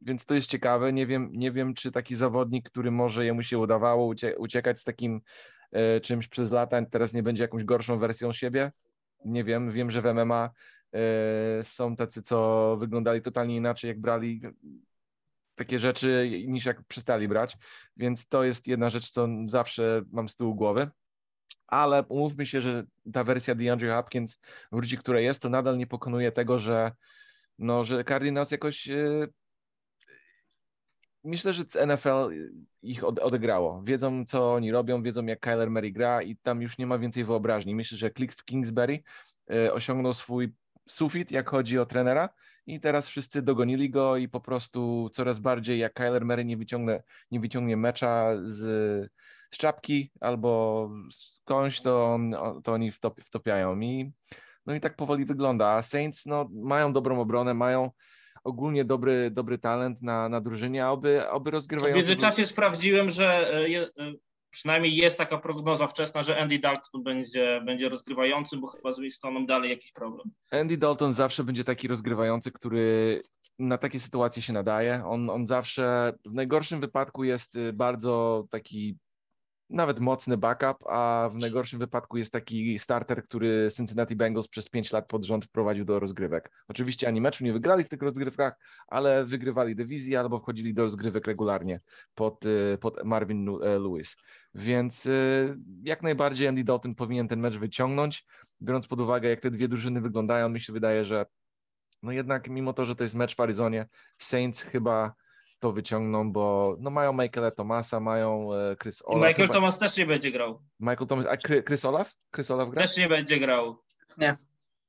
więc 0.00 0.24
to 0.24 0.34
jest 0.34 0.50
ciekawe. 0.50 0.92
Nie 0.92 1.06
wiem, 1.06 1.30
nie 1.32 1.52
wiem, 1.52 1.74
czy 1.74 1.92
taki 1.92 2.14
zawodnik, 2.14 2.70
który 2.70 2.90
może 2.90 3.24
jemu 3.24 3.42
się 3.42 3.58
udawało 3.58 4.14
uciekać 4.38 4.80
z 4.80 4.84
takim 4.84 5.20
e, 5.72 6.00
czymś 6.00 6.28
przez 6.28 6.52
lata, 6.52 6.86
teraz 6.86 7.14
nie 7.14 7.22
będzie 7.22 7.42
jakąś 7.42 7.64
gorszą 7.64 7.98
wersją 7.98 8.32
siebie. 8.32 8.72
Nie 9.24 9.44
wiem, 9.44 9.70
wiem, 9.70 9.90
że 9.90 10.02
w 10.02 10.14
MMA 10.14 10.50
e, 10.92 11.64
są 11.64 11.96
tacy, 11.96 12.22
co 12.22 12.76
wyglądali 12.80 13.22
totalnie 13.22 13.56
inaczej, 13.56 13.88
jak 13.88 14.00
brali 14.00 14.40
takie 15.60 15.78
rzeczy, 15.78 16.30
niż 16.46 16.64
jak 16.64 16.82
przestali 16.84 17.28
brać, 17.28 17.56
więc 17.96 18.28
to 18.28 18.44
jest 18.44 18.68
jedna 18.68 18.90
rzecz, 18.90 19.10
co 19.10 19.28
zawsze 19.46 20.02
mam 20.12 20.28
z 20.28 20.36
tyłu 20.36 20.54
głowy 20.54 20.90
ale 21.70 22.04
umówmy 22.08 22.46
się, 22.46 22.60
że 22.60 22.84
ta 23.12 23.24
wersja 23.24 23.54
DeAndre 23.54 23.94
Hopkins 23.94 24.38
wróci, 24.72 24.98
która 24.98 25.20
jest, 25.20 25.42
to 25.42 25.48
nadal 25.48 25.78
nie 25.78 25.86
pokonuje 25.86 26.32
tego, 26.32 26.58
że, 26.58 26.92
no, 27.58 27.84
że 27.84 28.04
Cardinals 28.04 28.50
jakoś 28.50 28.86
yy, 28.86 29.28
myślę, 31.24 31.52
że 31.52 31.64
NFL 31.86 32.30
ich 32.82 33.04
odegrało. 33.04 33.82
Wiedzą, 33.84 34.24
co 34.24 34.54
oni 34.54 34.72
robią, 34.72 35.02
wiedzą, 35.02 35.26
jak 35.26 35.40
Kyler 35.40 35.70
Murray 35.70 35.92
gra 35.92 36.22
i 36.22 36.36
tam 36.36 36.62
już 36.62 36.78
nie 36.78 36.86
ma 36.86 36.98
więcej 36.98 37.24
wyobraźni. 37.24 37.74
Myślę, 37.74 37.98
że 37.98 38.10
Cliff 38.10 38.44
Kingsbury 38.44 39.02
e, 39.50 39.72
osiągnął 39.72 40.14
swój 40.14 40.54
sufit, 40.90 41.32
jak 41.32 41.50
chodzi 41.50 41.78
o 41.78 41.86
trenera 41.86 42.28
i 42.66 42.80
teraz 42.80 43.08
wszyscy 43.08 43.42
dogonili 43.42 43.90
go 43.90 44.16
i 44.16 44.28
po 44.28 44.40
prostu 44.40 45.10
coraz 45.12 45.38
bardziej, 45.38 45.78
jak 45.78 45.94
Kyler 45.94 46.24
Murray 46.24 46.46
nie 46.46 46.56
wyciągnie, 46.56 47.02
nie 47.30 47.40
wyciągnie 47.40 47.76
mecza 47.76 48.30
z, 48.44 48.58
z 49.50 49.58
czapki 49.58 50.10
albo 50.20 50.90
skądś, 51.10 51.80
to, 51.80 52.18
to 52.64 52.72
oni 52.72 52.92
wtop, 52.92 53.20
wtopiają. 53.20 53.80
I, 53.80 54.12
no 54.66 54.74
i 54.74 54.80
tak 54.80 54.96
powoli 54.96 55.24
wygląda. 55.24 55.68
A 55.68 55.82
Saints 55.82 56.26
no, 56.26 56.48
mają 56.52 56.92
dobrą 56.92 57.20
obronę, 57.20 57.54
mają 57.54 57.90
ogólnie 58.44 58.84
dobry, 58.84 59.30
dobry 59.30 59.58
talent 59.58 60.02
na, 60.02 60.28
na 60.28 60.40
drużynie, 60.40 60.84
a 60.84 60.90
oby, 60.90 61.28
oby 61.28 61.50
rozgrywają. 61.50 61.94
W 61.94 61.96
międzyczasie 61.96 62.46
sprawdziłem, 62.46 63.10
że 63.10 63.26
e, 63.26 63.66
e, 63.76 64.12
przynajmniej 64.50 64.96
jest 64.96 65.18
taka 65.18 65.38
prognoza 65.38 65.86
wczesna, 65.86 66.22
że 66.22 66.38
Andy 66.38 66.58
Dalton 66.58 67.02
będzie, 67.02 67.62
będzie 67.66 67.88
rozgrywający, 67.88 68.56
bo 68.56 68.66
chyba 68.66 68.92
z 68.92 69.00
Winstonem 69.00 69.46
dalej 69.46 69.70
jakiś 69.70 69.92
problem. 69.92 70.30
Andy 70.50 70.76
Dalton 70.76 71.12
zawsze 71.12 71.44
będzie 71.44 71.64
taki 71.64 71.88
rozgrywający, 71.88 72.52
który 72.52 73.20
na 73.58 73.78
takie 73.78 74.00
sytuacje 74.00 74.42
się 74.42 74.52
nadaje. 74.52 75.04
On, 75.04 75.30
on 75.30 75.46
zawsze 75.46 76.12
w 76.26 76.34
najgorszym 76.34 76.80
wypadku 76.80 77.24
jest 77.24 77.56
y, 77.56 77.72
bardzo 77.72 78.44
taki 78.50 78.96
nawet 79.70 80.00
mocny 80.00 80.36
backup, 80.36 80.84
a 80.88 81.30
w 81.32 81.36
najgorszym 81.36 81.78
wypadku 81.78 82.16
jest 82.16 82.32
taki 82.32 82.78
starter, 82.78 83.24
który 83.24 83.68
Cincinnati 83.76 84.16
Bengals 84.16 84.48
przez 84.48 84.68
5 84.68 84.92
lat 84.92 85.06
pod 85.06 85.24
rząd 85.24 85.44
wprowadził 85.44 85.84
do 85.84 86.00
rozgrywek. 86.00 86.50
Oczywiście 86.68 87.08
ani 87.08 87.20
meczu 87.20 87.44
nie 87.44 87.52
wygrali 87.52 87.84
w 87.84 87.88
tych 87.88 88.02
rozgrywkach, 88.02 88.54
ale 88.88 89.24
wygrywali 89.24 89.76
dywizję 89.76 90.20
albo 90.20 90.38
wchodzili 90.38 90.74
do 90.74 90.82
rozgrywek 90.82 91.26
regularnie 91.26 91.80
pod, 92.14 92.46
y, 92.46 92.78
pod 92.80 93.04
Marvin 93.04 93.48
e, 93.48 93.78
Lewis. 93.78 94.16
Więc 94.54 95.06
y, 95.06 95.56
jak 95.82 96.02
najbardziej 96.02 96.48
Andy 96.48 96.64
Dalton 96.64 96.94
powinien 96.94 97.28
ten 97.28 97.40
mecz 97.40 97.56
wyciągnąć, 97.56 98.24
biorąc 98.62 98.86
pod 98.86 99.00
uwagę, 99.00 99.28
jak 99.28 99.40
te 99.40 99.50
dwie 99.50 99.68
drużyny 99.68 100.00
wyglądają, 100.00 100.48
mi 100.48 100.60
się 100.60 100.72
wydaje, 100.72 101.04
że 101.04 101.26
no 102.02 102.12
jednak 102.12 102.48
mimo 102.48 102.72
to, 102.72 102.86
że 102.86 102.96
to 102.96 103.04
jest 103.04 103.14
mecz 103.14 103.36
w 103.36 103.40
Arizonie, 103.40 103.88
Saints 104.18 104.62
chyba 104.62 105.14
to 105.60 105.72
wyciągną, 105.72 106.32
bo 106.32 106.76
no 106.80 106.90
mają 106.90 107.12
Michaela 107.12 107.50
Thomasa, 107.50 108.00
mają 108.00 108.54
e, 108.54 108.76
Chris 108.82 109.02
Olaf. 109.04 109.22
I 109.22 109.28
Michael 109.28 109.46
chyba... 109.46 109.54
Thomas 109.54 109.78
też 109.78 109.96
nie 109.96 110.06
będzie 110.06 110.30
grał. 110.30 110.62
Michael 110.80 111.06
Thomas, 111.06 111.26
a 111.26 111.36
Chris 111.62 111.84
Olaf? 111.84 112.14
Chris 112.34 112.50
Olaf 112.50 112.70
gra? 112.70 112.82
Też 112.82 112.96
nie 112.96 113.08
będzie 113.08 113.38
grał. 113.38 113.76
Nie. 114.18 114.36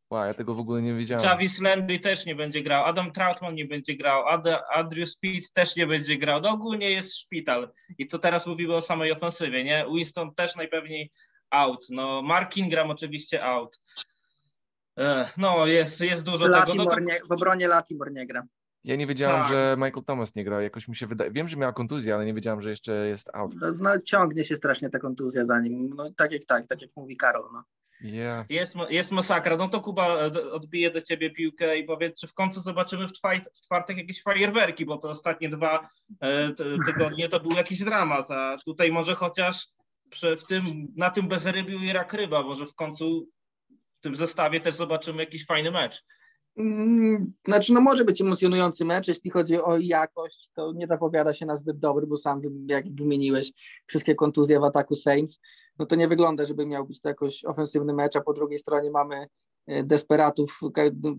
Wow, 0.09 0.25
ja 0.25 0.33
tego 0.33 0.53
w 0.53 0.59
ogóle 0.59 0.81
nie 0.81 0.93
wiedziałem. 0.93 1.21
Travis 1.21 1.61
Landry 1.61 1.99
też 1.99 2.25
nie 2.25 2.35
będzie 2.35 2.61
grał, 2.61 2.85
Adam 2.85 3.11
Troutman 3.11 3.55
nie 3.55 3.65
będzie 3.65 3.95
grał, 3.95 4.27
Ad 4.27 4.47
Andrew 4.73 5.09
Speed 5.09 5.53
też 5.53 5.75
nie 5.75 5.87
będzie 5.87 6.17
grał. 6.17 6.41
No 6.41 6.49
ogólnie 6.49 6.91
jest 6.91 7.17
szpital. 7.17 7.71
I 7.97 8.07
to 8.07 8.19
teraz 8.19 8.47
mówimy 8.47 8.75
o 8.75 8.81
samej 8.81 9.11
ofensywie, 9.11 9.63
nie? 9.63 9.85
Winston 9.95 10.33
też 10.33 10.55
najpewniej 10.55 11.11
out. 11.49 11.85
No 11.89 12.21
Mark 12.21 12.57
Ingram 12.57 12.89
oczywiście 12.89 13.43
out. 13.43 13.81
No, 15.37 15.67
jest, 15.67 16.01
jest 16.01 16.25
dużo 16.25 16.47
Latimore 16.47 16.65
tego. 16.71 16.83
No, 16.83 16.91
to... 16.91 16.99
nie, 16.99 17.21
w 17.29 17.31
obronie 17.31 17.67
Latimore 17.67 18.11
nie 18.11 18.27
gra. 18.27 18.43
Ja 18.83 18.95
nie 18.95 19.07
wiedziałem, 19.07 19.41
tak. 19.41 19.49
że 19.49 19.75
Michael 19.77 20.03
Thomas 20.05 20.35
nie 20.35 20.43
grał. 20.43 20.61
Jakoś 20.61 20.87
mi 20.87 20.95
się 20.95 21.07
wydaje. 21.07 21.31
Wiem, 21.31 21.47
że 21.47 21.57
miała 21.57 21.73
kontuzję, 21.73 22.15
ale 22.15 22.25
nie 22.25 22.33
wiedziałem, 22.33 22.61
że 22.61 22.69
jeszcze 22.69 23.07
jest 23.07 23.29
out. 23.33 23.55
No, 23.61 23.71
no 23.79 24.01
ciągnie 24.01 24.43
się 24.43 24.55
strasznie 24.55 24.89
ta 24.89 24.99
kontuzja 24.99 25.45
za 25.45 25.59
nim. 25.59 25.93
No 25.95 26.11
tak 26.17 26.31
jak 26.31 26.45
tak, 26.45 26.67
tak 26.67 26.81
jak 26.81 26.91
mówi 26.95 27.17
Karol. 27.17 27.49
No. 27.53 27.63
Yeah. 28.01 28.45
Jest, 28.49 28.75
jest 28.89 29.11
masakra. 29.11 29.57
No 29.57 29.69
to 29.69 29.81
Kuba 29.81 30.07
e, 30.07 30.51
odbije 30.51 30.91
do 30.91 31.01
ciebie 31.01 31.29
piłkę 31.29 31.77
i 31.77 31.83
powiedz, 31.83 32.19
czy 32.19 32.27
w 32.27 32.33
końcu 32.33 32.61
zobaczymy 32.61 33.07
w, 33.07 33.11
czwart, 33.11 33.57
w 33.57 33.61
czwartek 33.61 33.97
jakieś 33.97 34.23
fajerwerki, 34.23 34.85
bo 34.85 34.97
to 34.97 35.09
ostatnie 35.09 35.49
dwa 35.49 35.89
e, 36.21 36.51
tygodnie 36.85 37.29
to 37.29 37.39
był 37.39 37.51
jakiś 37.51 37.79
dramat, 37.79 38.31
a 38.31 38.55
tutaj 38.65 38.91
może 38.91 39.15
chociaż 39.15 39.67
przy, 40.09 40.37
w 40.37 40.45
tym, 40.45 40.63
na 40.95 41.09
tym 41.09 41.27
bezrybiu 41.27 41.79
i 41.79 41.93
rak 41.93 42.13
ryba, 42.13 42.43
może 42.43 42.65
w 42.65 42.75
końcu 42.75 43.27
w 43.99 44.01
tym 44.01 44.15
zestawie 44.15 44.59
też 44.59 44.75
zobaczymy 44.75 45.23
jakiś 45.23 45.45
fajny 45.45 45.71
mecz. 45.71 46.03
Znaczy, 47.47 47.73
no 47.73 47.81
może 47.81 48.05
być 48.05 48.21
emocjonujący 48.21 48.85
mecz, 48.85 49.07
jeśli 49.07 49.31
chodzi 49.31 49.61
o 49.61 49.77
jakość, 49.77 50.49
to 50.53 50.73
nie 50.73 50.87
zapowiada 50.87 51.33
się 51.33 51.45
na 51.45 51.55
zbyt 51.55 51.79
dobry, 51.79 52.07
bo 52.07 52.17
sam, 52.17 52.41
jak 52.67 52.95
wymieniłeś, 52.95 53.51
wszystkie 53.85 54.15
kontuzje 54.15 54.59
w 54.59 54.63
ataku 54.63 54.95
Saints, 54.95 55.39
no 55.79 55.85
to 55.85 55.95
nie 55.95 56.07
wygląda, 56.07 56.45
żeby 56.45 56.65
miał 56.65 56.85
być 56.85 57.01
to 57.01 57.09
jakoś 57.09 57.45
ofensywny 57.45 57.93
mecz, 57.93 58.15
a 58.15 58.21
po 58.21 58.33
drugiej 58.33 58.59
stronie 58.59 58.91
mamy 58.91 59.27
e, 59.67 59.83
desperatów, 59.83 60.59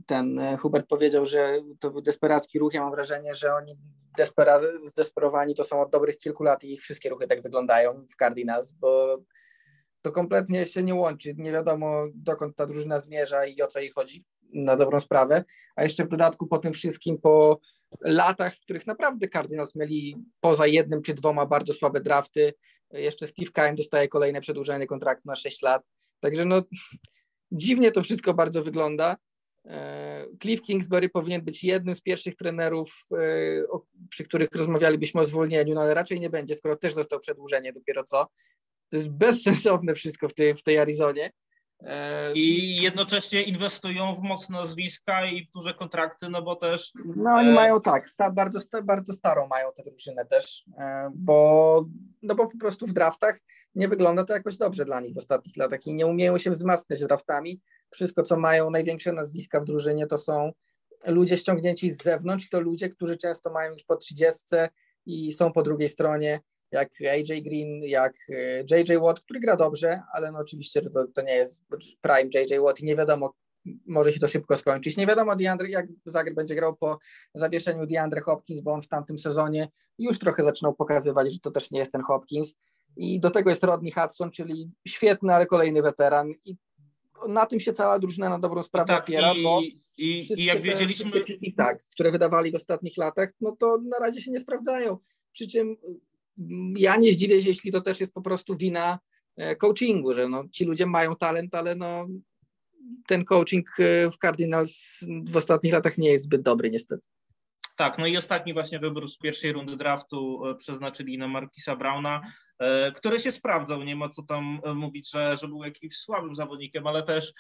ten 0.07 0.39
e, 0.39 0.57
Hubert 0.57 0.87
powiedział, 0.87 1.27
że 1.27 1.59
to 1.81 1.91
był 1.91 2.01
desperacki 2.01 2.59
ruch, 2.59 2.75
ja 2.75 2.81
mam 2.81 2.93
wrażenie, 2.93 3.35
że 3.35 3.55
oni 3.55 3.79
despera, 4.17 4.61
zdesperowani 4.85 5.55
to 5.55 5.65
są 5.65 5.83
od 5.83 5.91
dobrych 5.91 6.19
kilku 6.19 6.43
lat 6.43 6.65
i 6.65 6.73
ich 6.73 6.83
wszystkie 6.83 7.11
ruchy 7.11 7.27
tak 7.27 7.43
wyglądają 7.43 8.07
w 8.07 8.17
Cardinals, 8.17 8.73
bo 8.73 9.19
to 10.03 10.13
kompletnie 10.13 10.67
się 10.67 10.83
nie 10.83 10.95
łączy, 10.95 11.35
nie 11.39 11.53
wiadomo 11.53 12.03
dokąd 12.15 12.57
ta 12.57 12.67
drużyna 12.67 13.01
zmierza 13.01 13.47
i 13.47 13.63
o 13.63 13.67
co 13.67 13.81
jej 13.81 13.91
chodzi 13.91 14.25
na 14.53 14.77
dobrą 14.77 15.01
sprawę, 15.01 15.45
a 15.77 15.83
jeszcze 15.83 16.05
w 16.05 16.09
dodatku 16.09 16.47
po 16.47 16.59
tym 16.59 16.73
wszystkim, 16.73 17.19
po 17.19 17.61
latach, 18.01 18.55
w 18.55 18.61
których 18.61 18.87
naprawdę 18.87 19.29
Cardinals 19.29 19.75
mieli 19.75 20.17
poza 20.41 20.67
jednym 20.67 21.03
czy 21.03 21.15
dwoma 21.15 21.47
bardzo 21.47 21.73
słabe 21.73 22.01
drafty, 22.01 22.55
jeszcze 22.91 23.27
Steve 23.27 23.51
Keim 23.51 23.77
dostaje 23.77 24.09
kolejne 24.09 24.41
przedłużenie 24.41 24.87
kontraktu 24.87 25.23
na 25.29 25.37
6 25.37 25.63
lat, 25.63 25.91
także 26.21 26.45
no 26.45 26.63
dziwnie 27.53 27.91
to 27.91 28.03
wszystko 28.03 28.35
bardzo 28.35 28.63
wygląda. 28.63 29.17
E, 29.67 30.27
Cliff 30.43 30.63
Kingsbury 30.63 31.09
powinien 31.09 31.43
być 31.43 31.65
jednym 31.65 31.95
z 31.95 32.01
pierwszych 32.01 32.37
trenerów, 32.37 33.07
e, 33.13 33.17
przy 34.11 34.25
których 34.25 34.49
rozmawialibyśmy 34.53 35.21
o 35.21 35.25
zwolnieniu, 35.25 35.75
no 35.75 35.81
ale 35.81 35.95
raczej 35.95 36.21
nie 36.21 36.31
będzie, 36.31 36.55
skoro 36.55 36.77
też 36.77 36.95
dostał 36.95 37.21
przedłużenie 37.21 37.73
dopiero 37.73 38.05
co. 38.05 38.29
To 38.89 38.97
jest 38.97 39.09
bezsensowne 39.09 39.95
wszystko 39.95 40.29
w 40.29 40.35
tej, 40.35 40.55
w 40.55 40.63
tej 40.63 40.79
Arizonie. 40.79 41.33
I 42.35 42.77
jednocześnie 42.83 43.43
inwestują 43.43 44.15
w 44.15 44.19
mocne 44.19 44.59
nazwiska 44.59 45.27
i 45.27 45.45
w 45.45 45.51
duże 45.51 45.75
kontrakty, 45.75 46.29
no 46.29 46.43
bo 46.43 46.57
też. 46.57 46.93
No 47.17 47.31
oni 47.31 47.49
e... 47.49 47.53
mają 47.53 47.81
tak, 47.81 48.07
sta, 48.07 48.31
bardzo, 48.31 48.61
sta, 48.61 48.83
bardzo 48.83 49.13
starą 49.13 49.47
mają 49.47 49.73
tę 49.73 49.83
drużynę 49.83 50.27
też, 50.27 50.65
e, 50.79 51.11
bo, 51.15 51.85
no 52.23 52.35
bo 52.35 52.47
po 52.47 52.59
prostu 52.59 52.87
w 52.87 52.93
draftach 52.93 53.41
nie 53.75 53.89
wygląda 53.89 54.25
to 54.25 54.33
jakoś 54.33 54.57
dobrze 54.57 54.85
dla 54.85 55.01
nich 55.01 55.15
w 55.15 55.19
ostatnich 55.19 55.57
latach 55.57 55.87
i 55.87 55.95
nie 55.95 56.07
umieją 56.07 56.39
się 56.39 56.51
wzmacniać 56.51 57.01
draftami. 57.01 57.61
Wszystko, 57.91 58.23
co 58.23 58.37
mają 58.37 58.71
największe 58.71 59.13
nazwiska 59.13 59.61
w 59.61 59.65
drużynie, 59.65 60.07
to 60.07 60.19
są 60.19 60.53
ludzie 61.07 61.37
ściągnięci 61.37 61.93
z 61.93 62.03
zewnątrz, 62.03 62.49
to 62.49 62.61
ludzie, 62.61 62.89
którzy 62.89 63.17
często 63.17 63.53
mają 63.53 63.73
już 63.73 63.85
po 63.85 63.97
30 63.97 64.45
i 65.07 65.33
są 65.33 65.53
po 65.53 65.63
drugiej 65.63 65.89
stronie 65.89 66.41
jak 66.73 66.91
AJ 67.13 67.43
Green, 67.43 67.83
jak 67.83 68.15
JJ 68.71 68.93
e, 68.93 69.01
Watt, 69.01 69.21
który 69.21 69.41
gra 69.41 69.57
dobrze, 69.57 70.03
ale 70.15 70.33
no 70.33 70.39
oczywiście 70.39 70.83
to, 70.83 71.07
to 71.15 71.23
nie 71.23 71.35
jest 71.35 71.65
prime 72.01 72.31
JJ 72.35 72.61
Watt 72.61 72.81
i 72.81 72.85
nie 72.85 72.97
wiadomo, 72.97 73.35
może 73.87 74.13
się 74.13 74.21
to 74.21 74.29
szybko 74.29 74.57
skończyć. 74.57 74.97
Nie 74.97 75.07
wiadomo, 75.07 75.37
DeAndre, 75.37 75.69
jak 75.69 75.87
Zagreb 76.07 76.35
będzie 76.35 76.55
grał 76.55 76.77
po 76.77 76.99
zawieszeniu 77.35 77.87
DeAndre 77.87 78.21
Hopkins, 78.21 78.61
bo 78.61 78.73
on 78.73 78.83
w 78.83 78.89
tamtym 78.89 79.19
sezonie 79.19 79.69
już 79.99 80.19
trochę 80.19 80.45
zaczynał 80.45 80.75
pokazywać, 80.75 81.33
że 81.33 81.39
to 81.39 81.51
też 81.51 81.71
nie 81.71 81.79
jest 81.79 81.93
ten 81.93 82.03
Hopkins. 82.03 82.55
I 82.97 83.21
do 83.21 83.31
tego 83.31 83.51
jest 83.51 83.65
Rodney 83.65 83.93
Hudson, 83.93 84.31
czyli 84.31 84.71
świetny, 84.89 85.35
ale 85.35 85.47
kolejny 85.47 85.83
weteran. 85.83 86.33
I 86.45 86.57
na 87.29 87.47
tym 87.47 87.61
się 87.61 87.73
cała 87.73 87.99
drużyna 87.99 88.29
na 88.29 88.39
dobrą 88.39 88.63
sprawę 88.63 88.87
tak, 88.87 89.03
opiera, 89.03 89.33
i, 89.33 89.43
bo 89.43 89.61
i, 89.99 90.27
i 90.37 90.45
jak 90.45 90.61
wiedzieliśmy... 90.63 91.11
I 91.41 91.55
tak, 91.55 91.83
które 91.87 92.11
wydawali 92.13 92.53
w 92.53 92.55
ostatnich 92.55 92.97
latach, 92.97 93.31
no 93.41 93.57
to 93.57 93.79
na 93.79 93.99
razie 93.99 94.21
się 94.21 94.31
nie 94.31 94.41
sprawdzają. 94.41 94.99
Przy 95.33 95.49
czym 95.49 95.77
ja 96.77 96.97
nie 96.97 97.13
zdziwię 97.13 97.43
się, 97.43 97.49
jeśli 97.49 97.73
to 97.73 97.81
też 97.81 98.01
jest 98.01 98.15
po 98.15 98.23
prostu 98.23 98.57
wina 98.57 98.99
e, 99.37 99.57
coachingu, 99.57 100.15
że 100.15 100.29
no, 100.29 100.45
ci 100.53 100.65
ludzie 100.65 100.87
mają 100.87 101.17
talent, 101.17 101.55
ale 101.55 101.75
no, 101.75 102.07
ten 103.07 103.25
coaching 103.25 103.69
e, 103.79 104.11
w 104.11 104.17
Cardinals 104.17 105.01
w 105.29 105.37
ostatnich 105.37 105.73
latach 105.73 105.99
nie 105.99 106.11
jest 106.11 106.25
zbyt 106.25 106.43
dobry 106.43 106.71
niestety. 106.71 107.07
Tak, 107.77 107.99
no 107.99 108.07
i 108.07 108.17
ostatni 108.17 108.53
właśnie 108.53 108.79
wybór 108.79 109.09
z 109.09 109.19
pierwszej 109.19 109.53
rundy 109.53 109.77
draftu 109.77 110.47
e, 110.47 110.55
przeznaczyli 110.55 111.19
na 111.19 111.29
Markisa 111.29 111.77
Brauna, 111.77 112.21
który 112.95 113.21
się 113.21 113.33
sprawdzał, 113.33 113.83
nie 113.83 113.97
ma 113.97 114.09
co 114.09 114.23
tam 114.23 114.61
mówić, 114.75 115.11
że, 115.11 115.37
że 115.37 115.49
był 115.49 115.65
jakimś 115.65 115.97
słabym 115.97 116.35
zawodnikiem, 116.35 116.87
ale 116.87 117.03
też 117.03 117.33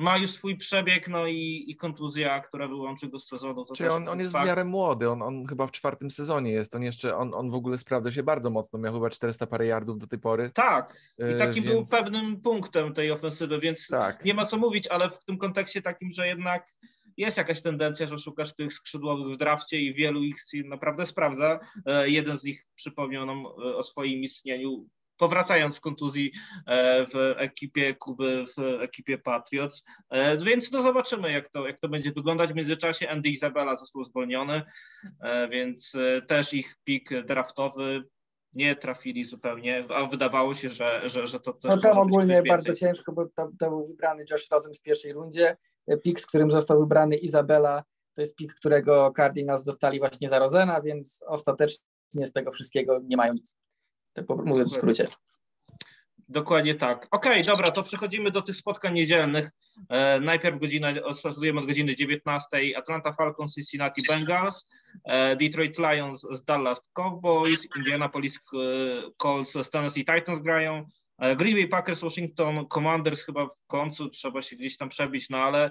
ma 0.00 0.18
już 0.18 0.30
swój 0.30 0.56
przebieg, 0.56 1.08
no 1.08 1.26
i, 1.26 1.64
i 1.68 1.76
kontuzja, 1.76 2.40
która 2.40 2.68
wyłączy 2.68 3.08
go 3.08 3.18
z 3.18 3.28
sezonu. 3.28 3.64
To 3.64 3.74
Czyli 3.74 3.88
on, 3.88 4.08
on 4.08 4.18
jest 4.18 4.32
fakt. 4.32 4.44
w 4.44 4.48
miarę 4.48 4.64
młody, 4.64 5.10
on, 5.10 5.22
on 5.22 5.46
chyba 5.46 5.66
w 5.66 5.72
czwartym 5.72 6.10
sezonie 6.10 6.52
jest, 6.52 6.74
on 6.74 6.82
jeszcze, 6.82 7.16
on, 7.16 7.34
on 7.34 7.50
w 7.50 7.54
ogóle 7.54 7.78
sprawdza 7.78 8.12
się 8.12 8.22
bardzo 8.22 8.50
mocno, 8.50 8.78
miał 8.78 8.94
chyba 8.94 9.10
400 9.10 9.46
parę 9.46 9.66
yardów 9.66 9.98
do 9.98 10.06
tej 10.06 10.18
pory. 10.18 10.50
Tak, 10.54 10.96
i 11.18 11.22
e, 11.22 11.52
więc... 11.52 11.66
był 11.66 11.86
pewnym 11.86 12.40
punktem 12.40 12.94
tej 12.94 13.10
ofensywy, 13.10 13.60
więc 13.60 13.88
tak. 13.88 14.24
nie 14.24 14.34
ma 14.34 14.46
co 14.46 14.56
mówić, 14.56 14.88
ale 14.88 15.10
w 15.10 15.24
tym 15.24 15.38
kontekście 15.38 15.82
takim, 15.82 16.10
że 16.10 16.26
jednak 16.26 16.76
jest 17.16 17.36
jakaś 17.36 17.62
tendencja, 17.62 18.06
że 18.06 18.18
szukasz 18.18 18.54
tych 18.54 18.72
skrzydłowych 18.72 19.34
w 19.34 19.38
drafcie 19.38 19.80
i 19.80 19.94
wielu 19.94 20.22
ich 20.22 20.36
naprawdę 20.64 21.06
sprawdza. 21.06 21.60
E, 21.86 22.10
jeden 22.10 22.38
z 22.38 22.44
nich 22.44 22.66
przypomniał 22.74 23.26
nam 23.26 23.46
e, 23.46 23.76
o 23.76 23.82
swoim 23.82 24.22
istnieniu 24.22 24.86
powracając 25.16 25.76
z 25.76 25.80
kontuzji 25.80 26.32
w 27.14 27.34
ekipie 27.36 27.94
Kuby, 27.94 28.44
w 28.56 28.82
ekipie 28.82 29.18
Patriots. 29.18 29.84
Więc 30.42 30.72
no 30.72 30.82
zobaczymy, 30.82 31.32
jak 31.32 31.48
to, 31.48 31.66
jak 31.66 31.78
to 31.78 31.88
będzie 31.88 32.12
wyglądać. 32.12 32.52
W 32.52 32.54
międzyczasie 32.54 33.08
Andy 33.08 33.28
Izabela 33.28 33.76
został 33.76 34.04
zwolniony, 34.04 34.62
więc 35.50 35.92
też 36.26 36.54
ich 36.54 36.76
pik 36.84 37.22
draftowy 37.24 38.04
nie 38.52 38.76
trafili 38.76 39.24
zupełnie, 39.24 39.84
a 39.88 40.06
wydawało 40.06 40.54
się, 40.54 40.68
że, 40.68 41.08
że, 41.08 41.26
że 41.26 41.40
to 41.40 41.52
też 41.52 41.70
No 41.70 41.78
tam 41.78 41.98
ogólnie 41.98 42.42
bardzo 42.42 42.72
ciężko, 42.72 43.12
bo 43.12 43.26
to, 43.26 43.50
to, 43.58 43.70
był 43.70 43.86
wybrany 43.86 44.24
Josh 44.30 44.50
Rosen 44.50 44.74
w 44.74 44.80
pierwszej 44.80 45.12
rundzie. 45.12 45.56
Pik, 46.02 46.20
z 46.20 46.26
którym 46.26 46.50
został 46.50 46.80
wybrany 46.80 47.16
Izabela, 47.16 47.84
to 48.14 48.20
jest 48.20 48.36
pik, 48.36 48.54
którego 48.54 49.12
Cardinals 49.16 49.64
dostali 49.64 49.98
właśnie 49.98 50.28
za 50.28 50.38
Rozena, 50.38 50.82
więc 50.82 51.24
ostatecznie 51.26 52.26
z 52.26 52.32
tego 52.32 52.52
wszystkiego 52.52 53.00
nie 53.04 53.16
mają 53.16 53.34
nic. 53.34 53.54
Tak 54.16 54.26
mówiąc 54.44 54.72
w 54.72 54.76
skrócie. 54.76 55.08
Dokładnie 56.28 56.74
tak. 56.74 57.06
Okej, 57.10 57.42
okay, 57.42 57.54
dobra, 57.54 57.70
to 57.70 57.82
przechodzimy 57.82 58.30
do 58.30 58.42
tych 58.42 58.56
spotkań 58.56 58.94
niedzielnych. 58.94 59.50
E, 59.88 60.20
najpierw 60.20 60.58
godzina, 60.58 60.88
startujemy 61.14 61.60
od 61.60 61.66
godziny 61.66 61.96
19. 61.96 62.48
Atlanta 62.76 63.12
Falcons, 63.12 63.54
Cincinnati 63.54 64.02
Bengals, 64.08 64.68
e, 65.04 65.36
Detroit 65.36 65.78
Lions 65.78 66.26
z 66.30 66.44
Dallas 66.44 66.90
Cowboys, 66.92 67.68
Indianapolis 67.76 68.36
e, 68.36 68.38
Colts 69.16 69.52
z 69.52 69.70
Tennessee 69.70 70.04
Titans 70.04 70.38
grają, 70.38 70.86
e, 71.18 71.36
Green 71.36 71.56
Bay 71.56 71.68
Packers, 71.68 72.00
Washington 72.00 72.66
Commanders 72.66 73.24
chyba 73.24 73.46
w 73.46 73.66
końcu 73.66 74.08
trzeba 74.08 74.42
się 74.42 74.56
gdzieś 74.56 74.76
tam 74.76 74.88
przebić, 74.88 75.30
no 75.30 75.38
ale 75.38 75.70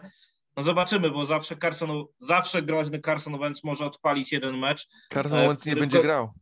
no 0.58 0.64
zobaczymy, 0.64 1.12
bo 1.12 1.26
zawsze 1.26 1.56
Carson, 1.58 2.06
zawsze 2.20 2.62
groźny 2.62 3.00
Carson 3.00 3.39
Wentz 3.39 3.64
może 3.64 3.86
odpalić 3.86 4.32
jeden 4.32 4.58
mecz. 4.58 4.88
Carson 5.14 5.39
e, 5.39 5.48
Wentz 5.48 5.66
nie 5.66 5.76
będzie 5.76 6.02
grał. 6.02 6.34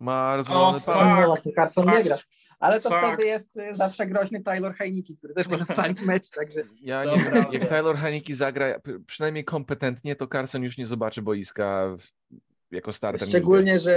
Ma 0.00 0.36
rozwalony 0.36 0.80
pas. 0.80 1.20
No 1.20 1.26
właśnie, 1.26 1.52
Carson 1.52 1.86
nie 1.86 2.04
gra. 2.04 2.18
Ale 2.62 2.80
to 2.80 2.90
Fakt. 2.90 3.06
wtedy 3.06 3.28
jest 3.28 3.58
zawsze 3.72 4.06
groźny 4.06 4.42
Taylor 4.42 4.74
Heineke, 4.74 5.14
który 5.14 5.34
też 5.34 5.48
może 5.48 5.64
spalić 5.64 6.00
mecz, 6.00 6.30
także... 6.30 6.62
Ja 6.80 7.04
nie 7.04 7.16
wiem, 7.16 7.44
jak 7.52 7.68
Taylor 7.68 7.96
Heineke 7.96 8.34
zagra 8.34 8.80
przynajmniej 9.06 9.44
kompetentnie, 9.44 10.16
to 10.16 10.26
Carson 10.26 10.62
już 10.62 10.78
nie 10.78 10.86
zobaczy 10.86 11.22
boiska 11.22 11.96
w, 11.98 12.02
jako 12.72 12.92
starter. 12.92 13.28
Szczególnie, 13.28 13.78
że 13.78 13.96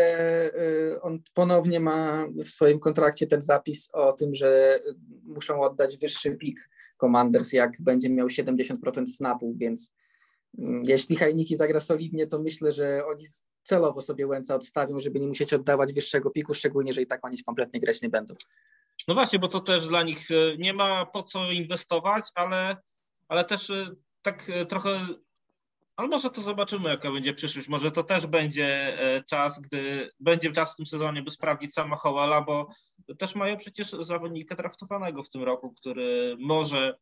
y, 0.56 1.02
on 1.02 1.20
ponownie 1.34 1.80
ma 1.80 2.28
w 2.46 2.50
swoim 2.50 2.80
kontrakcie 2.80 3.28
ten 3.28 3.42
zapis 3.42 3.90
o 3.94 4.14
tym, 4.14 4.34
że 4.34 4.80
muszą 5.24 5.62
oddać 5.62 5.98
wyższy 5.98 6.32
pik 6.32 6.70
Commanders, 6.98 7.54
jak 7.54 7.72
będzie 7.80 8.10
miał 8.10 8.28
70% 8.28 9.08
snapów, 9.08 9.58
więc 9.58 9.92
mm, 10.58 10.84
jeśli 10.88 11.16
Heineke 11.16 11.58
zagra 11.58 11.80
solidnie, 11.80 12.28
to 12.28 12.40
myślę, 12.40 12.72
że 12.72 13.06
oni 13.06 13.26
celowo 13.66 14.02
sobie 14.02 14.28
Łęca 14.28 14.56
odstawią, 14.56 15.00
żeby 15.00 15.20
nie 15.20 15.28
musieć 15.28 15.54
oddawać 15.54 15.94
wyższego 15.94 16.32
piku, 16.32 16.54
szczególnie, 16.54 16.94
że 16.94 17.02
i 17.02 17.08
tak 17.08 17.26
oni 17.26 17.44
kompletnie 17.44 17.80
grać 17.80 18.02
nie 18.02 18.10
będą. 18.10 18.36
No 19.08 19.14
właśnie, 19.14 19.40
bo 19.40 19.48
to 19.48 19.60
też 19.60 19.88
dla 19.88 20.04
nich 20.04 20.32
e, 20.32 20.58
nie 20.58 20.74
ma 20.74 21.06
po 21.06 21.24
co 21.24 21.52
inwestować, 21.52 22.26
ale, 22.36 22.78
ale 23.28 23.46
też 23.46 23.70
e, 23.70 23.96
tak 24.22 24.50
e, 24.50 24.66
trochę, 24.66 25.08
ale 25.96 26.08
może 26.08 26.30
to 26.30 26.42
zobaczymy, 26.42 26.90
jaka 26.90 27.12
będzie 27.12 27.34
przyszłość. 27.34 27.68
Może 27.68 27.92
to 27.92 28.04
też 28.04 28.28
będzie 28.28 28.98
czas, 29.30 29.60
gdy 29.60 30.10
będzie 30.20 30.52
czas 30.52 30.74
w 30.74 30.76
tym 30.76 30.86
sezonie, 30.86 31.22
by 31.22 31.32
sprawdzić 31.32 31.74
sama 31.74 31.96
Howala, 31.96 32.42
bo 32.42 32.68
też 33.18 33.36
mają 33.36 33.58
przecież 33.58 33.90
zawodnika 33.92 34.56
draftowanego 34.56 35.24
w 35.24 35.30
tym 35.30 35.44
roku, 35.44 35.74
który 35.74 36.38
może 36.40 36.98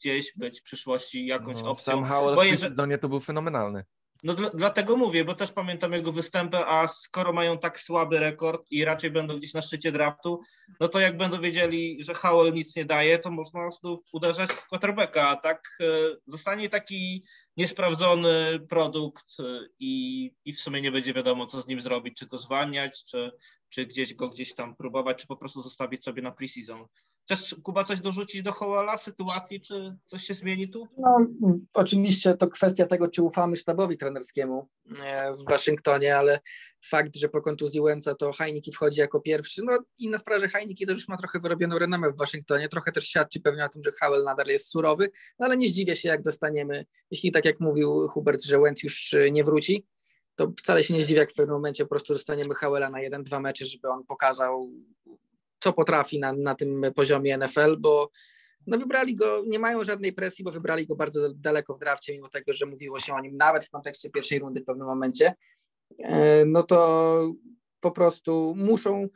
gdzieś 0.00 0.32
być 0.36 0.60
w 0.60 0.62
przyszłości 0.62 1.26
jakąś 1.26 1.62
no, 1.62 1.70
opcją. 1.70 1.92
Sam 1.92 2.04
Howell 2.04 2.36
w 2.36 2.48
tym 2.48 2.56
sezonie 2.56 2.98
to 2.98 3.08
był 3.08 3.20
fenomenalny. 3.20 3.84
No 4.22 4.34
dl 4.34 4.50
dlatego 4.54 4.96
mówię, 4.96 5.24
bo 5.24 5.34
też 5.34 5.52
pamiętam 5.52 5.92
jego 5.92 6.12
występy, 6.12 6.58
a 6.58 6.88
skoro 6.88 7.32
mają 7.32 7.58
tak 7.58 7.80
słaby 7.80 8.20
rekord 8.20 8.66
i 8.70 8.84
raczej 8.84 9.10
będą 9.10 9.36
gdzieś 9.36 9.54
na 9.54 9.62
szczycie 9.62 9.92
draftu, 9.92 10.40
no 10.80 10.88
to 10.88 11.00
jak 11.00 11.16
będą 11.16 11.40
wiedzieli, 11.40 12.02
że 12.02 12.14
Howell 12.14 12.52
nic 12.52 12.76
nie 12.76 12.84
daje, 12.84 13.18
to 13.18 13.30
można 13.30 13.70
znów 13.70 14.00
uderzać 14.12 14.50
w 14.50 14.68
quarterbacka, 14.68 15.28
a 15.28 15.36
tak 15.36 15.78
e, 15.80 15.84
zostanie 16.26 16.68
taki 16.68 17.24
niesprawdzony 17.56 18.60
produkt 18.68 19.36
i, 19.78 20.30
i 20.44 20.52
w 20.52 20.60
sumie 20.60 20.82
nie 20.82 20.92
będzie 20.92 21.14
wiadomo, 21.14 21.46
co 21.46 21.62
z 21.62 21.66
nim 21.66 21.80
zrobić, 21.80 22.18
czy 22.18 22.26
go 22.26 22.38
zwalniać, 22.38 23.04
czy, 23.04 23.32
czy 23.72 23.86
gdzieś 23.86 24.14
go 24.14 24.28
gdzieś 24.28 24.54
tam 24.54 24.76
próbować, 24.76 25.18
czy 25.18 25.26
po 25.26 25.36
prostu 25.36 25.62
zostawić 25.62 26.04
sobie 26.04 26.22
na 26.22 26.32
preseason. 26.32 26.86
Chcesz, 27.24 27.56
Kuba, 27.62 27.84
coś 27.84 28.00
dorzucić 28.00 28.42
do 28.42 28.52
Howella 28.52 28.98
sytuacji, 28.98 29.60
czy 29.60 29.96
coś 30.06 30.24
się 30.24 30.34
zmieni 30.34 30.68
tu? 30.68 30.88
No, 30.98 31.26
oczywiście 31.74 32.34
to 32.34 32.48
kwestia 32.48 32.86
tego, 32.86 33.08
czy 33.08 33.22
ufamy 33.22 33.56
sztabowi 33.56 33.96
trenerskiemu 33.96 34.68
e, 35.04 35.36
w 35.36 35.50
Waszyngtonie, 35.50 36.16
ale 36.16 36.40
fakt, 36.90 37.16
że 37.16 37.28
po 37.28 37.42
kontuzji 37.42 37.80
Łęca 37.80 38.14
to 38.14 38.32
Heiniki 38.32 38.72
wchodzi 38.72 39.00
jako 39.00 39.20
pierwszy, 39.20 39.62
no 39.64 39.78
inna 39.98 40.18
sprawa, 40.18 40.40
że 40.40 40.48
Heiniki 40.48 40.86
też 40.86 40.96
już 40.96 41.08
ma 41.08 41.16
trochę 41.16 41.40
wyrobioną 41.40 41.78
renomę 41.78 42.10
w 42.10 42.16
Waszyngtonie, 42.16 42.68
trochę 42.68 42.92
też 42.92 43.04
świadczy 43.04 43.40
pewnie 43.40 43.64
o 43.64 43.68
tym, 43.68 43.82
że 43.82 43.92
Howell 44.00 44.24
nadal 44.24 44.46
jest 44.46 44.70
surowy, 44.70 45.10
no 45.38 45.46
ale 45.46 45.56
nie 45.56 45.68
zdziwię 45.68 45.96
się, 45.96 46.08
jak 46.08 46.22
dostaniemy, 46.22 46.86
jeśli 47.10 47.32
tak 47.32 47.44
jak 47.44 47.60
mówił 47.60 48.08
Hubert, 48.08 48.42
że 48.42 48.58
Łęc 48.58 48.82
już 48.82 49.14
nie 49.32 49.44
wróci, 49.44 49.86
to 50.34 50.52
wcale 50.58 50.82
się 50.82 50.94
nie 50.94 51.02
zdziwię, 51.02 51.20
jak 51.20 51.30
w 51.30 51.34
pewnym 51.34 51.56
momencie 51.56 51.84
po 51.84 51.90
prostu 51.90 52.12
dostaniemy 52.12 52.54
Howella 52.54 52.90
na 52.90 53.00
jeden, 53.00 53.24
dwa 53.24 53.40
mecze, 53.40 53.66
żeby 53.66 53.88
on 53.88 54.04
pokazał 54.04 54.70
co 55.58 55.72
potrafi 55.72 56.20
na, 56.20 56.32
na 56.32 56.54
tym 56.54 56.82
poziomie 56.94 57.38
NFL, 57.38 57.76
bo 57.78 58.10
no 58.66 58.78
wybrali 58.78 59.16
go, 59.16 59.42
nie 59.46 59.58
mają 59.58 59.84
żadnej 59.84 60.12
presji, 60.12 60.44
bo 60.44 60.50
wybrali 60.50 60.86
go 60.86 60.96
bardzo 60.96 61.34
daleko 61.34 61.74
w 61.74 61.78
drafcie, 61.78 62.12
mimo 62.12 62.28
tego, 62.28 62.52
że 62.52 62.66
mówiło 62.66 62.98
się 62.98 63.14
o 63.14 63.20
nim 63.20 63.36
nawet 63.36 63.64
w 63.64 63.70
kontekście 63.70 64.10
pierwszej 64.10 64.38
rundy 64.38 64.60
w 64.60 64.64
pewnym 64.64 64.86
momencie, 64.86 65.34
e, 65.98 66.44
no 66.44 66.62
to 66.62 67.32
po 67.80 67.90
prostu 67.90 68.54
muszą, 68.56 69.08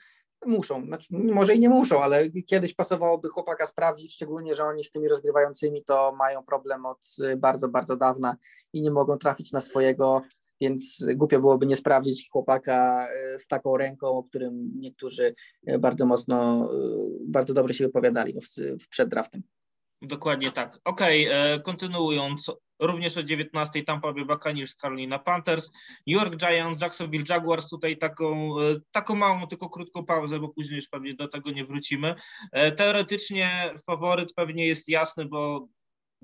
muszą, 0.47 0.87
znaczy 0.87 1.09
może 1.11 1.55
i 1.55 1.61
nie 1.61 1.69
muszą, 1.69 2.03
ale 2.03 2.31
kiedyś 2.31 2.75
pasowałoby 2.75 3.29
chłopaka 3.29 3.67
sprawdzić, 3.67 4.15
szczególnie, 4.15 4.55
że 4.55 4.65
oni 4.65 4.85
z 4.85 4.93
tymi 4.93 5.09
rozgrywającymi 5.09 5.85
to 5.85 6.13
mają 6.19 6.45
problem 6.45 6.87
od 6.87 7.17
bardzo, 7.37 7.69
bardzo 7.69 7.97
dawna 7.97 8.37
i 8.73 8.83
nie 8.83 8.91
mogą 8.91 9.19
trafić 9.19 9.53
na 9.53 9.61
swojego 9.61 10.23
więc 10.61 11.07
głupio 11.15 11.41
byłoby 11.41 11.67
nie 11.67 11.77
sprawdzić 11.77 12.29
chłopaka 12.31 13.09
e, 13.09 13.39
z 13.39 13.47
taką 13.47 13.77
ręką, 13.77 14.07
o 14.07 14.23
którym 14.23 14.71
niektórzy 14.81 15.35
e, 15.67 15.79
bardzo 15.79 16.07
mocno, 16.07 16.69
e, 16.73 16.79
bardzo 17.29 17.55
dobrze 17.55 17.75
się 17.75 17.85
wypowiadali 17.85 18.35
przed 18.91 19.09
draftem. 19.09 19.43
Dokładnie 20.03 20.53
tak. 20.53 20.79
Okej, 20.85 21.27
okay, 21.27 21.61
kontynuując, 21.61 22.51
również 22.81 23.17
o 23.17 23.23
19 23.23 23.83
Tampa 23.83 24.13
Bay 24.13 24.25
Buccaneers, 24.25 24.77
Carolina 24.77 25.19
Panthers, 25.19 25.71
New 26.07 26.21
York 26.21 26.37
Giants, 26.37 26.83
Jacksonville 26.83 27.25
Jaguars, 27.29 27.69
tutaj 27.69 27.99
taką, 27.99 28.55
taką 28.91 29.15
małą, 29.15 29.47
tylko 29.47 29.69
krótką 29.69 30.05
pauzę, 30.05 30.41
bo 30.41 30.49
później 30.49 30.77
już 30.77 30.89
pewnie 30.89 31.15
do 31.15 31.29
tego 31.29 31.51
nie 31.51 31.65
wrócimy. 31.65 32.15
Teoretycznie 32.77 33.75
faworyt 33.87 34.35
pewnie 34.35 34.67
jest 34.67 34.89
jasny, 34.89 35.25
bo 35.25 35.69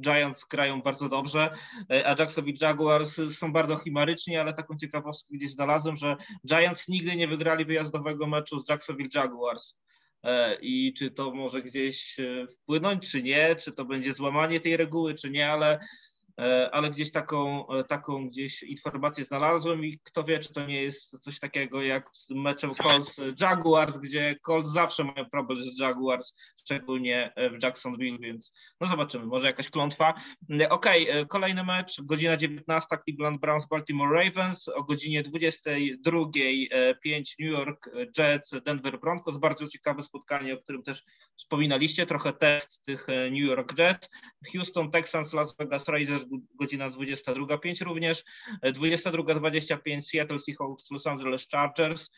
Giants 0.00 0.44
grają 0.44 0.82
bardzo 0.82 1.08
dobrze, 1.08 1.50
e, 1.90 2.06
a 2.06 2.16
Jacksonville 2.18 2.58
Jaguars 2.60 3.20
są 3.30 3.52
bardzo 3.52 3.76
chimaryczni, 3.76 4.36
ale 4.36 4.54
taką 4.54 4.76
ciekawostkę 4.76 5.36
gdzieś 5.36 5.50
znalazłem, 5.50 5.96
że 5.96 6.16
Giants 6.48 6.88
nigdy 6.88 7.16
nie 7.16 7.28
wygrali 7.28 7.64
wyjazdowego 7.64 8.26
meczu 8.26 8.60
z 8.60 8.68
Jacksonville 8.68 9.10
Jaguars. 9.14 9.74
E, 10.22 10.58
I 10.60 10.94
czy 10.94 11.10
to 11.10 11.34
może 11.34 11.62
gdzieś 11.62 12.20
e, 12.20 12.46
wpłynąć, 12.46 13.10
czy 13.10 13.22
nie, 13.22 13.56
czy 13.56 13.72
to 13.72 13.84
będzie 13.84 14.14
złamanie 14.14 14.60
tej 14.60 14.76
reguły, 14.76 15.14
czy 15.14 15.30
nie, 15.30 15.50
ale 15.50 15.78
ale 16.72 16.90
gdzieś 16.90 17.12
taką, 17.12 17.68
e, 17.68 17.84
taką 17.84 18.28
gdzieś 18.28 18.62
informację 18.62 19.24
znalazłem 19.24 19.84
i 19.84 19.98
kto 20.02 20.24
wie, 20.24 20.38
czy 20.38 20.52
to 20.52 20.66
nie 20.66 20.82
jest 20.82 21.20
coś 21.20 21.38
takiego 21.38 21.82
jak 21.82 22.10
z 22.12 22.30
meczem 22.30 22.74
Colts 22.74 23.20
Jaguars, 23.40 23.98
gdzie 23.98 24.36
Colts 24.46 24.70
zawsze 24.70 25.04
mają 25.04 25.30
problem 25.30 25.58
z 25.58 25.80
Jaguars, 25.80 26.34
szczególnie 26.60 27.32
w 27.36 27.62
Jacksonville, 27.62 28.18
więc 28.18 28.52
no 28.80 28.86
zobaczymy, 28.86 29.26
może 29.26 29.46
jakaś 29.46 29.70
klątwa. 29.70 30.14
E, 30.60 30.68
okej, 30.68 31.10
okay, 31.10 31.26
kolejny 31.26 31.64
mecz, 31.64 32.02
godzina 32.02 32.36
19, 32.36 32.98
Cleveland 33.04 33.40
Browns, 33.40 33.66
Baltimore 33.66 34.24
Ravens, 34.24 34.68
o 34.68 34.84
godzinie 34.84 35.22
22.05 35.22 37.34
New 37.40 37.52
York 37.52 37.90
Jets, 38.18 38.54
Denver 38.64 39.00
Broncos, 39.00 39.36
bardzo 39.36 39.68
ciekawe 39.68 40.02
spotkanie, 40.02 40.54
o 40.54 40.58
którym 40.58 40.82
też 40.82 41.04
wspominaliście, 41.36 42.06
trochę 42.06 42.32
test 42.32 42.82
tych 42.84 43.06
New 43.08 43.48
York 43.48 43.78
Jets, 43.78 44.08
Houston 44.52 44.90
Texans, 44.90 45.32
Las 45.32 45.56
Vegas 45.56 45.88
Raiders, 45.88 46.21
godzina 46.54 46.90
22.05 46.90 47.84
również, 47.84 48.24
22.25 48.62 50.02
Seattle 50.02 50.38
Seahawks, 50.38 50.90
Los 50.90 51.06
Angeles 51.06 51.48
Chargers 51.48 52.12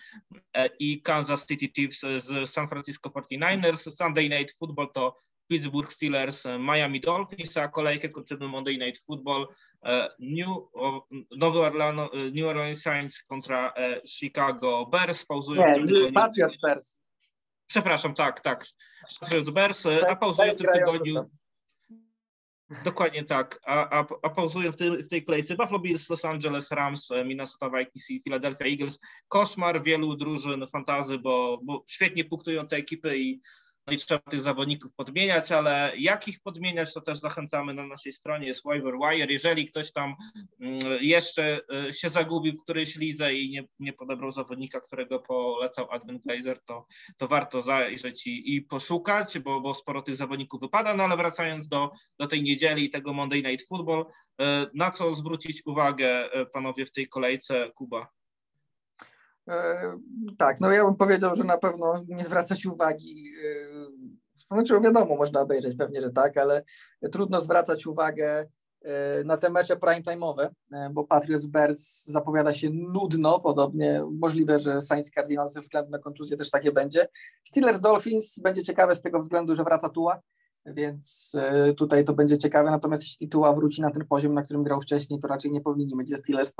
e, 0.55 0.71
i 0.79 1.03
Kansas 1.03 1.47
City 1.47 1.69
Chiefs 1.69 2.01
z 2.01 2.51
San 2.51 2.69
Francisco 2.69 3.11
49ers. 3.11 3.91
Sunday 3.91 4.29
Night 4.29 4.53
Football 4.59 4.93
to 4.93 5.17
Pittsburgh 5.49 5.93
Steelers, 5.93 6.45
Miami 6.59 7.01
Dolphins, 7.01 7.57
a 7.57 7.69
kolejkę 7.69 8.09
kończymy 8.09 8.49
Monday 8.49 8.79
Night 8.79 8.99
Football 8.99 9.49
e, 9.85 10.09
New, 10.19 10.49
Nowy 11.37 11.59
Orlando, 11.61 12.11
e, 12.13 12.31
New 12.31 12.47
Orleans 12.47 12.83
Saints 12.83 13.23
kontra 13.23 13.75
Chicago 14.19 14.87
Bears. 14.87 15.25
Pauzują 15.25 15.63
Nie, 15.63 15.73
w 15.73 15.75
tym 15.75 15.87
tygodniu. 15.87 16.13
Patriots 16.13 16.57
Bears. 16.63 16.99
Przepraszam, 17.67 18.15
tak, 18.15 18.41
tak. 18.41 18.67
Patriots 19.21 19.51
Bears, 19.51 19.87
a 19.87 20.17
pauzują 20.17 20.55
w 20.55 20.59
tym 20.59 20.73
tygodniu. 20.73 21.31
Dokładnie 22.85 23.25
tak. 23.25 23.61
A, 23.67 24.01
a, 24.01 24.07
a 24.23 24.31
pauzuję 24.31 24.73
w 24.73 24.77
tej, 24.77 25.03
w 25.03 25.09
tej 25.09 25.25
kolejce 25.25 25.55
Buffalo 25.55 25.79
Bills, 25.79 26.11
Los 26.11 26.25
Angeles 26.25 26.71
Rams, 26.71 27.09
Minnesota 27.25 27.71
Vikings 27.71 28.11
i 28.11 28.23
Philadelphia 28.23 28.67
Eagles. 28.67 28.99
Koszmar 29.29 29.83
wielu 29.83 30.17
drużyn 30.17 30.67
fantazy, 30.67 31.19
bo, 31.19 31.61
bo 31.63 31.85
świetnie 31.89 32.25
punktują 32.25 32.67
te 32.67 32.77
ekipy 32.77 33.19
i 33.19 33.41
i 33.91 33.97
trzeba 33.97 34.21
tych 34.21 34.41
zawodników 34.41 34.95
podmieniać, 34.95 35.53
ale 35.53 35.93
jak 35.97 36.29
ich 36.29 36.41
podmieniać, 36.41 36.95
to 36.95 37.01
też 37.01 37.19
zachęcamy 37.19 37.75
na 37.75 37.87
naszej 37.87 38.13
stronie, 38.13 38.47
jest 38.47 38.65
Waiver 38.65 38.95
Wire. 38.95 39.33
Jeżeli 39.33 39.67
ktoś 39.67 39.93
tam 39.93 40.15
mm, 40.61 40.79
jeszcze 41.01 41.61
y, 41.89 41.93
się 41.93 42.09
zagubił 42.09 42.53
w 42.53 42.63
którejś 42.63 42.97
lidze 42.97 43.35
i 43.35 43.51
nie, 43.51 43.65
nie 43.79 43.93
podebrał 43.93 44.31
zawodnika, 44.31 44.81
którego 44.81 45.19
polecał 45.19 45.89
Glazer, 46.27 46.61
to, 46.65 46.87
to 47.17 47.29
warto 47.29 47.63
zajrzeć 47.63 48.27
i, 48.27 48.57
i 48.57 48.63
poszukać, 48.63 49.39
bo, 49.39 49.61
bo 49.61 49.75
sporo 49.75 50.03
tych 50.03 50.17
zawodników 50.17 50.61
wypada, 50.61 50.95
no 50.95 51.05
ale 51.05 51.17
wracając 51.17 51.69
do, 51.69 51.91
do 52.19 52.27
tej 52.27 52.43
niedzieli 52.43 52.85
i 52.85 52.91
tego 52.91 53.13
Monday 53.13 53.43
Night 53.43 53.69
Football, 53.69 54.07
y, 54.41 54.45
na 54.75 54.91
co 54.91 55.15
zwrócić 55.15 55.63
uwagę 55.67 56.41
y, 56.41 56.47
panowie 56.47 56.87
w 56.87 56.93
tej 56.93 57.09
kolejce, 57.09 57.71
Kuba? 57.75 58.09
E, 59.49 59.93
tak, 60.39 60.61
no 60.61 60.71
ja 60.71 60.85
bym 60.85 60.97
powiedział, 60.97 61.35
że 61.35 61.45
na 61.45 61.59
pewno 61.59 62.05
nie 62.09 62.25
zwracać 62.25 62.67
uwagi. 62.67 63.33
E, 64.51 64.55
znaczy, 64.55 64.81
wiadomo, 64.81 65.17
można 65.17 65.41
obejrzeć 65.41 65.77
pewnie, 65.77 66.01
że 66.01 66.11
tak, 66.11 66.37
ale 66.37 66.65
trudno 67.13 67.41
zwracać 67.41 67.87
uwagę 67.87 68.47
e, 68.83 69.25
na 69.25 69.37
te 69.37 69.51
mecze 69.51 69.77
prime-time'owe, 69.77 70.49
bo 70.93 71.05
Patriots 71.05 71.47
Bears 71.47 72.05
zapowiada 72.05 72.53
się 72.53 72.71
nudno, 72.71 73.41
podobnie 73.41 74.03
możliwe, 74.13 74.59
że 74.59 74.81
Saints 74.81 75.11
Cardinals 75.11 75.53
ze 75.53 75.61
względu 75.61 75.91
na 75.91 75.99
kontuzję 75.99 76.37
też 76.37 76.51
takie 76.51 76.73
będzie. 76.73 77.09
Steelers 77.43 77.81
Dolphins 77.81 78.39
będzie 78.39 78.63
ciekawe 78.63 78.97
z 78.97 79.03
tego 79.03 79.21
względu, 79.21 79.55
że 79.55 79.65
wraca 79.65 79.89
Tua, 79.89 80.21
więc 80.67 81.33
tutaj 81.77 82.05
to 82.05 82.13
będzie 82.13 82.39
ciekawe, 82.39 82.71
natomiast 82.71 83.03
jeśli 83.03 83.29
Tua 83.29 83.53
wróci 83.53 83.83
na 83.83 83.91
ten 83.91 84.07
poziom, 84.07 84.35
na 84.35 84.43
którym 84.43 84.63
grał 84.63 84.81
wcześniej, 84.81 85.21
to 85.21 85.29
raczej 85.29 85.51
nie 85.51 85.61
powinni 85.61 85.97
mieć 85.97 86.09
ze 86.09 86.19
Steelers 86.19 86.53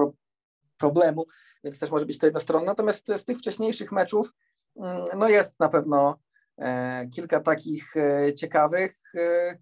problemu, 0.85 1.27
więc 1.65 1.79
też 1.79 1.91
może 1.91 2.07
być 2.07 2.19
to 2.19 2.27
jednostronne. 2.27 2.67
Natomiast 2.67 3.07
z 3.17 3.25
tych 3.25 3.39
wcześniejszych 3.39 3.93
meczów 3.93 4.35
mm, 4.77 5.05
no 5.17 5.29
jest 5.29 5.61
na 5.61 5.69
pewno 5.69 6.19
e, 6.59 7.07
kilka 7.09 7.41
takich 7.41 7.97
e, 7.97 8.35
ciekawych. 8.35 8.97
E, 9.15 9.59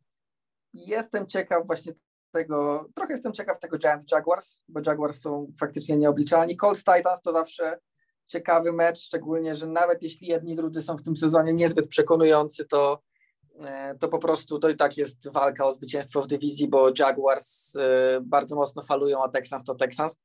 jestem 0.74 1.26
ciekaw 1.26 1.66
właśnie 1.66 1.92
tego, 2.32 2.88
trochę 2.94 3.12
jestem 3.12 3.32
ciekaw 3.32 3.58
tego 3.58 3.78
Giants 3.78 4.06
Jaguars, 4.12 4.62
bo 4.68 4.80
Jaguars 4.86 5.20
są 5.20 5.52
faktycznie 5.60 5.96
nieobliczalni. 5.96 6.56
Colts 6.56 6.84
Titans 6.84 7.20
to 7.22 7.32
zawsze 7.32 7.78
ciekawy 8.26 8.72
mecz, 8.72 9.00
szczególnie, 9.00 9.54
że 9.54 9.66
nawet 9.66 10.02
jeśli 10.02 10.26
jedni 10.26 10.52
i 10.52 10.56
drudzy 10.56 10.82
są 10.82 10.96
w 10.96 11.02
tym 11.02 11.16
sezonie 11.16 11.52
niezbyt 11.52 11.88
przekonujący, 11.88 12.64
to, 12.64 13.02
to 14.00 14.08
po 14.08 14.18
prostu 14.18 14.58
to 14.58 14.68
i 14.68 14.76
tak 14.76 14.96
jest 14.96 15.32
walka 15.32 15.66
o 15.66 15.72
zwycięstwo 15.72 16.22
w 16.22 16.26
dywizji, 16.26 16.68
bo 16.68 16.90
Jaguars 16.98 17.74
bardzo 18.22 18.56
mocno 18.56 18.82
falują, 18.82 19.24
a 19.24 19.28
Texans 19.28 19.64
to 19.64 19.74
Texans. 19.74 20.18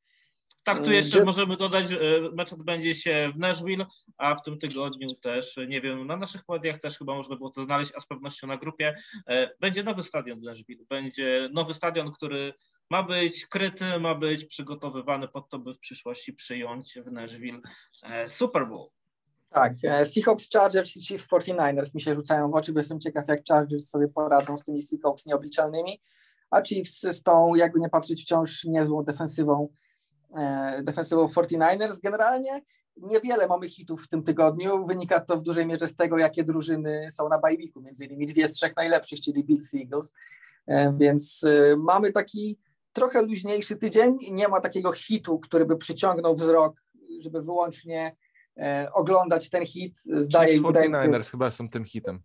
Tak, 0.63 0.79
tu 0.79 0.91
jeszcze 0.91 1.23
możemy 1.23 1.57
dodać, 1.57 1.89
że 1.89 1.99
mecz 2.33 2.53
odbędzie 2.53 2.95
się 2.95 3.31
w 3.35 3.39
Nashville, 3.39 3.85
a 4.17 4.35
w 4.35 4.41
tym 4.41 4.59
tygodniu 4.59 5.15
też, 5.15 5.57
nie 5.67 5.81
wiem, 5.81 6.07
na 6.07 6.17
naszych 6.17 6.41
mediach 6.49 6.77
też 6.77 6.97
chyba 6.97 7.15
można 7.15 7.35
było 7.35 7.49
to 7.49 7.63
znaleźć, 7.63 7.91
a 7.95 7.99
z 7.99 8.07
pewnością 8.07 8.47
na 8.47 8.57
grupie, 8.57 8.95
e, 9.27 9.49
będzie 9.59 9.83
nowy 9.83 10.03
stadion 10.03 10.39
w 10.39 10.43
Nashville. 10.43 10.85
Będzie 10.89 11.49
nowy 11.53 11.73
stadion, 11.73 12.11
który 12.11 12.53
ma 12.89 13.03
być 13.03 13.45
kryty, 13.45 13.99
ma 13.99 14.15
być 14.15 14.45
przygotowywany 14.45 15.27
pod 15.27 15.49
to, 15.49 15.59
by 15.59 15.73
w 15.73 15.79
przyszłości 15.79 16.33
przyjąć 16.33 16.99
w 17.05 17.11
Nashville 17.11 17.59
e, 18.03 18.29
Super 18.29 18.67
Bowl. 18.67 18.89
Tak, 19.49 19.73
e, 19.83 20.05
Seahawks, 20.05 20.49
Chargers 20.49 20.97
i 20.97 21.03
Chiefs 21.03 21.27
49ers 21.27 21.95
mi 21.95 22.01
się 22.01 22.15
rzucają 22.15 22.51
w 22.51 22.55
oczy, 22.55 22.73
bo 22.73 22.79
jestem 22.79 22.99
ciekaw, 22.99 23.27
jak 23.27 23.39
Chargers 23.49 23.89
sobie 23.89 24.07
poradzą 24.07 24.57
z 24.57 24.63
tymi 24.63 24.81
Seahawks 24.81 25.25
nieobliczalnymi, 25.25 26.01
a 26.51 26.61
Chiefs 26.61 27.01
z 27.01 27.23
tą, 27.23 27.55
jakby 27.55 27.79
nie 27.79 27.89
patrzeć, 27.89 28.21
wciąż 28.21 28.63
niezłą 28.63 29.03
defensywą 29.03 29.67
E, 29.67 29.86
defensywą 30.83 31.25
49ers. 31.25 31.99
Generalnie 32.03 32.61
niewiele 32.97 33.47
mamy 33.47 33.69
hitów 33.69 34.03
w 34.03 34.07
tym 34.07 34.23
tygodniu. 34.23 34.85
Wynika 34.85 35.19
to 35.19 35.37
w 35.37 35.43
dużej 35.43 35.65
mierze 35.65 35.87
z 35.87 35.95
tego, 35.95 36.17
jakie 36.17 36.43
drużyny 36.43 37.07
są 37.11 37.29
na 37.29 37.37
bajwiku, 37.37 37.81
między 37.81 38.05
innymi 38.05 38.25
dwie 38.25 38.47
z 38.47 38.53
trzech 38.53 38.75
najlepszych, 38.75 39.19
czyli 39.19 39.43
Bills 39.43 39.73
i 39.73 39.81
Eagles. 39.81 40.13
E, 40.67 40.93
więc 40.97 41.43
e, 41.43 41.77
mamy 41.77 42.11
taki 42.11 42.59
trochę 42.93 43.21
luźniejszy 43.21 43.75
tydzień. 43.75 44.17
Nie 44.31 44.47
ma 44.47 44.61
takiego 44.61 44.91
hitu, 44.91 45.39
który 45.39 45.65
by 45.65 45.77
przyciągnął 45.77 46.35
wzrok, 46.35 46.79
żeby 47.19 47.41
wyłącznie 47.41 48.15
oglądać 48.93 49.49
ten 49.49 49.65
hit. 49.65 49.99
Zdaje 49.99 50.53
Chiefs 50.53 50.65
49ers 50.65 51.31
chyba 51.31 51.51
są 51.51 51.69
tym 51.69 51.85
hitem. 51.85 52.19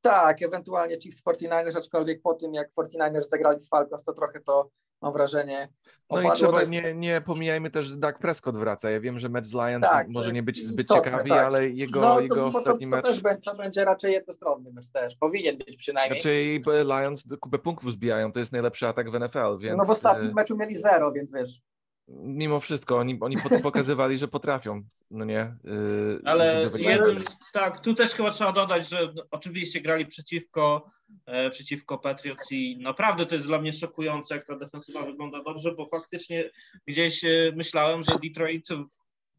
Tak, 0.00 0.42
ewentualnie 0.42 1.00
Chiefs 1.00 1.22
49ers, 1.24 1.78
aczkolwiek 1.78 2.22
po 2.22 2.34
tym 2.34 2.54
jak 2.54 2.70
49ers 2.72 3.22
zagrali 3.22 3.60
z 3.60 3.68
Falcons, 3.68 4.04
to 4.04 4.12
trochę 4.12 4.40
to 4.40 4.70
mam 5.04 5.12
wrażenie. 5.12 5.68
No 6.10 6.22
i 6.22 6.32
trzeba, 6.34 6.60
jest... 6.60 6.70
nie, 6.70 6.94
nie 6.94 7.20
pomijajmy 7.26 7.70
też, 7.70 7.86
że 7.86 7.96
Dak 7.96 8.18
Prescott 8.18 8.56
wraca. 8.56 8.90
Ja 8.90 9.00
wiem, 9.00 9.18
że 9.18 9.28
mecz 9.28 9.46
z 9.46 9.52
Lions 9.52 9.88
tak, 9.88 10.08
może 10.08 10.32
nie 10.32 10.42
być 10.42 10.64
zbyt 10.64 10.86
istotne, 10.86 11.04
ciekawy, 11.04 11.28
tak. 11.28 11.46
ale 11.46 11.68
jego, 11.68 12.00
no, 12.00 12.14
to, 12.14 12.20
jego 12.20 12.46
ostatni 12.46 12.86
to, 12.86 12.90
to, 12.90 12.96
mecz... 12.96 13.06
Też 13.06 13.20
będzie, 13.20 13.50
to 13.50 13.54
będzie 13.54 13.84
raczej 13.84 14.12
jednostronny 14.12 14.72
mecz 14.72 14.88
też, 14.88 15.16
powinien 15.16 15.58
być 15.58 15.76
przynajmniej. 15.76 16.20
Znaczy 16.20 16.84
Lions 16.84 17.24
kupę 17.40 17.58
punktów 17.58 17.92
zbijają, 17.92 18.32
to 18.32 18.38
jest 18.38 18.52
najlepszy 18.52 18.86
atak 18.86 19.10
w 19.10 19.20
NFL, 19.20 19.58
więc... 19.58 19.78
No 19.78 19.84
w 19.84 19.90
ostatnim 19.90 20.30
e, 20.30 20.34
meczu 20.34 20.56
mieli 20.56 20.76
zero, 20.76 21.12
więc 21.12 21.32
wiesz 21.32 21.60
mimo 22.08 22.60
wszystko 22.60 22.98
oni, 22.98 23.18
oni 23.20 23.36
pokazywali, 23.62 24.18
że 24.18 24.28
potrafią, 24.28 24.82
no 25.10 25.24
nie? 25.24 25.56
Yy, 25.64 26.20
Ale 26.24 26.70
jeden, 26.78 27.18
tak, 27.52 27.80
tu 27.80 27.94
też 27.94 28.14
chyba 28.14 28.30
trzeba 28.30 28.52
dodać, 28.52 28.88
że 28.88 29.12
oczywiście 29.30 29.80
grali 29.80 30.06
przeciwko, 30.06 30.90
e, 31.26 31.50
przeciwko 31.50 31.98
Patriots 31.98 32.52
i 32.52 32.78
naprawdę 32.82 33.26
to 33.26 33.34
jest 33.34 33.46
dla 33.46 33.60
mnie 33.60 33.72
szokujące, 33.72 34.34
jak 34.34 34.46
ta 34.46 34.56
defensywa 34.56 35.02
wygląda 35.02 35.42
dobrze, 35.42 35.72
bo 35.72 35.86
faktycznie 35.86 36.50
gdzieś 36.86 37.24
e, 37.24 37.52
myślałem, 37.56 38.02
że 38.02 38.12
Detroit 38.22 38.68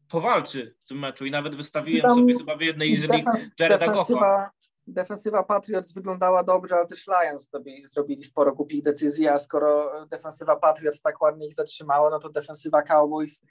powalczy 0.08 0.74
w 0.84 0.88
tym 0.88 0.98
meczu 0.98 1.26
i 1.26 1.30
nawet 1.30 1.54
wystawiłem 1.54 2.14
sobie 2.14 2.38
chyba 2.38 2.56
w 2.56 2.60
jednej 2.60 2.96
z 2.96 3.08
nich 3.08 3.24
Jareda 3.60 3.86
Goffa 3.86 4.50
defensywa 4.86 5.42
Patriots 5.42 5.92
wyglądała 5.92 6.42
dobrze, 6.42 6.74
ale 6.74 6.86
też 6.86 7.06
Lions 7.06 7.50
zrobili 7.84 8.24
sporo 8.24 8.54
głupich 8.54 8.82
decyzji, 8.82 9.28
a 9.28 9.38
skoro 9.38 9.90
defensywa 10.06 10.56
Patriots 10.56 11.02
tak 11.02 11.22
ładnie 11.22 11.46
ich 11.46 11.54
zatrzymała, 11.54 12.10
no 12.10 12.18
to 12.18 12.28
defensywa 12.28 12.82
Cowboys, 12.82 13.42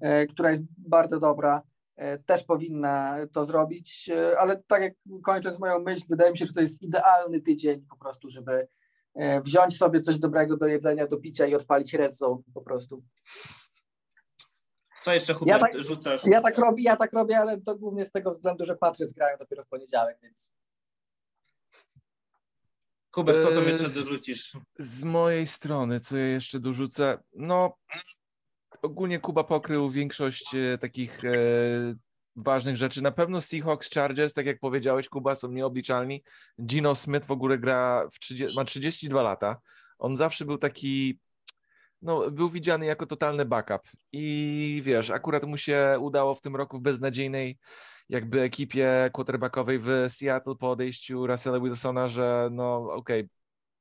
e, 0.00 0.26
która 0.26 0.50
jest 0.50 0.62
bardzo 0.78 1.20
dobra, 1.20 1.62
e, 1.96 2.18
też 2.18 2.44
powinna 2.44 3.16
to 3.32 3.44
zrobić, 3.44 4.10
e, 4.10 4.38
ale 4.38 4.62
tak 4.66 4.82
jak 4.82 4.92
kończąc 5.24 5.58
moją 5.58 5.78
myśl, 5.78 6.04
wydaje 6.10 6.30
mi 6.30 6.38
się, 6.38 6.46
że 6.46 6.52
to 6.52 6.60
jest 6.60 6.82
idealny 6.82 7.40
tydzień 7.40 7.86
po 7.90 7.96
prostu, 7.96 8.28
żeby 8.28 8.68
wziąć 9.44 9.76
sobie 9.76 10.00
coś 10.00 10.18
dobrego 10.18 10.56
do 10.56 10.66
jedzenia, 10.66 11.06
do 11.06 11.16
picia 11.16 11.46
i 11.46 11.54
odpalić 11.54 11.94
red 11.94 12.16
zone 12.16 12.42
po 12.54 12.62
prostu. 12.62 13.02
Co 15.04 15.12
jeszcze 15.12 15.34
Hubert 15.34 15.62
ja 15.62 15.68
tak, 15.68 15.82
rzucasz? 15.82 16.26
Ja 16.26 16.40
tak, 16.40 16.58
robię, 16.58 16.82
ja 16.82 16.96
tak 16.96 17.12
robię, 17.12 17.38
ale 17.38 17.60
to 17.60 17.76
głównie 17.76 18.06
z 18.06 18.12
tego 18.12 18.30
względu, 18.30 18.64
że 18.64 18.76
Patriots 18.76 19.12
grają 19.12 19.38
dopiero 19.38 19.64
w 19.64 19.68
poniedziałek, 19.68 20.18
więc 20.22 20.50
Hubert, 23.14 23.42
co 23.42 23.50
tam 23.50 23.64
jeszcze 23.64 23.88
dorzucisz? 23.88 24.52
Z 24.78 25.02
mojej 25.02 25.46
strony, 25.46 26.00
co 26.00 26.16
ja 26.16 26.26
jeszcze 26.26 26.60
dorzucę? 26.60 27.18
No, 27.34 27.76
ogólnie 28.82 29.20
Kuba 29.20 29.44
pokrył 29.44 29.90
większość 29.90 30.54
e, 30.54 30.78
takich 30.78 31.24
e, 31.24 31.30
ważnych 32.36 32.76
rzeczy. 32.76 33.02
Na 33.02 33.10
pewno 33.10 33.40
Seahawks, 33.40 33.90
Chargers, 33.90 34.34
tak 34.34 34.46
jak 34.46 34.60
powiedziałeś, 34.60 35.08
Kuba, 35.08 35.34
są 35.34 35.48
nieobliczalni. 35.48 36.22
Gino 36.62 36.94
Smith 36.94 37.26
w 37.26 37.30
ogóle 37.30 37.58
gra, 37.58 38.08
w 38.12 38.18
30, 38.18 38.56
ma 38.56 38.64
32 38.64 39.22
lata. 39.22 39.60
On 39.98 40.16
zawsze 40.16 40.44
był 40.44 40.58
taki, 40.58 41.18
no, 42.02 42.30
był 42.30 42.50
widziany 42.50 42.86
jako 42.86 43.06
totalny 43.06 43.44
backup. 43.44 43.82
I 44.12 44.82
wiesz, 44.84 45.10
akurat 45.10 45.44
mu 45.44 45.56
się 45.56 45.96
udało 46.00 46.34
w 46.34 46.40
tym 46.40 46.56
roku 46.56 46.78
w 46.78 46.82
beznadziejnej 46.82 47.58
jakby 48.08 48.40
ekipie 48.40 49.10
quarterbackowej 49.12 49.78
w 49.78 49.88
Seattle 50.08 50.54
po 50.56 50.70
odejściu 50.70 51.26
Russella 51.26 51.60
Wilsona, 51.60 52.08
że 52.08 52.48
no 52.52 52.76
okej, 52.92 53.28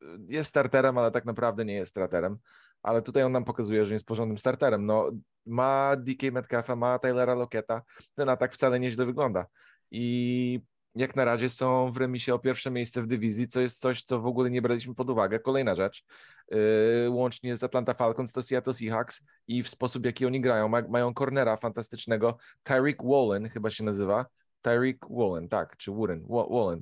okay, 0.01 0.17
jest 0.27 0.49
starterem, 0.49 0.97
ale 0.97 1.11
tak 1.11 1.25
naprawdę 1.25 1.65
nie 1.65 1.73
jest 1.73 1.91
starterem. 1.91 2.37
Ale 2.81 3.01
tutaj 3.01 3.23
on 3.23 3.31
nam 3.31 3.45
pokazuje, 3.45 3.85
że 3.85 3.93
jest 3.93 4.05
porządnym 4.05 4.37
starterem. 4.37 4.85
No, 4.85 5.11
ma 5.45 5.95
DK 5.95 6.31
Metcalfa, 6.31 6.75
ma 6.75 6.99
Taylora 6.99 7.33
Locketa. 7.33 7.81
Ten 8.15 8.29
atak 8.29 8.53
wcale 8.53 8.79
nieźle 8.79 9.05
wygląda. 9.05 9.45
I 9.91 10.61
jak 10.95 11.15
na 11.15 11.25
razie 11.25 11.49
są 11.49 11.91
w 11.91 11.97
remisie 11.97 12.33
o 12.33 12.39
pierwsze 12.39 12.71
miejsce 12.71 13.01
w 13.01 13.07
dywizji, 13.07 13.47
co 13.47 13.61
jest 13.61 13.79
coś, 13.79 14.03
co 14.03 14.19
w 14.19 14.25
ogóle 14.25 14.49
nie 14.49 14.61
braliśmy 14.61 14.95
pod 14.95 15.09
uwagę. 15.09 15.39
Kolejna 15.39 15.75
rzecz, 15.75 16.03
yy, 16.51 17.09
łącznie 17.09 17.55
z 17.55 17.63
Atlanta 17.63 17.93
Falcons 17.93 18.31
to 18.31 18.41
Seattle 18.41 18.73
Seahawks 18.73 19.23
i 19.47 19.63
w 19.63 19.69
sposób, 19.69 20.05
jaki 20.05 20.25
oni 20.25 20.41
grają. 20.41 20.67
Ma, 20.67 20.81
mają 20.81 21.13
cornera 21.13 21.57
fantastycznego, 21.57 22.37
Tyreek 22.63 23.03
Wallen 23.03 23.49
chyba 23.49 23.69
się 23.71 23.83
nazywa. 23.83 24.25
Tyreek 24.61 24.97
Wallen, 25.09 25.49
tak, 25.49 25.77
czy 25.77 25.91
Warren, 25.91 26.25
Wallen. 26.29 26.81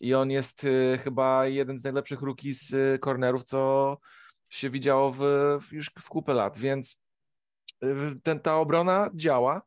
I 0.00 0.14
on 0.14 0.30
jest 0.30 0.64
yy, 0.64 0.98
chyba 0.98 1.46
jeden 1.46 1.78
z 1.78 1.84
najlepszych 1.84 2.22
rookies 2.22 2.68
z 2.68 3.00
cornerów, 3.02 3.44
co 3.44 3.98
się 4.50 4.70
widziało 4.70 5.12
w, 5.12 5.22
już 5.72 5.90
w 5.98 6.08
kupę 6.08 6.34
lat, 6.34 6.58
więc 6.58 7.02
yy, 7.82 8.16
ten, 8.22 8.40
ta 8.40 8.58
obrona 8.58 9.10
działa 9.14 9.62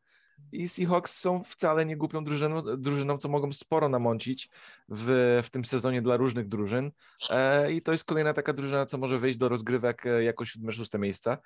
i 0.51 0.67
Seahawks 0.67 1.19
są 1.19 1.43
wcale 1.43 1.85
nie 1.85 1.97
głupią 1.97 2.23
drużyną, 2.23 2.61
drużyną 2.77 3.17
co 3.17 3.29
mogą 3.29 3.53
sporo 3.53 3.89
namącić 3.89 4.49
w, 4.89 5.39
w 5.43 5.49
tym 5.49 5.65
sezonie 5.65 6.01
dla 6.01 6.17
różnych 6.17 6.47
drużyn. 6.47 6.91
E, 7.29 7.73
I 7.73 7.81
to 7.81 7.91
jest 7.91 8.05
kolejna 8.05 8.33
taka 8.33 8.53
drużyna, 8.53 8.85
co 8.85 8.97
może 8.97 9.19
wejść 9.19 9.37
do 9.37 9.49
rozgrywek 9.49 10.05
e, 10.05 10.23
jako 10.23 10.45
siódme, 10.45 10.71
szóste 10.71 10.99
miejsca. 10.99 11.37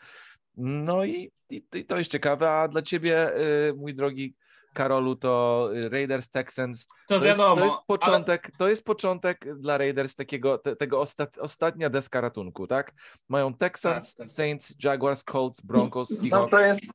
No 0.58 1.06
i, 1.06 1.32
i, 1.50 1.64
i 1.76 1.86
to 1.86 1.98
jest 1.98 2.12
ciekawe. 2.12 2.50
A 2.50 2.68
dla 2.68 2.82
ciebie, 2.82 3.36
e, 3.36 3.74
mój 3.74 3.94
drogi 3.94 4.36
Karolu, 4.78 5.16
to 5.16 5.70
Raiders 5.92 6.30
Texans. 6.30 6.88
To, 6.88 7.20
to 7.20 7.22
wiadomo. 7.22 7.50
Jest, 7.50 7.60
to, 7.60 7.66
jest 7.66 7.88
początek, 7.88 8.46
ale... 8.46 8.58
to 8.58 8.70
jest 8.70 8.84
początek 8.84 9.60
dla 9.60 9.78
Raiders 9.78 10.16
takiego, 10.16 10.58
te, 10.58 10.76
tego 10.76 11.02
ostat, 11.02 11.38
ostatnia 11.38 11.90
deska 11.90 12.22
ratunku, 12.22 12.68
tak? 12.68 12.94
Mają 13.30 13.54
Texans, 13.54 14.16
tak, 14.16 14.18
tak. 14.18 14.30
Saints, 14.30 14.76
Jaguars, 14.84 15.24
Colts, 15.24 15.62
Broncos, 15.62 16.10
no, 16.10 16.18
Seahawks. 16.18 16.52
No 16.52 16.58
to 16.58 16.66
jest, 16.66 16.92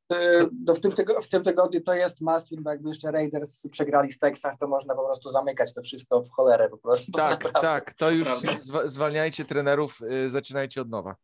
w, 0.76 0.80
tym 0.80 0.93
tygo, 0.93 1.20
w 1.22 1.28
tym 1.28 1.43
tygodniu 1.43 1.80
to 1.80 1.95
jest 1.95 2.20
must 2.20 2.51
win, 2.51 2.62
bo 2.62 2.70
jakby 2.70 2.89
jeszcze 2.89 3.11
Raiders 3.11 3.66
przegrali 3.70 4.12
z 4.12 4.18
Texans, 4.18 4.59
to 4.59 4.68
można 4.68 4.95
po 4.95 5.05
prostu 5.05 5.30
zamykać 5.30 5.74
to 5.74 5.83
wszystko 5.83 6.22
w 6.22 6.30
cholerę 6.30 6.68
po 6.68 6.78
prostu. 6.78 7.12
Tak, 7.22 7.53
tak, 7.53 7.95
to 7.95 8.11
już 8.11 8.28
zwalniajcie 8.85 9.45
trenerów, 9.45 10.01
y, 10.03 10.30
zaczynajcie 10.30 10.83
od 10.83 10.89
nowa. 10.89 11.16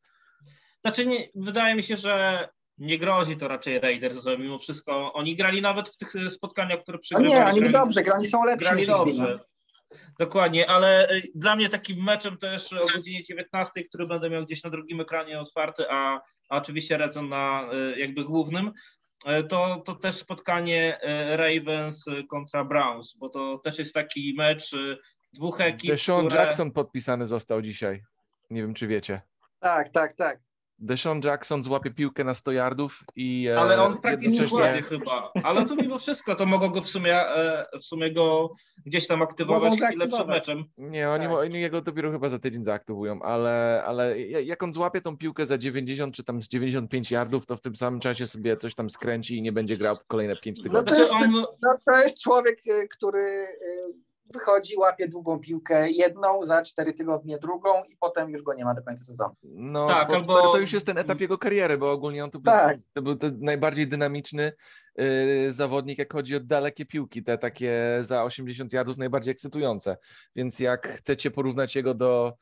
Znaczy, 0.81 1.07
nie, 1.07 1.29
wydaje 1.35 1.75
mi 1.75 1.83
się, 1.83 1.97
że 1.97 2.49
nie 2.79 2.99
grozi 2.99 3.37
to 3.37 3.49
raczej 3.49 3.81
Raiders, 3.81 4.25
że 4.25 4.39
mimo 4.39 4.59
wszystko 4.59 5.13
oni 5.13 5.37
grali 5.37 5.63
nawet 5.63 5.89
w 5.89 5.97
tych 5.97 6.13
spotkaniach, 6.31 6.81
które 6.81 6.99
przegrywali. 6.99 7.35
No 7.35 7.41
nie, 7.41 7.51
oni 7.51 7.61
grali, 7.61 7.73
dobrze, 7.73 8.03
oni 8.15 8.27
są 8.27 8.45
lepsi 8.45 8.65
grali 8.65 8.87
dobrze. 8.87 9.39
Dokładnie, 10.19 10.71
ale 10.71 11.11
y, 11.11 11.23
dla 11.35 11.57
mnie 11.57 11.69
takim 11.69 12.05
meczem 12.05 12.37
też 12.37 12.73
o 12.73 12.87
godzinie 12.87 13.23
19, 13.23 13.85
który 13.85 14.07
będę 14.07 14.31
miał 14.31 14.45
gdzieś 14.45 14.65
na 14.65 14.71
drugim 14.71 15.01
ekranie 15.01 15.41
otwarty, 15.41 15.85
a, 15.91 16.21
a 16.49 16.57
oczywiście 16.57 16.97
Redzon 16.97 17.29
na 17.29 17.71
y, 17.73 17.99
jakby 17.99 18.25
głównym, 18.25 18.73
to, 19.49 19.83
to 19.87 19.95
też 19.95 20.15
spotkanie 20.15 20.99
Ravens 21.37 22.05
kontra 22.31 22.65
Browns, 22.65 23.15
bo 23.17 23.29
to 23.29 23.59
też 23.59 23.79
jest 23.79 23.95
taki 23.95 24.35
mecz 24.37 24.77
dwóch 25.33 25.61
ekip, 25.61 25.91
Deshaun 25.91 26.27
które... 26.27 26.45
Jackson 26.45 26.73
podpisany 26.73 27.27
został 27.27 27.63
dzisiaj. 27.63 28.03
Nie 28.51 28.63
wiem, 28.63 28.75
czy 28.75 28.87
wiecie. 28.87 29.21
Tak, 29.61 29.89
tak, 29.89 30.17
tak. 30.17 30.48
Deshaun 30.79 31.21
Jackson 31.25 31.63
złapie 31.63 31.91
piłkę 31.91 32.25
na 32.25 32.35
100 32.35 32.53
yardów 32.53 33.05
i 33.17 33.47
e, 33.47 33.61
Ale 33.61 33.83
on 33.83 33.99
praktycznie 33.99 34.41
jednocześnie... 34.41 34.83
chyba. 34.83 35.33
Ale 35.43 35.67
to 35.67 35.77
mimo 35.77 35.99
wszystko, 35.99 36.35
to 36.35 36.47
mogą 36.47 36.69
go 36.69 36.81
w 36.81 36.89
sumie, 36.89 37.17
e, 37.17 37.67
w 37.81 37.85
sumie 37.85 38.13
go 38.13 38.51
gdzieś 38.87 39.07
tam 39.07 39.23
aktywować 39.23 39.81
chwilę 39.81 40.09
przed 40.09 40.29
meczem. 40.29 40.65
Nie, 40.79 41.11
oni, 41.11 41.25
tak. 41.25 41.33
oni 41.35 41.61
jego 41.61 41.81
dopiero 41.83 42.11
chyba 42.11 42.29
za 42.29 42.39
tydzień 42.39 42.65
zaaktywują, 42.65 43.23
ale, 43.23 43.83
ale 43.87 44.21
jak 44.21 44.63
on 44.63 44.73
złapie 44.73 45.01
tą 45.01 45.17
piłkę 45.17 45.47
za 45.47 45.59
90 45.59 46.15
czy 46.15 46.25
tam 46.25 46.43
z 46.43 46.49
95 46.49 47.11
yardów, 47.11 47.47
to 47.47 47.57
w 47.57 47.61
tym 47.61 47.77
samym 47.77 48.01
czasie 48.01 48.27
sobie 48.27 48.57
coś 48.57 48.75
tam 48.75 48.91
skręci 48.91 49.37
i 49.37 49.43
nie 49.43 49.53
będzie 49.53 49.77
grał 49.77 49.97
kolejne 50.07 50.37
5 50.37 50.63
tygodni. 50.63 50.91
No 50.91 50.97
to, 50.97 51.03
jest, 51.03 51.13
on... 51.13 51.45
no 51.63 51.75
to 51.87 52.03
jest 52.03 52.23
człowiek, 52.23 52.59
y, 52.67 52.89
który 52.89 53.47
wychodzi, 54.33 54.77
łapie 54.77 55.09
długą 55.09 55.39
piłkę, 55.39 55.91
jedną 55.91 56.47
za 56.47 56.63
cztery 56.63 56.95
tygodnie, 56.95 57.39
drugą 57.39 57.85
i 57.85 57.97
potem 57.97 58.31
już 58.31 58.43
go 58.43 58.55
nie 58.55 58.65
ma 58.65 58.75
do 58.75 58.83
końca 58.83 59.05
sezonu. 59.05 59.35
No, 59.43 59.87
tak, 59.87 60.11
albo... 60.11 60.53
to 60.53 60.59
już 60.59 60.73
jest 60.73 60.87
ten 60.87 60.99
etap 60.99 61.21
jego 61.21 61.39
kariery, 61.39 61.79
bo 61.79 61.93
ogólnie 61.93 62.25
on 62.25 62.31
tu 62.31 62.41
tak. 62.41 62.77
był, 62.77 62.87
to 62.93 63.03
był 63.03 63.17
ten 63.17 63.39
najbardziej 63.41 63.89
dynamiczny 63.89 64.53
yy, 64.97 65.53
zawodnik, 65.53 65.99
jak 65.99 66.13
chodzi 66.13 66.37
o 66.37 66.41
dalekie 66.41 66.87
piłki, 66.87 67.23
te 67.25 67.39
takie 67.39 67.99
za 68.01 68.25
80 68.25 68.73
yardów 68.73 68.99
najbardziej 68.99 69.33
ekscytujące. 69.33 69.97
Więc 70.37 70.61
jak 70.61 70.89
chcecie 70.89 71.31
porównać 71.31 71.77
jego 71.77 71.95
do 71.95 72.37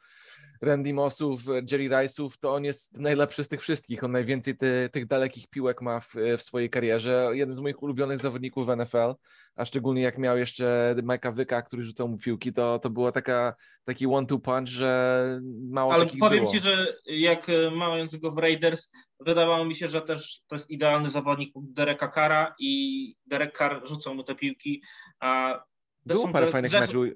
Randy 0.63 0.93
Mossów, 0.93 1.41
Jerry 1.71 1.89
Rice'ów, 1.89 2.31
to 2.41 2.55
on 2.55 2.65
jest 2.65 2.99
najlepszy 2.99 3.45
z 3.45 3.49
tych 3.49 3.61
wszystkich. 3.61 4.05
On 4.05 4.13
najwięcej 4.13 4.57
ty, 4.57 4.89
tych 4.93 5.07
dalekich 5.07 5.49
piłek 5.49 5.83
ma 5.83 6.01
w, 6.01 6.15
w, 6.39 6.43
swojej 6.43 6.71
karierze. 6.71 7.31
Jeden 7.33 7.55
z 7.55 7.61
moich 7.61 7.83
ulubionych 7.83 8.19
zawodników 8.19 8.67
w 8.67 8.77
NFL, 8.77 9.15
a 9.57 9.65
szczególnie 9.65 10.03
jak 10.03 10.19
miał 10.19 10.39
jeszcze 10.39 10.95
Mike'a 10.99 11.35
Wyka, 11.35 11.63
który 11.63 11.83
rzucał 11.83 12.09
mu 12.09 12.19
piłki, 12.19 12.53
to, 12.53 12.79
to 12.79 12.91
była 12.91 13.13
taka, 13.13 13.55
taki 13.85 14.07
one-two 14.07 14.39
punch, 14.39 14.69
że 14.69 15.41
mało 15.71 15.93
Ale 15.93 16.07
powiem 16.07 16.41
było. 16.41 16.53
Ci, 16.53 16.61
że 16.61 16.97
jak 17.07 17.49
e, 17.49 17.71
mając 17.71 18.17
go 18.17 18.31
w 18.31 18.39
Raiders, 18.39 18.91
wydawało 19.21 19.65
mi 19.65 19.75
się, 19.75 19.89
że 19.89 20.03
też 20.03 20.41
to 20.47 20.55
jest 20.55 20.71
idealny 20.71 21.11
zawodnik 21.11 21.53
Dereka 21.57 22.09
Kara 22.09 22.55
i 22.59 23.15
Derek 23.27 23.59
Carr 23.59 23.89
rzucał 23.89 24.15
mu 24.15 24.25
te 24.25 24.35
piłki. 24.35 24.83
A 25.21 25.61
Było 26.07 26.29
parę 26.29 26.47
fajnych 26.47 26.73
meczów. 26.73 27.07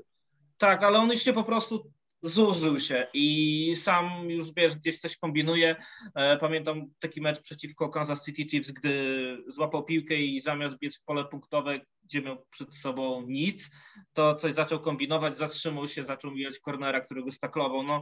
Tak, 0.59 0.83
ale 0.83 0.99
on 0.99 1.17
się 1.17 1.33
po 1.33 1.45
prostu 1.45 1.91
zużył 2.23 2.81
się 2.81 3.07
i 3.15 3.77
sam 3.77 4.31
już 4.31 4.53
wiesz, 4.57 4.77
gdzieś 4.77 4.99
coś 4.99 5.17
kombinuje. 5.17 5.77
E, 6.15 6.37
pamiętam 6.37 6.87
taki 6.99 7.21
mecz 7.21 7.41
przeciwko 7.41 7.89
Kansas 7.89 8.25
City 8.25 8.45
Chiefs, 8.45 8.71
gdy 8.71 9.45
złapał 9.47 9.85
piłkę 9.85 10.15
i 10.15 10.41
zamiast 10.41 10.79
biec 10.79 10.99
w 10.99 11.05
pole 11.05 11.25
punktowe, 11.25 11.81
gdzie 12.11 12.23
miał 12.23 12.47
przed 12.51 12.77
sobą 12.77 13.23
nic, 13.27 13.71
to 14.13 14.35
coś 14.35 14.53
zaczął 14.53 14.81
kombinować, 14.81 15.39
zatrzymał 15.39 15.89
się, 15.89 16.05
zaczął 16.05 16.31
mijać 16.31 16.59
cornera, 16.59 17.01
którego 17.01 17.33
staklował. 17.33 17.83
No, 17.83 18.01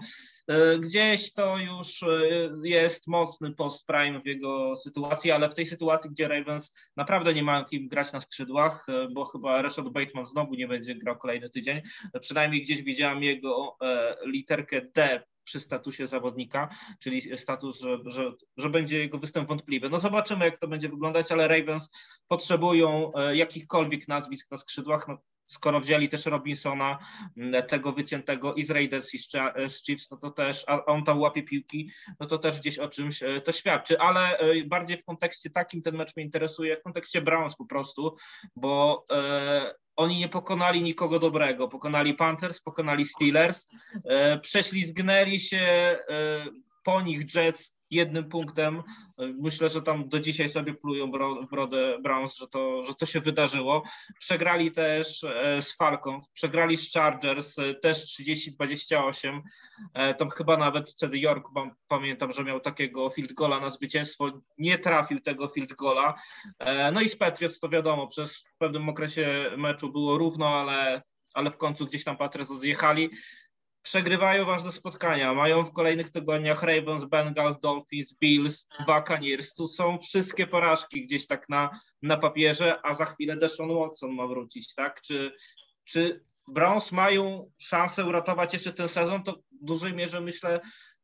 e, 0.48 0.78
gdzieś 0.78 1.32
to 1.32 1.58
już 1.58 2.02
e, 2.02 2.08
jest 2.64 3.08
mocny 3.08 3.54
post-prime 3.54 4.20
w 4.20 4.26
jego 4.26 4.76
sytuacji, 4.76 5.30
ale 5.30 5.50
w 5.50 5.54
tej 5.54 5.66
sytuacji, 5.66 6.10
gdzie 6.10 6.28
Ravens 6.28 6.72
naprawdę 6.96 7.34
nie 7.34 7.42
mają 7.42 7.64
kim 7.64 7.88
grać 7.88 8.12
na 8.12 8.20
skrzydłach, 8.20 8.86
e, 8.88 9.08
bo 9.08 9.24
chyba 9.24 9.62
Rashad 9.62 9.88
Bateman 9.88 10.26
znowu 10.26 10.54
nie 10.54 10.68
będzie 10.68 10.94
grał 10.94 11.18
kolejny 11.18 11.50
tydzień, 11.50 11.82
przynajmniej 12.20 12.62
gdzieś 12.62 12.82
widziałem 12.82 13.22
jego 13.22 13.76
literkę 14.26 14.82
D 14.94 15.22
przy 15.48 15.60
statusie 15.60 16.06
zawodnika, 16.06 16.68
czyli 16.98 17.38
status, 17.38 17.80
że, 17.80 17.98
że, 18.04 18.32
że 18.56 18.70
będzie 18.70 18.98
jego 18.98 19.18
występ 19.18 19.48
wątpliwy. 19.48 19.90
No 19.90 19.98
zobaczymy, 19.98 20.44
jak 20.44 20.58
to 20.58 20.68
będzie 20.68 20.88
wyglądać, 20.88 21.32
ale 21.32 21.48
Ravens 21.48 21.90
potrzebują 22.28 23.12
e, 23.14 23.36
jakichkolwiek 23.36 24.08
nazwisk 24.08 24.50
na 24.50 24.58
skrzydłach. 24.58 25.08
No, 25.08 25.18
skoro 25.48 25.80
wzięli 25.80 26.08
też 26.08 26.26
Robinsona, 26.26 26.98
tego 27.68 27.92
wyciętego 27.92 28.54
i 28.54 28.64
z 28.64 28.70
Raiders 28.70 29.14
i 29.14 29.18
z 29.68 29.84
Chiefs, 29.84 30.10
no 30.10 30.16
to 30.16 30.30
też, 30.30 30.64
a 30.66 30.84
on 30.84 31.04
tam 31.04 31.20
łapie 31.20 31.42
piłki, 31.42 31.90
no 32.20 32.26
to 32.26 32.38
też 32.38 32.58
gdzieś 32.58 32.78
o 32.78 32.88
czymś 32.88 33.22
e, 33.22 33.40
to 33.40 33.52
świadczy, 33.52 34.00
ale 34.00 34.38
e, 34.38 34.64
bardziej 34.64 34.98
w 34.98 35.04
kontekście 35.04 35.50
takim 35.50 35.82
ten 35.82 35.96
mecz 35.96 36.16
mnie 36.16 36.24
interesuje, 36.24 36.76
w 36.76 36.82
kontekście 36.82 37.22
Browns 37.22 37.56
po 37.56 37.64
prostu, 37.64 38.16
bo 38.56 39.04
e, 39.12 39.74
oni 39.98 40.18
nie 40.18 40.28
pokonali 40.28 40.82
nikogo 40.82 41.18
dobrego. 41.18 41.68
Pokonali 41.68 42.14
Panthers, 42.14 42.60
pokonali 42.60 43.04
Steelers, 43.04 43.66
e, 44.04 44.38
prześlizgnęli 44.38 45.38
się 45.40 45.58
e, 45.58 45.98
po 46.84 47.02
nich 47.02 47.34
Jets 47.34 47.77
jednym 47.90 48.28
punktem. 48.28 48.82
Myślę, 49.18 49.68
że 49.68 49.82
tam 49.82 50.08
do 50.08 50.20
dzisiaj 50.20 50.48
sobie 50.48 50.74
plują 50.74 51.10
w 51.10 51.50
brodę 51.50 51.98
Browns, 52.02 52.36
że 52.36 52.48
to, 52.48 52.82
że 52.82 52.94
to 52.94 53.06
się 53.06 53.20
wydarzyło. 53.20 53.82
Przegrali 54.18 54.72
też 54.72 55.24
e, 55.24 55.62
z 55.62 55.76
Falcons, 55.76 56.28
przegrali 56.32 56.76
z 56.76 56.92
Chargers, 56.92 57.58
e, 57.58 57.74
też 57.74 58.18
30-28. 58.20 59.40
E, 59.94 60.14
tam 60.14 60.30
chyba 60.30 60.56
nawet 60.56 60.90
wtedy 60.90 61.18
York, 61.18 61.48
pamiętam, 61.88 62.32
że 62.32 62.44
miał 62.44 62.60
takiego 62.60 63.10
field 63.10 63.32
gola 63.32 63.60
na 63.60 63.70
zwycięstwo, 63.70 64.40
nie 64.58 64.78
trafił 64.78 65.20
tego 65.20 65.48
field 65.48 65.72
gola. 65.74 66.14
No 66.92 67.00
i 67.00 67.08
z 67.08 67.16
Patriots 67.16 67.60
to 67.60 67.68
wiadomo, 67.68 68.06
przez 68.06 68.44
pewnym 68.58 68.88
okresie 68.88 69.50
meczu 69.56 69.92
było 69.92 70.18
równo, 70.18 70.48
ale 70.48 71.02
ale 71.34 71.50
w 71.50 71.58
końcu 71.58 71.86
gdzieś 71.86 72.04
tam 72.04 72.16
Patriots 72.16 72.50
odjechali 72.50 73.10
przegrywają 73.82 74.44
ważne 74.44 74.72
spotkania. 74.72 75.34
Mają 75.34 75.64
w 75.64 75.72
kolejnych 75.72 76.10
tygodniach 76.10 76.62
Ravens, 76.62 77.04
Bengals, 77.04 77.60
Dolphins, 77.60 78.14
Bills, 78.20 78.66
Buccaneers. 78.86 79.54
Tu 79.54 79.68
są 79.68 79.98
wszystkie 79.98 80.46
porażki 80.46 81.04
gdzieś 81.04 81.26
tak 81.26 81.48
na, 81.48 81.70
na 82.02 82.16
papierze, 82.16 82.80
a 82.82 82.94
za 82.94 83.04
chwilę 83.04 83.36
Deshaun 83.36 83.78
Watson 83.78 84.14
ma 84.14 84.26
wrócić, 84.26 84.74
tak? 84.74 85.00
Czy, 85.00 85.32
czy 85.84 86.24
Browns 86.54 86.92
mają 86.92 87.50
szansę 87.58 88.04
uratować 88.04 88.52
jeszcze 88.52 88.72
ten 88.72 88.88
sezon? 88.88 89.22
To 89.22 89.32
w 89.32 89.64
dużej 89.64 89.94
mierze 89.94 90.20
myślę 90.20 90.60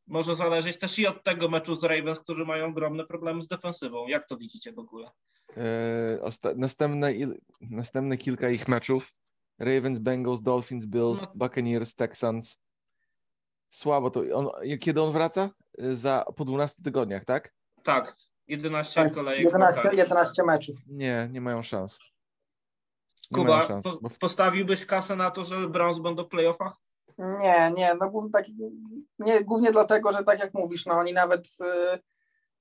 może 0.07 0.35
zależeć 0.35 0.79
też 0.79 0.99
i 0.99 1.07
od 1.07 1.25
tego 1.25 1.49
meczu 1.49 1.77
z 1.77 1.85
Ravens, 1.85 2.21
którzy 2.21 2.45
mają 2.45 2.67
ogromne 2.67 3.07
problemy 3.07 3.43
z 3.43 3.49
defensywą. 3.49 4.07
Jak 4.07 4.29
to 4.29 4.37
widzicie 4.37 4.73
w 4.73 4.79
ogóle? 4.79 5.11
Eee, 5.57 6.19
następne, 6.57 7.13
następne 7.61 8.17
kilka 8.17 8.51
ich 8.51 8.69
meczów 8.69 9.15
Ravens, 9.59 9.99
Bengals, 9.99 10.43
Dolphins, 10.43 10.87
Bills, 10.87 11.23
no. 11.23 11.29
Buccaneers, 11.35 11.95
Texans 11.95 12.59
słabo 13.75 14.11
to. 14.11 14.21
On, 14.35 14.49
kiedy 14.81 15.03
on 15.03 15.13
wraca? 15.13 15.51
Za, 15.79 16.25
po 16.37 16.45
12 16.45 16.83
tygodniach, 16.83 17.25
tak? 17.25 17.53
Tak, 17.83 18.15
11 18.49 19.03
tak, 19.03 19.15
kolejek. 19.15 19.45
11, 19.45 19.91
11 19.93 20.45
meczów. 20.45 20.77
Nie, 20.87 21.29
nie 21.33 21.41
mają 21.41 21.63
szans. 21.63 21.99
Nie 23.31 23.39
Kuba, 23.39 23.57
mają 23.57 23.69
szans, 23.69 23.85
po, 23.85 23.99
bo... 24.03 24.09
postawiłbyś 24.21 24.87
kasę 24.87 25.17
na 25.17 25.31
to, 25.31 25.45
że 25.45 25.69
Browns 25.69 25.99
będą 25.99 26.25
w 26.25 26.29
playoffach? 26.29 26.77
Nie, 27.19 27.73
nie, 27.77 27.95
no 28.01 28.11
głównie, 28.11 28.31
tak, 28.31 28.45
nie, 29.19 29.45
głównie 29.45 29.73
dlatego, 29.73 30.13
że 30.13 30.25
tak 30.25 30.39
jak 30.39 30.55
mówisz, 30.55 30.87
no 30.87 30.95
oni 30.95 31.13
nawet 31.13 31.49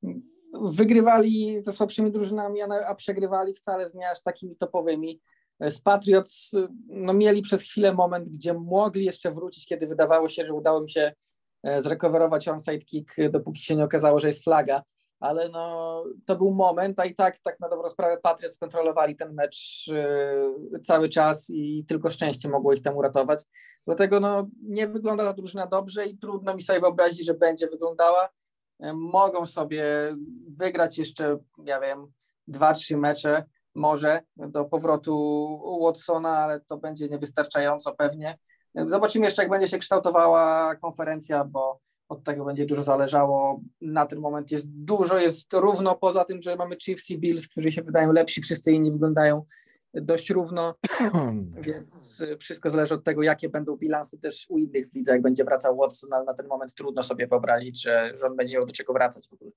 y, 0.04 0.12
wygrywali 0.54 1.62
ze 1.62 1.74
słabszymi 1.74 2.12
drużynami, 2.12 2.62
a, 2.62 2.68
a 2.88 2.96
przegrywali 2.96 3.54
wcale 3.54 3.90
z 3.90 3.94
nie 3.94 4.10
aż 4.10 4.22
takimi 4.22 4.56
topowymi. 4.56 5.22
Z 5.70 5.80
Patriots 5.80 6.52
no, 6.88 7.14
mieli 7.14 7.42
przez 7.42 7.62
chwilę 7.62 7.94
moment, 7.94 8.30
gdzie 8.30 8.54
mogli 8.54 9.06
jeszcze 9.06 9.32
wrócić, 9.32 9.66
kiedy 9.66 9.88
wydawało 9.88 10.28
się, 10.28 10.46
że 10.46 10.54
udało 10.54 10.82
im 10.82 10.88
się 10.88 11.14
e, 11.64 11.82
zrekowerować 11.82 12.48
onside 12.48 12.86
kick, 12.86 13.16
dopóki 13.30 13.62
się 13.62 13.76
nie 13.76 13.84
okazało, 13.84 14.20
że 14.20 14.28
jest 14.28 14.44
flaga, 14.44 14.84
ale 15.24 15.50
no, 15.50 16.04
to 16.26 16.36
był 16.36 16.52
moment, 16.52 17.00
a 17.00 17.06
i 17.06 17.16
tak, 17.16 17.40
tak 17.40 17.60
na 17.60 17.70
dobrą 17.70 17.90
sprawę 17.90 18.18
Patriots 18.24 18.58
kontrolowali 18.58 19.16
ten 19.16 19.34
mecz 19.34 19.88
yy, 20.72 20.80
cały 20.80 21.10
czas 21.10 21.50
i 21.50 21.86
tylko 21.86 22.10
szczęście 22.10 22.50
mogło 22.50 22.74
ich 22.74 22.82
tam 22.82 22.98
uratować. 22.98 23.44
Dlatego 23.86 24.20
no, 24.20 24.48
nie 24.64 24.88
wygląda 24.88 25.24
ta 25.24 25.34
drużyna 25.34 25.68
dobrze 25.68 26.06
i 26.06 26.18
trudno 26.18 26.56
mi 26.56 26.62
sobie 26.62 26.80
wyobrazić, 26.80 27.26
że 27.26 27.34
będzie 27.34 27.68
wyglądała. 27.68 28.30
Yy, 28.80 28.94
mogą 28.94 29.46
sobie 29.46 29.86
wygrać 30.48 30.98
jeszcze, 30.98 31.38
ja 31.66 31.80
wiem, 31.80 32.12
dwa, 32.48 32.74
trzy 32.74 32.98
mecze 32.98 33.46
może 33.76 34.20
do 34.38 34.66
powrotu 34.66 35.80
Watsona, 35.84 36.38
ale 36.38 36.60
to 36.60 36.78
będzie 36.78 37.08
niewystarczająco 37.08 37.96
pewnie. 37.96 38.38
Zobaczymy 38.76 39.26
jeszcze, 39.26 39.42
jak 39.42 39.52
będzie 39.52 39.68
się 39.68 39.78
kształtowała 39.78 40.76
konferencja, 40.76 41.44
bo 41.44 41.80
od 42.10 42.24
tego 42.24 42.46
będzie 42.46 42.66
dużo 42.66 42.84
zależało. 42.84 43.62
Na 43.82 44.06
ten 44.06 44.20
moment 44.20 44.52
jest 44.52 44.66
dużo, 44.68 45.18
jest 45.18 45.54
równo, 45.54 45.96
poza 45.96 46.24
tym, 46.24 46.42
że 46.42 46.56
mamy 46.56 46.76
Chiefs 46.78 47.10
i 47.10 47.18
Bills, 47.18 47.48
którzy 47.48 47.72
się 47.72 47.84
wydają 47.84 48.12
lepsi, 48.12 48.42
wszyscy 48.42 48.72
inni 48.72 48.92
wyglądają 48.92 49.46
dość 49.94 50.30
równo, 50.30 50.76
więc 51.68 52.24
wszystko 52.40 52.70
zależy 52.70 52.94
od 52.94 53.04
tego, 53.04 53.24
jakie 53.24 53.50
będą 53.50 53.78
bilansy 53.78 54.20
też 54.20 54.46
u 54.50 54.58
innych 54.58 54.92
widzę, 54.94 55.12
jak 55.12 55.22
będzie 55.22 55.44
wracał 55.44 55.78
Watson, 55.78 56.14
ale 56.14 56.26
na 56.26 56.34
ten 56.34 56.48
moment 56.48 56.74
trudno 56.74 57.04
sobie 57.04 57.28
wyobrazić, 57.28 57.82
że, 57.82 58.12
że 58.16 58.28
on 58.28 58.36
będzie 58.36 58.58
miał 58.58 58.66
do 58.66 58.74
czego 58.74 58.94
wracać 58.94 59.28
w 59.30 59.34
ogóle. 59.34 59.52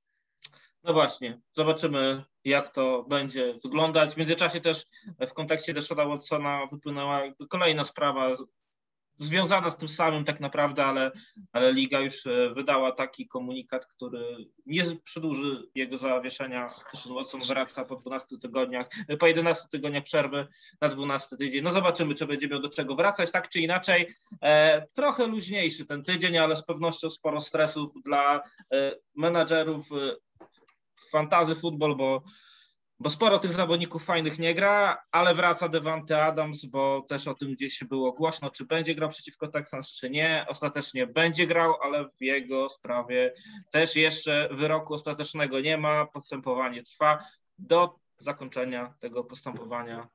No 0.87 0.93
właśnie, 0.93 1.41
zobaczymy 1.51 2.25
jak 2.45 2.73
to 2.73 3.03
będzie 3.09 3.55
wyglądać. 3.65 4.15
W 4.15 4.17
międzyczasie 4.17 4.61
też 4.61 4.87
w 5.29 5.33
kontekście 5.33 5.75
Deshona 5.75 6.05
Watsona 6.05 6.67
wypłynęła 6.67 7.23
kolejna 7.49 7.85
sprawa 7.85 8.37
związana 9.19 9.71
z 9.71 9.77
tym 9.77 9.89
samym 9.89 10.25
tak 10.25 10.41
naprawdę, 10.41 10.85
ale, 10.85 11.11
ale 11.53 11.73
liga 11.73 12.01
już 12.01 12.27
e, 12.27 12.51
wydała 12.55 12.93
taki 12.93 13.29
komunikat, 13.29 13.87
który 13.87 14.37
nie 14.67 14.83
przedłuży 15.05 15.69
jego 15.75 15.97
zawieszenia. 15.97 16.67
Deshaun 16.93 17.17
Watson 17.17 17.43
wraca 17.45 17.85
po 17.85 17.97
12 17.97 18.39
tygodniach, 18.39 18.89
e, 19.09 19.17
po 19.17 19.27
11 19.27 19.69
tygodniach 19.71 20.05
przerwy 20.05 20.47
na 20.81 20.89
12 20.89 21.37
tydzień. 21.37 21.65
No 21.65 21.73
zobaczymy, 21.73 22.15
czy 22.15 22.27
będzie 22.27 22.49
miał 22.49 22.61
do 22.61 22.69
czego 22.69 22.97
wracać, 22.97 23.31
tak 23.31 23.49
czy 23.49 23.61
inaczej. 23.61 24.15
E, 24.43 24.87
trochę 24.93 25.27
luźniejszy 25.27 25.87
ten 25.87 26.03
tydzień, 26.03 26.39
ale 26.39 26.57
z 26.57 26.65
pewnością 26.65 27.11
sporo 27.11 27.41
stresów 27.41 27.93
dla 28.05 28.43
e, 28.73 28.97
menadżerów 29.15 29.93
e, 29.93 30.26
fantazy 31.11 31.55
futbol, 31.55 31.97
bo 31.97 32.23
bo 33.01 33.11
sporo 33.11 33.39
tych 33.39 33.53
zawodników 33.53 34.05
fajnych 34.05 34.39
nie 34.39 34.55
gra, 34.55 35.03
ale 35.11 35.35
wraca 35.35 35.69
Devante 35.69 36.25
Adams, 36.25 36.65
bo 36.65 37.03
też 37.09 37.29
o 37.29 37.35
tym 37.35 37.53
gdzieś 37.53 37.85
było 37.85 38.13
głośno, 38.13 38.51
czy 38.51 38.65
będzie 38.65 38.95
grał 38.95 39.09
przeciwko 39.09 39.49
Texans, 39.49 39.93
czy 39.93 40.11
nie. 40.11 40.47
Ostatecznie 40.49 41.07
będzie 41.07 41.47
grał, 41.47 41.75
ale 41.83 42.05
w 42.05 42.23
jego 42.23 42.71
sprawie 42.71 43.35
też 43.71 43.97
jeszcze 43.97 44.49
wyroku 44.53 44.95
ostatecznego 44.95 45.61
nie 45.61 45.79
ma. 45.79 46.07
Postępowanie 46.07 46.83
trwa 46.83 47.19
do 47.59 47.95
zakończenia 48.19 48.95
tego 49.01 49.25
postępowania 49.25 50.09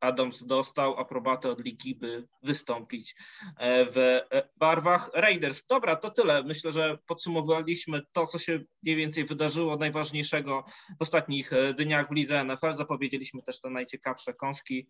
Adams 0.00 0.44
dostał 0.46 0.98
aprobatę 0.98 1.50
od 1.50 1.64
ligi, 1.64 1.94
by 1.94 2.28
wystąpić 2.42 3.14
e, 3.58 3.86
w 3.86 3.96
e, 3.96 4.48
barwach 4.56 5.10
Raiders. 5.14 5.66
Dobra, 5.66 5.96
to 5.96 6.10
tyle. 6.10 6.42
Myślę, 6.42 6.72
że 6.72 6.98
podsumowaliśmy 7.06 8.02
to, 8.12 8.26
co 8.26 8.38
się 8.38 8.60
mniej 8.82 8.96
więcej 8.96 9.24
wydarzyło 9.24 9.76
najważniejszego 9.76 10.64
w 10.98 11.02
ostatnich 11.02 11.52
e, 11.52 11.74
dniach 11.74 12.08
w 12.08 12.12
lidze 12.12 12.44
NFL. 12.44 12.72
Zapowiedzieliśmy 12.72 13.42
też 13.42 13.60
te 13.60 13.70
najciekawsze 13.70 14.34
kąski 14.34 14.88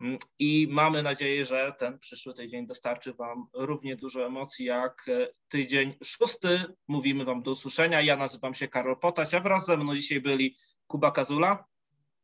mm, 0.00 0.18
i 0.38 0.68
mamy 0.70 1.02
nadzieję, 1.02 1.44
że 1.44 1.74
ten 1.78 1.98
przyszły 1.98 2.34
tydzień 2.34 2.66
dostarczy 2.66 3.14
Wam 3.14 3.46
równie 3.54 3.96
dużo 3.96 4.26
emocji 4.26 4.66
jak 4.66 5.06
tydzień 5.48 5.94
szósty. 6.04 6.58
Mówimy 6.88 7.24
Wam 7.24 7.42
do 7.42 7.50
usłyszenia. 7.50 8.00
Ja 8.00 8.16
nazywam 8.16 8.54
się 8.54 8.68
Karol 8.68 8.98
Potaś, 8.98 9.34
a 9.34 9.40
wraz 9.40 9.66
ze 9.66 9.76
mną 9.76 9.94
dzisiaj 9.94 10.20
byli 10.20 10.56
Kuba 10.86 11.10
Kazula. 11.10 11.64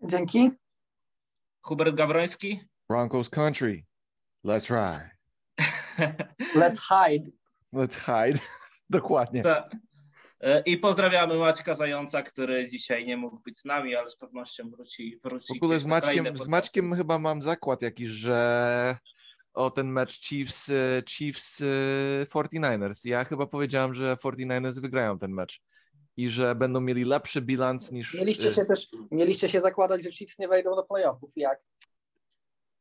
Dzięki. 0.03 0.51
Hubert 1.63 1.95
Gawroński. 1.95 2.61
Broncos 2.89 3.29
country. 3.29 3.85
Let's 4.45 4.71
ride. 4.71 5.11
Let's 6.55 6.79
hide. 6.79 7.31
Let's 7.73 7.95
hide. 7.95 8.41
Dokładnie. 8.91 9.43
Ta. 9.43 9.69
E, 10.41 10.61
I 10.61 10.79
pozdrawiamy 10.79 11.39
Maćka 11.39 11.75
Zająca, 11.75 12.23
który 12.23 12.71
dzisiaj 12.71 13.07
nie 13.07 13.17
mógł 13.17 13.41
być 13.41 13.61
z 13.61 13.65
nami, 13.65 13.95
ale 13.95 14.11
z 14.11 14.17
pewnością 14.17 14.71
wróci. 14.71 15.21
wróci 15.25 15.55
w 15.55 15.63
ogóle 15.63 15.81
z 15.81 15.87
Maćkiem, 15.87 16.37
z 16.37 16.49
Maćkiem 16.49 16.95
chyba 16.95 17.19
mam 17.19 17.43
zakład 17.43 17.83
jakiś, 17.83 18.09
że 18.09 18.97
o 19.55 19.71
ten 19.71 19.89
mecz 19.89 20.21
Chiefs, 20.21 20.71
Chiefs 21.09 21.63
49ers. 22.35 23.09
Ja 23.09 23.25
chyba 23.25 23.47
powiedziałem, 23.47 23.95
że 23.95 24.15
49ers 24.15 24.81
wygrają 24.81 25.19
ten 25.19 25.33
mecz 25.33 25.63
i 26.21 26.31
że 26.31 26.55
będą 26.55 26.81
mieli 26.81 27.05
lepszy 27.05 27.43
bilans 27.43 27.93
niż. 27.93 28.15
Mieliście 28.15 28.49
y, 28.49 28.51
się 28.51 28.65
też, 28.65 28.89
mieliście 29.11 29.49
się 29.49 29.61
zakładać, 29.61 30.03
że 30.03 30.11
Chiefs 30.11 30.39
nie 30.39 30.49
wejdą 30.49 30.77
do 30.77 30.83
playoffów. 30.83 31.31
Jak? 31.37 31.59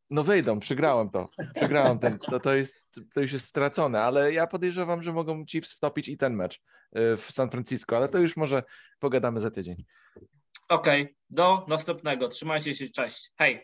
No 0.09 0.23
wejdą, 0.23 0.59
przegrałem 0.59 1.09
to. 1.09 1.29
Przegrałem 1.55 1.99
ten. 1.99 2.19
To, 2.19 2.39
to, 2.39 2.55
jest, 2.55 3.01
to 3.13 3.21
już 3.21 3.33
jest 3.33 3.45
stracone, 3.45 4.01
ale 4.01 4.33
ja 4.33 4.47
podejrzewam, 4.47 5.03
że 5.03 5.13
mogą 5.13 5.45
Chiefs 5.45 5.75
wtopić 5.75 6.09
i 6.09 6.17
ten 6.17 6.35
mecz 6.35 6.55
y, 6.55 7.17
w 7.17 7.31
San 7.31 7.49
Francisco, 7.49 7.97
ale 7.97 8.09
to 8.09 8.19
już 8.19 8.37
może 8.37 8.63
pogadamy 8.99 9.39
za 9.39 9.51
tydzień. 9.51 9.85
Okej, 10.69 11.01
okay. 11.01 11.15
do 11.29 11.65
następnego. 11.67 12.27
Trzymajcie 12.27 12.75
się, 12.75 12.89
cześć. 12.89 13.31
Hej. 13.37 13.61